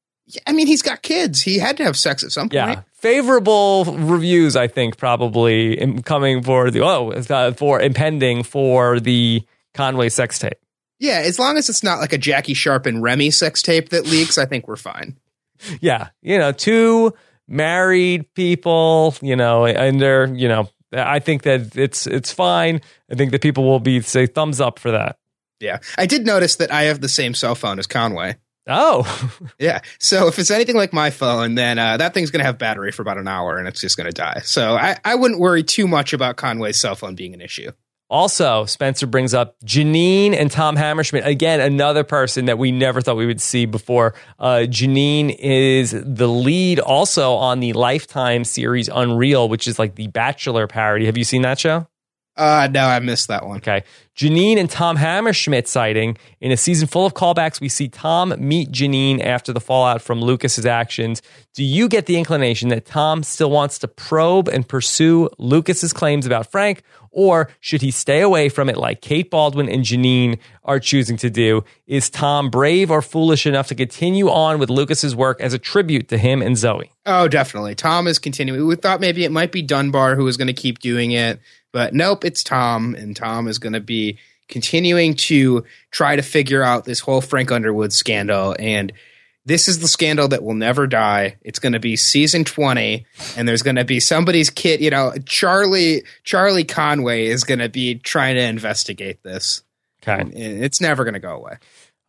I 0.46 0.52
mean, 0.52 0.68
he's 0.68 0.82
got 0.82 1.02
kids. 1.02 1.42
He 1.42 1.58
had 1.58 1.76
to 1.78 1.84
have 1.84 1.96
sex 1.96 2.22
at 2.22 2.30
some 2.30 2.44
point. 2.48 2.54
Yeah. 2.54 2.82
Favorable 2.94 3.84
reviews, 3.84 4.54
I 4.54 4.68
think, 4.68 4.96
probably 4.96 5.80
in- 5.80 6.02
coming 6.02 6.40
for 6.42 6.70
the, 6.70 6.82
oh, 6.84 7.52
for 7.54 7.80
impending 7.80 8.44
for 8.44 9.00
the 9.00 9.42
Conway 9.74 10.08
sex 10.08 10.38
tape. 10.38 10.58
Yeah, 11.00 11.18
as 11.24 11.38
long 11.40 11.56
as 11.56 11.68
it's 11.68 11.82
not 11.82 11.98
like 11.98 12.12
a 12.12 12.18
Jackie 12.18 12.54
Sharp 12.54 12.86
and 12.86 13.02
Remy 13.02 13.32
sex 13.32 13.62
tape 13.62 13.88
that 13.88 14.06
leaks, 14.06 14.38
I 14.38 14.46
think 14.46 14.68
we're 14.68 14.76
fine. 14.76 15.16
Yeah. 15.80 16.10
You 16.22 16.38
know, 16.38 16.52
two 16.52 17.12
married 17.48 18.32
people, 18.34 19.14
you 19.20 19.36
know, 19.36 19.66
and 19.66 20.00
they're, 20.00 20.26
you 20.34 20.48
know, 20.48 20.68
I 20.92 21.18
think 21.18 21.42
that 21.42 21.76
it's 21.76 22.06
it's 22.06 22.32
fine. 22.32 22.80
I 23.10 23.14
think 23.14 23.32
that 23.32 23.42
people 23.42 23.64
will 23.64 23.80
be 23.80 24.00
say 24.00 24.26
thumbs 24.26 24.60
up 24.60 24.78
for 24.78 24.92
that. 24.92 25.18
Yeah, 25.60 25.78
I 25.96 26.06
did 26.06 26.26
notice 26.26 26.56
that 26.56 26.70
I 26.70 26.84
have 26.84 27.00
the 27.00 27.08
same 27.08 27.34
cell 27.34 27.54
phone 27.54 27.78
as 27.78 27.86
Conway. 27.86 28.36
Oh, 28.68 29.04
Yeah, 29.58 29.80
so 29.98 30.26
if 30.26 30.38
it's 30.38 30.50
anything 30.50 30.76
like 30.76 30.92
my 30.92 31.10
phone, 31.10 31.54
then 31.54 31.78
uh, 31.78 31.96
that 31.98 32.14
thing's 32.14 32.30
going 32.30 32.40
to 32.40 32.46
have 32.46 32.58
battery 32.58 32.90
for 32.92 33.02
about 33.02 33.16
an 33.18 33.28
hour 33.28 33.58
and 33.58 33.68
it's 33.68 33.80
just 33.80 33.96
going 33.96 34.08
to 34.08 34.12
die. 34.12 34.40
So 34.44 34.74
I, 34.74 34.96
I 35.04 35.14
wouldn't 35.14 35.38
worry 35.40 35.62
too 35.62 35.86
much 35.86 36.12
about 36.12 36.36
Conway's 36.36 36.78
cell 36.78 36.96
phone 36.96 37.14
being 37.14 37.32
an 37.32 37.40
issue. 37.40 37.70
Also, 38.08 38.66
Spencer 38.66 39.06
brings 39.06 39.34
up 39.34 39.56
Janine 39.64 40.32
and 40.32 40.50
Tom 40.50 40.76
Hammerschmidt. 40.76 41.26
Again, 41.26 41.60
another 41.60 42.04
person 42.04 42.44
that 42.44 42.56
we 42.56 42.70
never 42.70 43.00
thought 43.00 43.16
we 43.16 43.26
would 43.26 43.40
see 43.40 43.66
before. 43.66 44.14
Uh, 44.38 44.66
Janine 44.68 45.34
is 45.36 45.90
the 45.90 46.28
lead 46.28 46.78
also 46.78 47.32
on 47.32 47.58
the 47.58 47.72
Lifetime 47.72 48.44
series 48.44 48.88
Unreal, 48.88 49.48
which 49.48 49.66
is 49.66 49.78
like 49.78 49.96
the 49.96 50.06
Bachelor 50.06 50.68
parody. 50.68 51.06
Have 51.06 51.18
you 51.18 51.24
seen 51.24 51.42
that 51.42 51.58
show? 51.58 51.88
Uh, 52.36 52.68
no, 52.70 52.84
I 52.84 53.00
missed 53.00 53.28
that 53.28 53.46
one. 53.46 53.58
Okay. 53.58 53.82
Janine 54.14 54.58
and 54.58 54.70
Tom 54.70 54.96
Hammerschmidt 54.96 55.66
sighting. 55.66 56.16
In 56.40 56.50
a 56.50 56.56
season 56.56 56.88
full 56.88 57.04
of 57.04 57.14
callbacks, 57.14 57.60
we 57.60 57.68
see 57.68 57.88
Tom 57.88 58.34
meet 58.38 58.70
Janine 58.70 59.22
after 59.22 59.52
the 59.52 59.60
fallout 59.60 60.00
from 60.00 60.20
Lucas's 60.20 60.64
actions. 60.64 61.20
Do 61.54 61.62
you 61.62 61.88
get 61.88 62.06
the 62.06 62.16
inclination 62.16 62.70
that 62.70 62.86
Tom 62.86 63.22
still 63.22 63.50
wants 63.50 63.78
to 63.80 63.88
probe 63.88 64.48
and 64.48 64.66
pursue 64.66 65.28
Lucas's 65.38 65.92
claims 65.92 66.26
about 66.26 66.50
Frank, 66.50 66.82
or 67.10 67.50
should 67.60 67.80
he 67.80 67.90
stay 67.90 68.20
away 68.20 68.50
from 68.50 68.68
it 68.68 68.76
like 68.76 69.00
Kate 69.00 69.30
Baldwin 69.30 69.68
and 69.70 69.82
Janine 69.82 70.38
are 70.64 70.78
choosing 70.78 71.16
to 71.18 71.30
do? 71.30 71.64
Is 71.86 72.10
Tom 72.10 72.50
brave 72.50 72.90
or 72.90 73.00
foolish 73.00 73.46
enough 73.46 73.68
to 73.68 73.74
continue 73.74 74.28
on 74.28 74.58
with 74.58 74.68
Lucas's 74.68 75.16
work 75.16 75.40
as 75.40 75.54
a 75.54 75.58
tribute 75.58 76.08
to 76.08 76.18
him 76.18 76.42
and 76.42 76.56
Zoe? 76.58 76.90
Oh, 77.06 77.28
definitely. 77.28 77.74
Tom 77.74 78.06
is 78.06 78.18
continuing. 78.18 78.66
We 78.66 78.76
thought 78.76 79.00
maybe 79.00 79.24
it 79.24 79.32
might 79.32 79.52
be 79.52 79.62
Dunbar 79.62 80.14
who 80.14 80.24
was 80.24 80.36
going 80.36 80.48
to 80.48 80.52
keep 80.52 80.78
doing 80.78 81.12
it, 81.12 81.40
but 81.72 81.94
nope, 81.94 82.24
it's 82.24 82.42
Tom, 82.42 82.94
and 82.94 83.16
Tom 83.16 83.48
is 83.48 83.58
going 83.58 83.72
to 83.72 83.80
be 83.80 84.18
continuing 84.48 85.14
to 85.14 85.64
try 85.90 86.16
to 86.16 86.22
figure 86.22 86.62
out 86.62 86.84
this 86.84 87.00
whole 87.00 87.20
Frank 87.20 87.50
Underwood 87.50 87.92
scandal. 87.92 88.54
And 88.58 88.92
this 89.44 89.68
is 89.68 89.78
the 89.78 89.88
scandal 89.88 90.28
that 90.28 90.42
will 90.42 90.54
never 90.54 90.86
die. 90.86 91.36
It's 91.42 91.58
going 91.58 91.72
to 91.72 91.80
be 91.80 91.96
season 91.96 92.44
20, 92.44 93.06
and 93.36 93.48
there's 93.48 93.62
going 93.62 93.76
to 93.76 93.84
be 93.84 94.00
somebody's 94.00 94.50
kid, 94.50 94.80
you 94.80 94.90
know, 94.90 95.14
Charlie, 95.24 96.02
Charlie 96.24 96.64
Conway 96.64 97.26
is 97.26 97.44
going 97.44 97.60
to 97.60 97.68
be 97.68 97.96
trying 97.96 98.34
to 98.34 98.42
investigate 98.42 99.22
this. 99.22 99.62
Okay. 100.02 100.20
And 100.20 100.34
it's 100.34 100.80
never 100.80 101.04
going 101.04 101.14
to 101.14 101.20
go 101.20 101.34
away. 101.34 101.58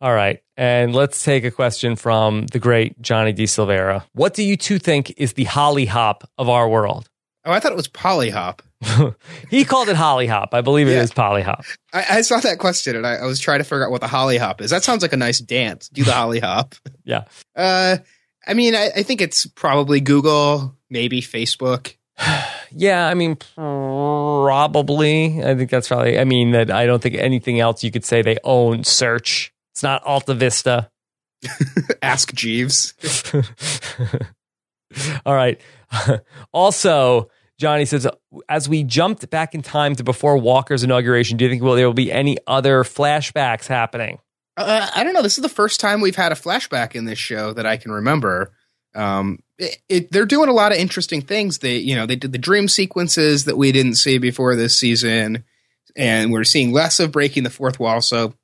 All 0.00 0.14
right. 0.14 0.40
And 0.56 0.94
let's 0.94 1.24
take 1.24 1.44
a 1.44 1.50
question 1.50 1.96
from 1.96 2.46
the 2.46 2.58
great 2.60 3.00
Johnny 3.02 3.32
D. 3.32 3.44
Silvera. 3.44 4.04
What 4.12 4.34
do 4.34 4.44
you 4.44 4.56
two 4.56 4.78
think 4.78 5.14
is 5.16 5.32
the 5.32 5.44
holly 5.44 5.86
hop 5.86 6.28
of 6.38 6.48
our 6.48 6.68
world? 6.68 7.08
Oh, 7.44 7.52
I 7.52 7.60
thought 7.60 7.72
it 7.72 7.76
was 7.76 7.88
Pollyhop. 7.88 8.60
he 9.50 9.64
called 9.64 9.88
it 9.88 9.96
holly 9.96 10.26
hop. 10.26 10.54
I 10.54 10.60
believe 10.60 10.86
it 10.88 10.92
Yeah. 10.92 11.02
is 11.02 11.10
pollyhop. 11.10 11.64
I, 11.92 12.04
I 12.18 12.20
saw 12.22 12.38
that 12.40 12.58
question 12.58 12.94
and 12.96 13.06
I, 13.06 13.14
I 13.16 13.24
was 13.26 13.40
trying 13.40 13.58
to 13.58 13.64
figure 13.64 13.84
out 13.84 13.90
what 13.90 14.00
the 14.00 14.06
holly 14.08 14.38
hop 14.38 14.60
is. 14.60 14.70
That 14.70 14.84
sounds 14.84 15.02
like 15.02 15.12
a 15.12 15.16
nice 15.16 15.38
dance. 15.40 15.88
Do 15.88 16.04
the 16.04 16.12
holly 16.14 16.40
hop. 16.40 16.74
Yeah. 17.04 17.24
Uh, 17.56 17.98
I 18.46 18.54
mean, 18.54 18.74
I, 18.74 18.90
I 18.96 19.02
think 19.02 19.20
it's 19.20 19.46
probably 19.46 20.00
Google, 20.00 20.76
maybe 20.90 21.20
Facebook. 21.20 21.94
Yeah. 22.70 23.08
I 23.08 23.14
mean, 23.14 23.36
probably. 23.54 25.42
I 25.42 25.54
think 25.54 25.70
that's 25.70 25.88
probably, 25.88 26.18
I 26.18 26.24
mean, 26.24 26.50
that 26.50 26.70
I 26.70 26.84
don't 26.84 27.02
think 27.02 27.14
anything 27.14 27.60
else 27.60 27.82
you 27.82 27.90
could 27.90 28.04
say 28.04 28.20
they 28.20 28.36
own 28.44 28.84
search. 28.84 29.54
It's 29.72 29.82
not 29.82 30.02
Alta 30.04 30.34
Vista. 30.34 30.90
Ask 32.02 32.34
Jeeves. 32.34 32.92
All 35.24 35.34
right. 35.34 35.58
also, 36.52 37.30
Johnny 37.58 37.84
says, 37.84 38.06
as 38.48 38.68
we 38.68 38.84
jumped 38.84 39.28
back 39.30 39.54
in 39.54 39.62
time 39.62 39.96
to 39.96 40.04
before 40.04 40.38
Walker's 40.38 40.84
inauguration, 40.84 41.36
do 41.36 41.44
you 41.44 41.50
think 41.50 41.62
well, 41.62 41.74
there 41.74 41.86
will 41.86 41.94
be 41.94 42.12
any 42.12 42.38
other 42.46 42.84
flashbacks 42.84 43.66
happening? 43.66 44.18
Uh, 44.56 44.88
I 44.94 45.04
don't 45.04 45.12
know. 45.12 45.22
This 45.22 45.38
is 45.38 45.42
the 45.42 45.48
first 45.48 45.80
time 45.80 46.00
we've 46.00 46.16
had 46.16 46.32
a 46.32 46.36
flashback 46.36 46.94
in 46.94 47.04
this 47.04 47.18
show 47.18 47.52
that 47.52 47.66
I 47.66 47.76
can 47.76 47.92
remember. 47.92 48.52
Um, 48.94 49.40
it, 49.58 49.78
it, 49.88 50.12
they're 50.12 50.26
doing 50.26 50.48
a 50.48 50.52
lot 50.52 50.72
of 50.72 50.78
interesting 50.78 51.20
things. 51.20 51.58
They, 51.58 51.78
you 51.78 51.94
know, 51.94 52.06
they 52.06 52.16
did 52.16 52.32
the 52.32 52.38
dream 52.38 52.68
sequences 52.68 53.44
that 53.44 53.56
we 53.56 53.72
didn't 53.72 53.94
see 53.94 54.18
before 54.18 54.56
this 54.56 54.76
season, 54.76 55.44
and 55.96 56.32
we're 56.32 56.44
seeing 56.44 56.72
less 56.72 57.00
of 57.00 57.12
breaking 57.12 57.42
the 57.42 57.50
fourth 57.50 57.78
wall. 57.80 58.00
So, 58.00 58.34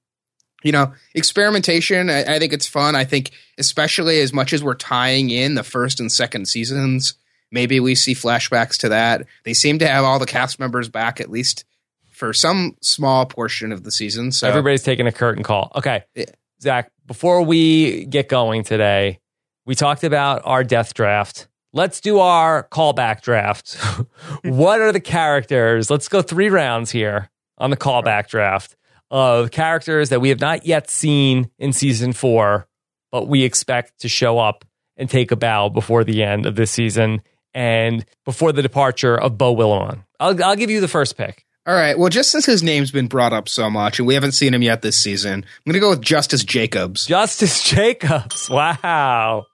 you 0.63 0.73
know, 0.73 0.93
experimentation. 1.15 2.11
I, 2.11 2.37
I 2.37 2.39
think 2.39 2.53
it's 2.53 2.67
fun. 2.67 2.95
I 2.97 3.05
think, 3.05 3.31
especially 3.59 4.21
as 4.21 4.33
much 4.33 4.53
as 4.53 4.63
we're 4.63 4.75
tying 4.75 5.31
in 5.31 5.55
the 5.55 5.63
first 5.63 6.01
and 6.01 6.11
second 6.11 6.47
seasons, 6.47 7.15
maybe 7.51 7.81
we 7.81 7.95
see 7.95 8.15
flashbacks 8.15 8.79
to 8.79 8.91
that. 8.91 9.27
They 9.45 9.55
seem 9.55 9.79
to 9.81 9.89
have 9.89 10.05
all 10.05 10.19
the 10.19 10.27
cast 10.27 10.59
members 10.59 10.89
back 10.89 11.21
at 11.21 11.31
least 11.31 11.65
for 12.11 12.33
some 12.33 12.77
small 12.81 13.27
portion 13.27 13.73
of 13.73 13.83
the 13.83 13.91
season. 13.91 14.33
So 14.33 14.49
Everybody's 14.49 14.83
taking 14.83 15.07
a 15.07 15.13
curtain 15.13 15.43
call. 15.43 15.73
Okay. 15.75 16.05
Yeah. 16.15 16.27
Zach, 16.61 16.91
before 17.07 17.43
we 17.43 18.05
get 18.07 18.29
going 18.29 18.63
today, 18.63 19.19
we 19.67 19.75
talked 19.75 20.05
about 20.05 20.43
our 20.45 20.65
death 20.65 20.95
draft. 20.95 21.49
Let's 21.73 22.01
do 22.01 22.21
our 22.21 22.69
callback 22.69 23.23
draft. 23.23 23.75
what 24.45 24.81
are 24.81 24.93
the 24.93 25.01
characters? 25.01 25.91
Let's 25.91 26.09
go 26.09 26.23
three 26.23 26.49
rounds 26.49 26.91
here 26.91 27.31
on 27.59 27.71
the 27.71 27.77
callback 27.77 28.29
draft 28.29 28.77
of 29.11 29.51
characters 29.51 30.09
that 30.11 30.21
we 30.21 30.29
have 30.29 30.41
not 30.41 30.67
yet 30.67 30.89
seen 30.89 31.51
in 31.59 31.73
season 31.73 32.13
four, 32.13 32.69
but 33.11 33.29
we 33.29 33.43
expect 33.43 34.01
to 34.01 34.09
show 34.09 34.39
up 34.39 34.65
and 34.97 35.11
take 35.11 35.33
a 35.33 35.37
bow 35.37 35.69
before 35.69 36.05
the 36.05 36.23
end 36.23 36.47
of 36.47 36.55
this 36.55 36.71
season 36.71 37.21
and 37.55 38.05
before 38.25 38.53
the 38.53 38.63
departure 38.63 39.17
of 39.19 39.39
Beau 39.39 39.55
Willimon. 39.55 40.05
I'll, 40.21 40.43
I'll 40.45 40.57
give 40.57 40.71
you 40.71 40.81
the 40.81 40.89
first 40.89 41.17
pick. 41.17 41.47
All 41.67 41.75
right. 41.75 41.99
Well, 41.99 42.11
just 42.11 42.31
since 42.31 42.45
his 42.45 42.63
name's 42.63 42.91
been 42.91 43.07
brought 43.07 43.33
up 43.33 43.49
so 43.49 43.71
much 43.71 43.99
and 43.99 44.07
we 44.07 44.13
haven't 44.15 44.33
seen 44.33 44.53
him 44.53 44.61
yet 44.63 44.83
this 44.83 44.99
season, 44.99 45.33
I'm 45.45 45.71
going 45.71 45.75
to 45.75 45.81
go 45.81 45.91
with 45.91 46.03
Justice 46.03 46.45
Jacobs. 46.45 47.07
Justice 47.07 47.63
Jacobs. 47.71 48.51
Wow. 48.51 49.47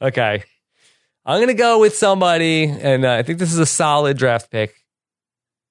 Okay. 0.00 0.44
I'm 1.26 1.38
going 1.38 1.48
to 1.48 1.54
go 1.54 1.80
with 1.80 1.94
somebody, 1.96 2.64
and 2.64 3.04
uh, 3.04 3.12
I 3.12 3.22
think 3.22 3.38
this 3.38 3.52
is 3.52 3.58
a 3.58 3.66
solid 3.66 4.16
draft 4.16 4.50
pick. 4.50 4.74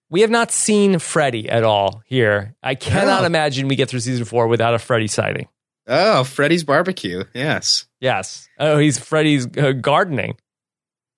We 0.09 0.21
have 0.21 0.29
not 0.29 0.51
seen 0.51 0.99
Freddy 0.99 1.49
at 1.49 1.63
all 1.63 2.03
here. 2.05 2.55
I 2.61 2.75
cannot 2.75 3.23
Oh. 3.23 3.25
imagine 3.25 3.67
we 3.67 3.75
get 3.75 3.89
through 3.89 4.01
season 4.01 4.25
four 4.25 4.47
without 4.47 4.73
a 4.73 4.79
Freddy 4.79 5.07
sighting. 5.07 5.47
Oh, 5.87 6.23
Freddy's 6.25 6.63
Barbecue. 6.63 7.23
Yes. 7.33 7.85
Yes. 7.99 8.47
Oh, 8.59 8.77
he's 8.77 8.99
Freddy's 8.99 9.47
uh, 9.57 9.71
gardening. 9.71 10.35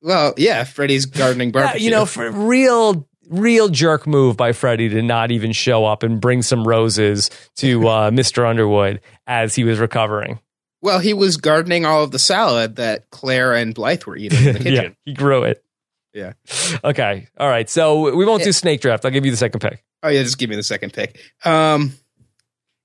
Well, 0.01 0.33
yeah, 0.37 0.63
Freddy's 0.63 1.05
gardening 1.05 1.49
Yeah, 1.49 1.63
barbecue. 1.63 1.85
you 1.85 1.91
know, 1.91 2.05
for 2.05 2.29
real, 2.31 3.07
real 3.29 3.67
jerk 3.69 4.07
move 4.07 4.37
by 4.37 4.51
Freddy 4.53 4.89
to 4.89 5.01
not 5.01 5.31
even 5.31 5.51
show 5.51 5.85
up 5.85 6.03
and 6.03 6.21
bring 6.21 6.41
some 6.41 6.67
roses 6.67 7.29
to 7.57 7.87
uh, 7.87 8.11
Mr. 8.11 8.47
Underwood 8.47 9.01
as 9.27 9.55
he 9.55 9.63
was 9.63 9.77
recovering. 9.79 10.39
well, 10.81 10.99
he 10.99 11.13
was 11.13 11.37
gardening 11.37 11.85
all 11.85 12.03
of 12.03 12.11
the 12.11 12.19
salad 12.19 12.77
that 12.77 13.09
Claire 13.09 13.53
and 13.55 13.75
Blythe 13.75 14.03
were 14.05 14.15
eating 14.15 14.39
in 14.47 14.53
the 14.53 14.63
yeah, 14.71 14.81
kitchen. 14.81 14.95
he 15.05 15.13
grew 15.13 15.43
it. 15.43 15.63
yeah. 16.13 16.33
Okay. 16.83 17.27
All 17.37 17.49
right. 17.49 17.69
So 17.69 18.15
we 18.15 18.25
won't 18.25 18.43
do 18.43 18.51
snake 18.53 18.79
draft. 18.81 19.03
I'll 19.05 19.11
give 19.11 19.25
you 19.25 19.31
the 19.31 19.37
second 19.37 19.59
pick. 19.59 19.83
Oh 20.01 20.07
yeah, 20.07 20.23
just 20.23 20.37
give 20.37 20.49
me 20.49 20.55
the 20.55 20.63
second 20.63 20.93
pick. 20.93 21.19
Um, 21.43 21.91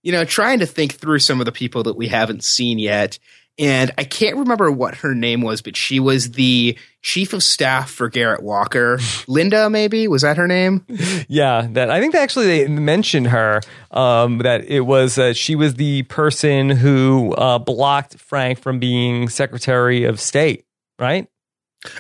you 0.03 0.11
know, 0.13 0.25
trying 0.25 0.59
to 0.59 0.67
think 0.67 0.95
through 0.95 1.21
some 1.21 1.41
of 1.41 1.47
the 1.47 1.53
people 1.53 1.85
that 1.85 1.97
we 1.97 2.09
haven't 2.09 2.43
seen 2.45 2.79
yet, 2.81 3.19
and 3.59 3.93
I 3.97 4.05
can't 4.05 4.37
remember 4.37 4.71
what 4.71 4.97
her 4.97 5.15
name 5.15 5.41
was, 5.41 5.63
but 5.63 5.77
she 5.77 6.01
was 6.01 6.33
the 6.33 6.77
chief 7.03 7.33
of 7.33 7.43
staff 7.43 7.91
for 7.91 8.09
Garrett 8.09 8.43
Walker. 8.43 8.99
Linda, 9.29 9.71
maybe 9.71 10.09
was 10.09 10.23
that 10.23 10.37
her 10.37 10.49
name? 10.49 10.85
Yeah, 11.29 11.69
that 11.73 11.91
I 11.91 12.01
think 12.01 12.15
they 12.15 12.19
actually 12.19 12.47
they 12.47 12.69
mentioned 12.69 13.29
her. 13.29 13.61
Um, 13.93 14.39
that 14.39 14.65
it 14.65 14.81
was 14.81 15.19
uh, 15.19 15.35
she 15.35 15.55
was 15.55 15.75
the 15.75 16.03
person 16.05 16.71
who 16.71 17.33
uh, 17.35 17.59
blocked 17.61 18.19
Frank 18.19 18.59
from 18.59 18.81
being 18.81 19.29
Secretary 19.29 20.05
of 20.05 20.21
State, 20.21 20.65
right? 20.99 21.29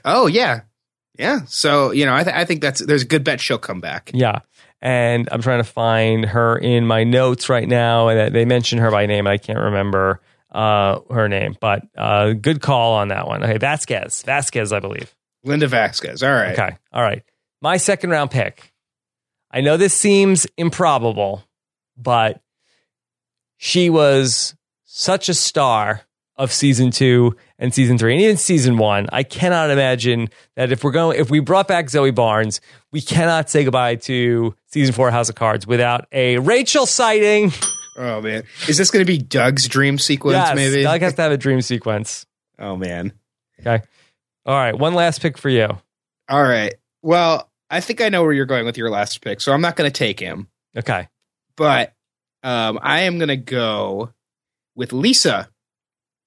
Oh 0.04 0.26
yeah, 0.26 0.62
yeah. 1.18 1.40
So 1.46 1.92
you 1.92 2.04
know, 2.04 2.14
I, 2.14 2.24
th- 2.24 2.34
I 2.34 2.44
think 2.44 2.62
that's 2.62 2.84
there's 2.84 3.02
a 3.02 3.06
good 3.06 3.22
bet 3.22 3.40
she'll 3.40 3.58
come 3.58 3.80
back. 3.80 4.10
Yeah. 4.12 4.40
And 4.82 5.30
I'm 5.32 5.40
trying 5.40 5.60
to 5.60 5.64
find 5.64 6.26
her 6.26 6.58
in 6.58 6.86
my 6.86 7.04
notes 7.04 7.48
right 7.48 7.66
now, 7.66 8.08
and 8.08 8.34
they 8.34 8.44
mentioned 8.44 8.82
her 8.82 8.90
by 8.90 9.06
name. 9.06 9.26
I 9.26 9.38
can't 9.38 9.58
remember 9.58 10.20
uh, 10.54 11.00
her 11.10 11.28
name, 11.28 11.56
but 11.60 11.82
uh, 11.98 12.32
good 12.32 12.62
call 12.62 12.94
on 12.94 13.08
that 13.08 13.26
one. 13.26 13.42
Okay, 13.42 13.58
Vasquez, 13.58 14.22
Vasquez, 14.22 14.72
I 14.72 14.80
believe. 14.80 15.14
Linda 15.42 15.66
Vasquez. 15.66 16.22
All 16.22 16.30
right. 16.30 16.52
Okay. 16.58 16.76
All 16.92 17.02
right. 17.02 17.22
My 17.60 17.76
second 17.76 18.10
round 18.10 18.30
pick. 18.30 18.72
I 19.50 19.60
know 19.60 19.76
this 19.76 19.94
seems 19.94 20.46
improbable, 20.56 21.44
but 21.96 22.40
she 23.56 23.90
was 23.90 24.54
such 24.84 25.28
a 25.28 25.34
star 25.34 26.02
of 26.36 26.52
season 26.52 26.90
two 26.90 27.36
and 27.58 27.72
season 27.72 27.96
three, 27.98 28.14
and 28.14 28.22
even 28.22 28.36
season 28.36 28.76
one. 28.76 29.06
I 29.12 29.22
cannot 29.22 29.70
imagine 29.70 30.28
that 30.56 30.72
if 30.72 30.82
we're 30.82 30.90
going, 30.90 31.20
if 31.20 31.30
we 31.30 31.40
brought 31.40 31.68
back 31.68 31.88
Zoe 31.90 32.10
Barnes, 32.10 32.60
we 32.90 33.00
cannot 33.00 33.48
say 33.48 33.64
goodbye 33.64 33.96
to 33.96 34.54
season 34.66 34.94
four 34.94 35.10
House 35.10 35.28
of 35.28 35.34
Cards 35.36 35.66
without 35.66 36.06
a 36.12 36.38
Rachel 36.38 36.86
sighting. 36.86 37.52
Oh 37.96 38.20
man, 38.20 38.42
is 38.68 38.76
this 38.76 38.90
going 38.90 39.04
to 39.04 39.10
be 39.10 39.18
Doug's 39.18 39.68
dream 39.68 39.98
sequence? 39.98 40.34
yes, 40.34 40.54
maybe. 40.56 40.82
Doug 40.82 41.00
has 41.00 41.14
to 41.14 41.22
have 41.22 41.32
a 41.32 41.36
dream 41.36 41.60
sequence. 41.60 42.26
oh 42.58 42.76
man. 42.76 43.12
Okay. 43.60 43.82
All 44.46 44.54
right. 44.54 44.76
One 44.78 44.94
last 44.94 45.20
pick 45.22 45.38
for 45.38 45.48
you. 45.48 45.68
All 46.28 46.42
right. 46.42 46.74
Well, 47.02 47.50
I 47.70 47.80
think 47.80 48.00
I 48.00 48.08
know 48.08 48.22
where 48.22 48.32
you're 48.32 48.46
going 48.46 48.66
with 48.66 48.76
your 48.76 48.90
last 48.90 49.20
pick, 49.20 49.40
so 49.40 49.52
I'm 49.52 49.60
not 49.60 49.76
going 49.76 49.90
to 49.90 49.96
take 49.96 50.20
him. 50.20 50.48
Okay. 50.76 51.08
but 51.56 51.94
um, 52.42 52.78
I 52.82 53.02
am 53.02 53.18
going 53.18 53.28
to 53.28 53.36
go 53.36 54.12
with 54.74 54.92
Lisa. 54.92 55.48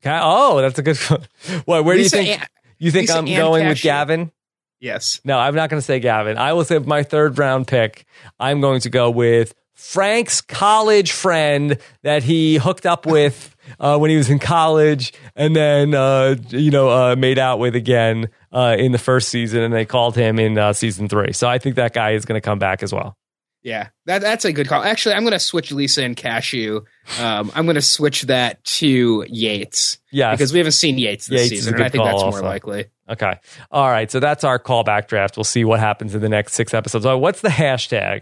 Okay. 0.01 0.17
Oh, 0.21 0.61
that's 0.61 0.79
a 0.79 0.83
good. 0.83 0.97
What? 1.65 1.83
Where 1.85 1.95
Lisa 1.97 2.17
do 2.17 2.23
you 2.23 2.27
think? 2.29 2.49
You 2.79 2.91
think 2.91 3.03
Lisa 3.09 3.17
I'm 3.17 3.27
Ann 3.27 3.37
going 3.39 3.67
with 3.67 3.81
Gavin? 3.81 4.31
yes. 4.79 5.19
No, 5.25 5.37
I'm 5.37 5.55
not 5.55 5.69
going 5.69 5.79
to 5.79 5.85
say 5.85 5.99
Gavin. 5.99 6.37
I 6.37 6.53
will 6.53 6.63
say 6.63 6.79
my 6.79 7.03
third 7.03 7.37
round 7.37 7.67
pick. 7.67 8.05
I'm 8.39 8.61
going 8.61 8.81
to 8.81 8.89
go 8.89 9.09
with 9.09 9.53
Frank's 9.77 10.41
college 10.41 11.11
friend 11.11 11.77
that 12.01 12.23
he 12.23 12.57
hooked 12.57 12.85
up 12.87 13.05
with 13.05 13.55
uh, 13.79 13.97
when 13.97 14.09
he 14.09 14.17
was 14.17 14.29
in 14.29 14.39
college, 14.39 15.13
and 15.35 15.55
then 15.55 15.93
uh, 15.93 16.35
you 16.49 16.71
know 16.71 16.89
uh, 16.89 17.15
made 17.15 17.37
out 17.37 17.59
with 17.59 17.75
again 17.75 18.29
uh, 18.51 18.75
in 18.77 18.91
the 18.91 18.97
first 18.97 19.29
season, 19.29 19.61
and 19.61 19.73
they 19.73 19.85
called 19.85 20.15
him 20.15 20.39
in 20.39 20.57
uh, 20.57 20.73
season 20.73 21.07
three. 21.07 21.31
So 21.31 21.47
I 21.47 21.59
think 21.59 21.75
that 21.75 21.93
guy 21.93 22.11
is 22.11 22.25
going 22.25 22.41
to 22.41 22.43
come 22.43 22.57
back 22.57 22.81
as 22.81 22.91
well. 22.91 23.15
Yeah, 23.61 23.89
that 24.05 24.21
that's 24.21 24.45
a 24.45 24.51
good 24.51 24.67
call. 24.67 24.81
Actually, 24.81 25.15
I'm 25.15 25.23
going 25.23 25.33
to 25.33 25.39
switch 25.39 25.71
Lisa 25.71 26.03
and 26.03 26.17
Cashew. 26.17 26.81
Um, 27.19 27.51
I'm 27.53 27.65
going 27.65 27.75
to 27.75 27.81
switch 27.81 28.23
that 28.23 28.63
to 28.63 29.25
Yates 29.29 29.99
Yeah, 30.11 30.31
because 30.31 30.53
we 30.53 30.57
haven't 30.59 30.71
seen 30.73 30.97
Yates 30.97 31.27
this 31.27 31.41
Yates 31.41 31.49
season, 31.49 31.75
and 31.75 31.83
I 31.83 31.89
think 31.89 32.03
that's 32.03 32.21
also. 32.21 32.39
more 32.39 32.49
likely. 32.49 32.85
okay. 33.09 33.39
All 33.69 33.87
right. 33.87 34.09
So 34.09 34.19
that's 34.19 34.43
our 34.43 34.57
callback 34.57 35.07
draft. 35.07 35.37
We'll 35.37 35.43
see 35.43 35.65
what 35.65 35.79
happens 35.79 36.15
in 36.15 36.21
the 36.21 36.29
next 36.29 36.53
six 36.53 36.73
episodes. 36.73 37.05
Oh, 37.05 37.17
what's 37.17 37.41
the 37.41 37.49
hashtag? 37.49 38.21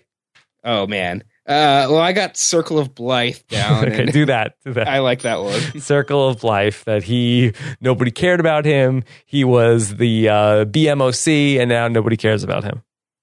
Oh 0.65 0.85
man. 0.87 1.23
Uh, 1.47 1.85
well, 1.91 1.99
I 1.99 2.11
got 2.13 2.37
Circle 2.37 2.79
of 2.79 2.95
Blythe 2.95 3.37
down. 3.49 3.85
okay, 3.85 4.05
do 4.05 4.25
that. 4.25 4.55
Do 4.65 4.73
that. 4.73 4.87
I 4.87 4.99
like 4.99 5.21
that 5.21 5.41
one. 5.41 5.61
circle 5.79 6.27
of 6.27 6.43
life 6.43 6.83
that 6.85 7.03
he 7.03 7.53
nobody 7.79 8.09
cared 8.09 8.39
about 8.39 8.65
him 8.65 9.03
he 9.25 9.43
was 9.43 9.95
the 9.97 10.27
uh, 10.29 10.65
bmoc 10.65 11.59
and 11.59 11.69
now 11.69 11.87
nobody 11.87 12.17
cares 12.17 12.43
about 12.43 12.63
him 12.63 12.81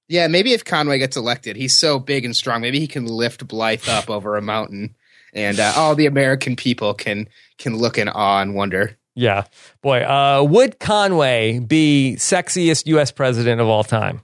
Yeah, 0.08 0.28
maybe 0.28 0.52
if 0.52 0.64
Conway 0.64 0.98
gets 0.98 1.16
elected, 1.16 1.56
he's 1.56 1.74
so 1.76 1.98
big 1.98 2.24
and 2.24 2.36
strong. 2.36 2.60
Maybe 2.60 2.78
he 2.78 2.86
can 2.86 3.06
lift 3.06 3.46
Blythe 3.48 3.88
up 3.88 4.08
over 4.10 4.36
a 4.36 4.42
mountain, 4.42 4.94
and 5.32 5.58
uh, 5.58 5.72
all 5.74 5.94
the 5.96 6.06
American 6.06 6.54
people 6.54 6.94
can 6.94 7.28
can 7.58 7.76
look 7.76 7.98
in 7.98 8.08
awe 8.08 8.40
and 8.42 8.54
wonder. 8.54 8.96
yeah 9.16 9.44
boy 9.82 10.00
uh, 10.02 10.42
would 10.48 10.78
conway 10.78 11.58
be 11.58 12.14
sexiest 12.18 12.86
us 12.98 13.10
president 13.10 13.60
of 13.60 13.66
all 13.68 13.84
time 13.84 14.22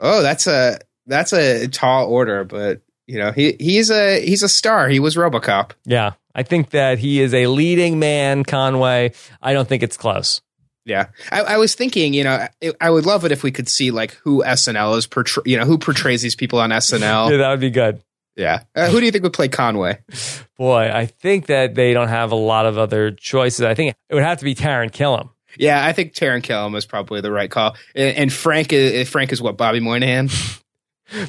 Oh, 0.00 0.22
that's 0.22 0.46
a 0.46 0.78
that's 1.06 1.32
a 1.32 1.68
tall 1.68 2.08
order, 2.08 2.44
but 2.44 2.80
you 3.10 3.18
know 3.18 3.32
he 3.32 3.56
he's 3.58 3.90
a 3.90 4.24
he's 4.24 4.42
a 4.42 4.48
star. 4.48 4.88
He 4.88 5.00
was 5.00 5.16
RoboCop. 5.16 5.72
yeah. 5.84 6.12
I 6.32 6.44
think 6.44 6.70
that 6.70 7.00
he 7.00 7.20
is 7.20 7.34
a 7.34 7.48
leading 7.48 7.98
man 7.98 8.44
conway. 8.44 9.12
I 9.42 9.52
don't 9.52 9.68
think 9.68 9.82
it's 9.82 9.96
close. 9.96 10.40
Yeah, 10.84 11.06
I, 11.32 11.40
I 11.40 11.56
was 11.56 11.74
thinking, 11.74 12.14
you 12.14 12.22
know, 12.22 12.46
I, 12.62 12.72
I 12.80 12.88
would 12.88 13.04
love 13.04 13.24
it 13.24 13.32
if 13.32 13.42
we 13.42 13.50
could 13.50 13.68
see 13.68 13.90
like 13.90 14.12
who 14.22 14.42
SNL 14.44 14.96
is 14.96 15.08
portray, 15.08 15.42
you 15.44 15.58
know, 15.58 15.64
who 15.64 15.76
portrays 15.76 16.22
these 16.22 16.36
people 16.36 16.60
on 16.60 16.70
SNL. 16.70 17.00
yeah 17.30 17.36
that 17.36 17.50
would 17.50 17.60
be 17.60 17.70
good. 17.70 18.00
Yeah, 18.36 18.62
uh, 18.76 18.88
who 18.88 19.00
do 19.00 19.06
you 19.06 19.10
think 19.10 19.24
would 19.24 19.32
play 19.32 19.48
Conway? 19.48 19.98
boy 20.56 20.90
i 20.92 21.06
think 21.06 21.46
that 21.46 21.74
they 21.74 21.92
don't 21.94 22.08
have 22.08 22.30
a 22.30 22.36
lot 22.36 22.64
of 22.64 22.78
other 22.78 23.10
choices. 23.10 23.62
I 23.62 23.74
think 23.74 23.96
it 24.08 24.14
would 24.14 24.22
have 24.22 24.38
to 24.38 24.44
be 24.44 24.54
taran 24.54 24.92
killam. 24.92 25.30
Yeah, 25.56 25.84
I 25.84 25.92
think 25.92 26.14
Taran 26.14 26.42
Killam 26.42 26.76
is 26.76 26.86
probably 26.86 27.20
the 27.20 27.32
right 27.32 27.50
call, 27.50 27.76
and, 27.94 28.16
and 28.16 28.32
Frank 28.32 28.72
is 28.72 29.08
Frank 29.08 29.32
is 29.32 29.42
what 29.42 29.56
Bobby 29.56 29.80
Moynihan, 29.80 30.28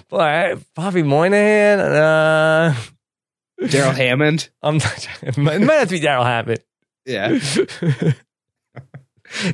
boy 0.10 0.56
bobby 0.76 1.04
moynihan 1.04 1.80
uh 1.80 2.76
Darrell 3.70 3.92
Hammond. 3.92 4.50
I'm 4.64 4.78
not, 4.78 5.08
it 5.22 5.38
might 5.38 5.62
have 5.62 5.90
to 5.90 5.96
be 5.96 6.00
Darrell 6.00 6.24
Hammond. 6.24 6.60
Yeah, 7.06 7.40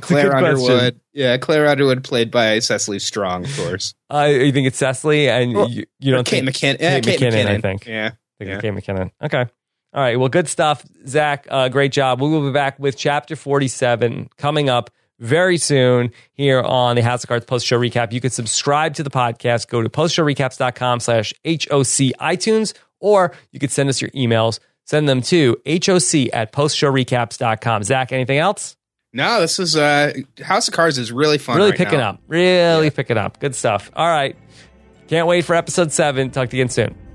Claire 0.00 0.30
good 0.30 0.30
question. 0.30 0.34
Underwood. 0.34 1.00
Yeah, 1.12 1.36
Claire 1.38 1.66
Underwood 1.66 2.04
played 2.04 2.30
by 2.30 2.58
Cecily 2.58 2.98
Strong, 2.98 3.44
of 3.44 3.56
course. 3.56 3.94
Uh, 4.10 4.28
you 4.30 4.52
think 4.52 4.66
it's 4.66 4.78
Cecily, 4.78 5.28
and 5.28 5.54
Well, 5.54 5.68
you, 5.68 5.84
you 5.98 6.12
don't 6.12 6.26
Kate 6.26 6.44
think 6.44 6.56
McKinnon. 6.56 6.80
Yeah, 6.80 7.00
Kate 7.00 7.18
Kate 7.18 7.32
McKinnon, 7.32 7.46
I 7.46 7.60
think. 7.60 7.86
Yeah. 7.86 8.10
think 8.38 8.50
yeah. 8.50 8.60
Kate 8.60 8.72
McKinnon. 8.72 9.10
Okay. 9.22 9.46
All 9.94 10.02
right. 10.02 10.18
Well, 10.18 10.28
good 10.28 10.48
stuff, 10.48 10.84
Zach. 11.06 11.46
Uh, 11.50 11.68
great 11.68 11.92
job. 11.92 12.20
We 12.20 12.28
will 12.28 12.46
be 12.46 12.52
back 12.52 12.78
with 12.78 12.96
chapter 12.96 13.36
47 13.36 14.28
coming 14.36 14.68
up 14.68 14.90
very 15.18 15.58
soon 15.58 16.12
here 16.32 16.60
on 16.60 16.96
the 16.96 17.02
House 17.02 17.24
of 17.24 17.28
Cards 17.28 17.44
post 17.46 17.66
show 17.66 17.78
recap. 17.78 18.12
You 18.12 18.20
can 18.20 18.30
subscribe 18.30 18.94
to 18.94 19.02
the 19.02 19.10
podcast. 19.10 19.68
Go 19.68 19.82
to 19.82 19.88
postshowrecaps.com 19.88 21.00
slash 21.00 21.32
HOC 21.44 22.14
iTunes, 22.20 22.74
or 23.00 23.32
you 23.52 23.58
could 23.60 23.70
send 23.70 23.88
us 23.88 24.00
your 24.00 24.10
emails. 24.10 24.60
Send 24.84 25.08
them 25.08 25.20
to 25.22 25.56
HOC 25.66 26.32
at 26.32 26.52
postshowrecaps.com. 26.52 27.82
Zach, 27.82 28.12
anything 28.12 28.38
else? 28.38 28.76
No, 29.12 29.40
this 29.40 29.58
is 29.58 29.74
uh 29.76 30.12
House 30.42 30.68
of 30.68 30.74
Cards 30.74 30.98
is 30.98 31.10
really 31.10 31.38
fun. 31.38 31.56
really 31.56 31.70
right 31.70 31.78
picking 31.78 31.98
now. 31.98 32.10
up. 32.10 32.20
Really 32.26 32.90
picking 32.90 33.16
up. 33.16 33.40
Good 33.40 33.54
stuff. 33.54 33.90
All 33.94 34.06
right. 34.06 34.36
Can't 35.08 35.26
wait 35.26 35.44
for 35.46 35.54
episode 35.54 35.92
seven. 35.92 36.30
Talk 36.30 36.50
to 36.50 36.56
you 36.56 36.62
again 36.62 36.70
soon. 36.70 37.07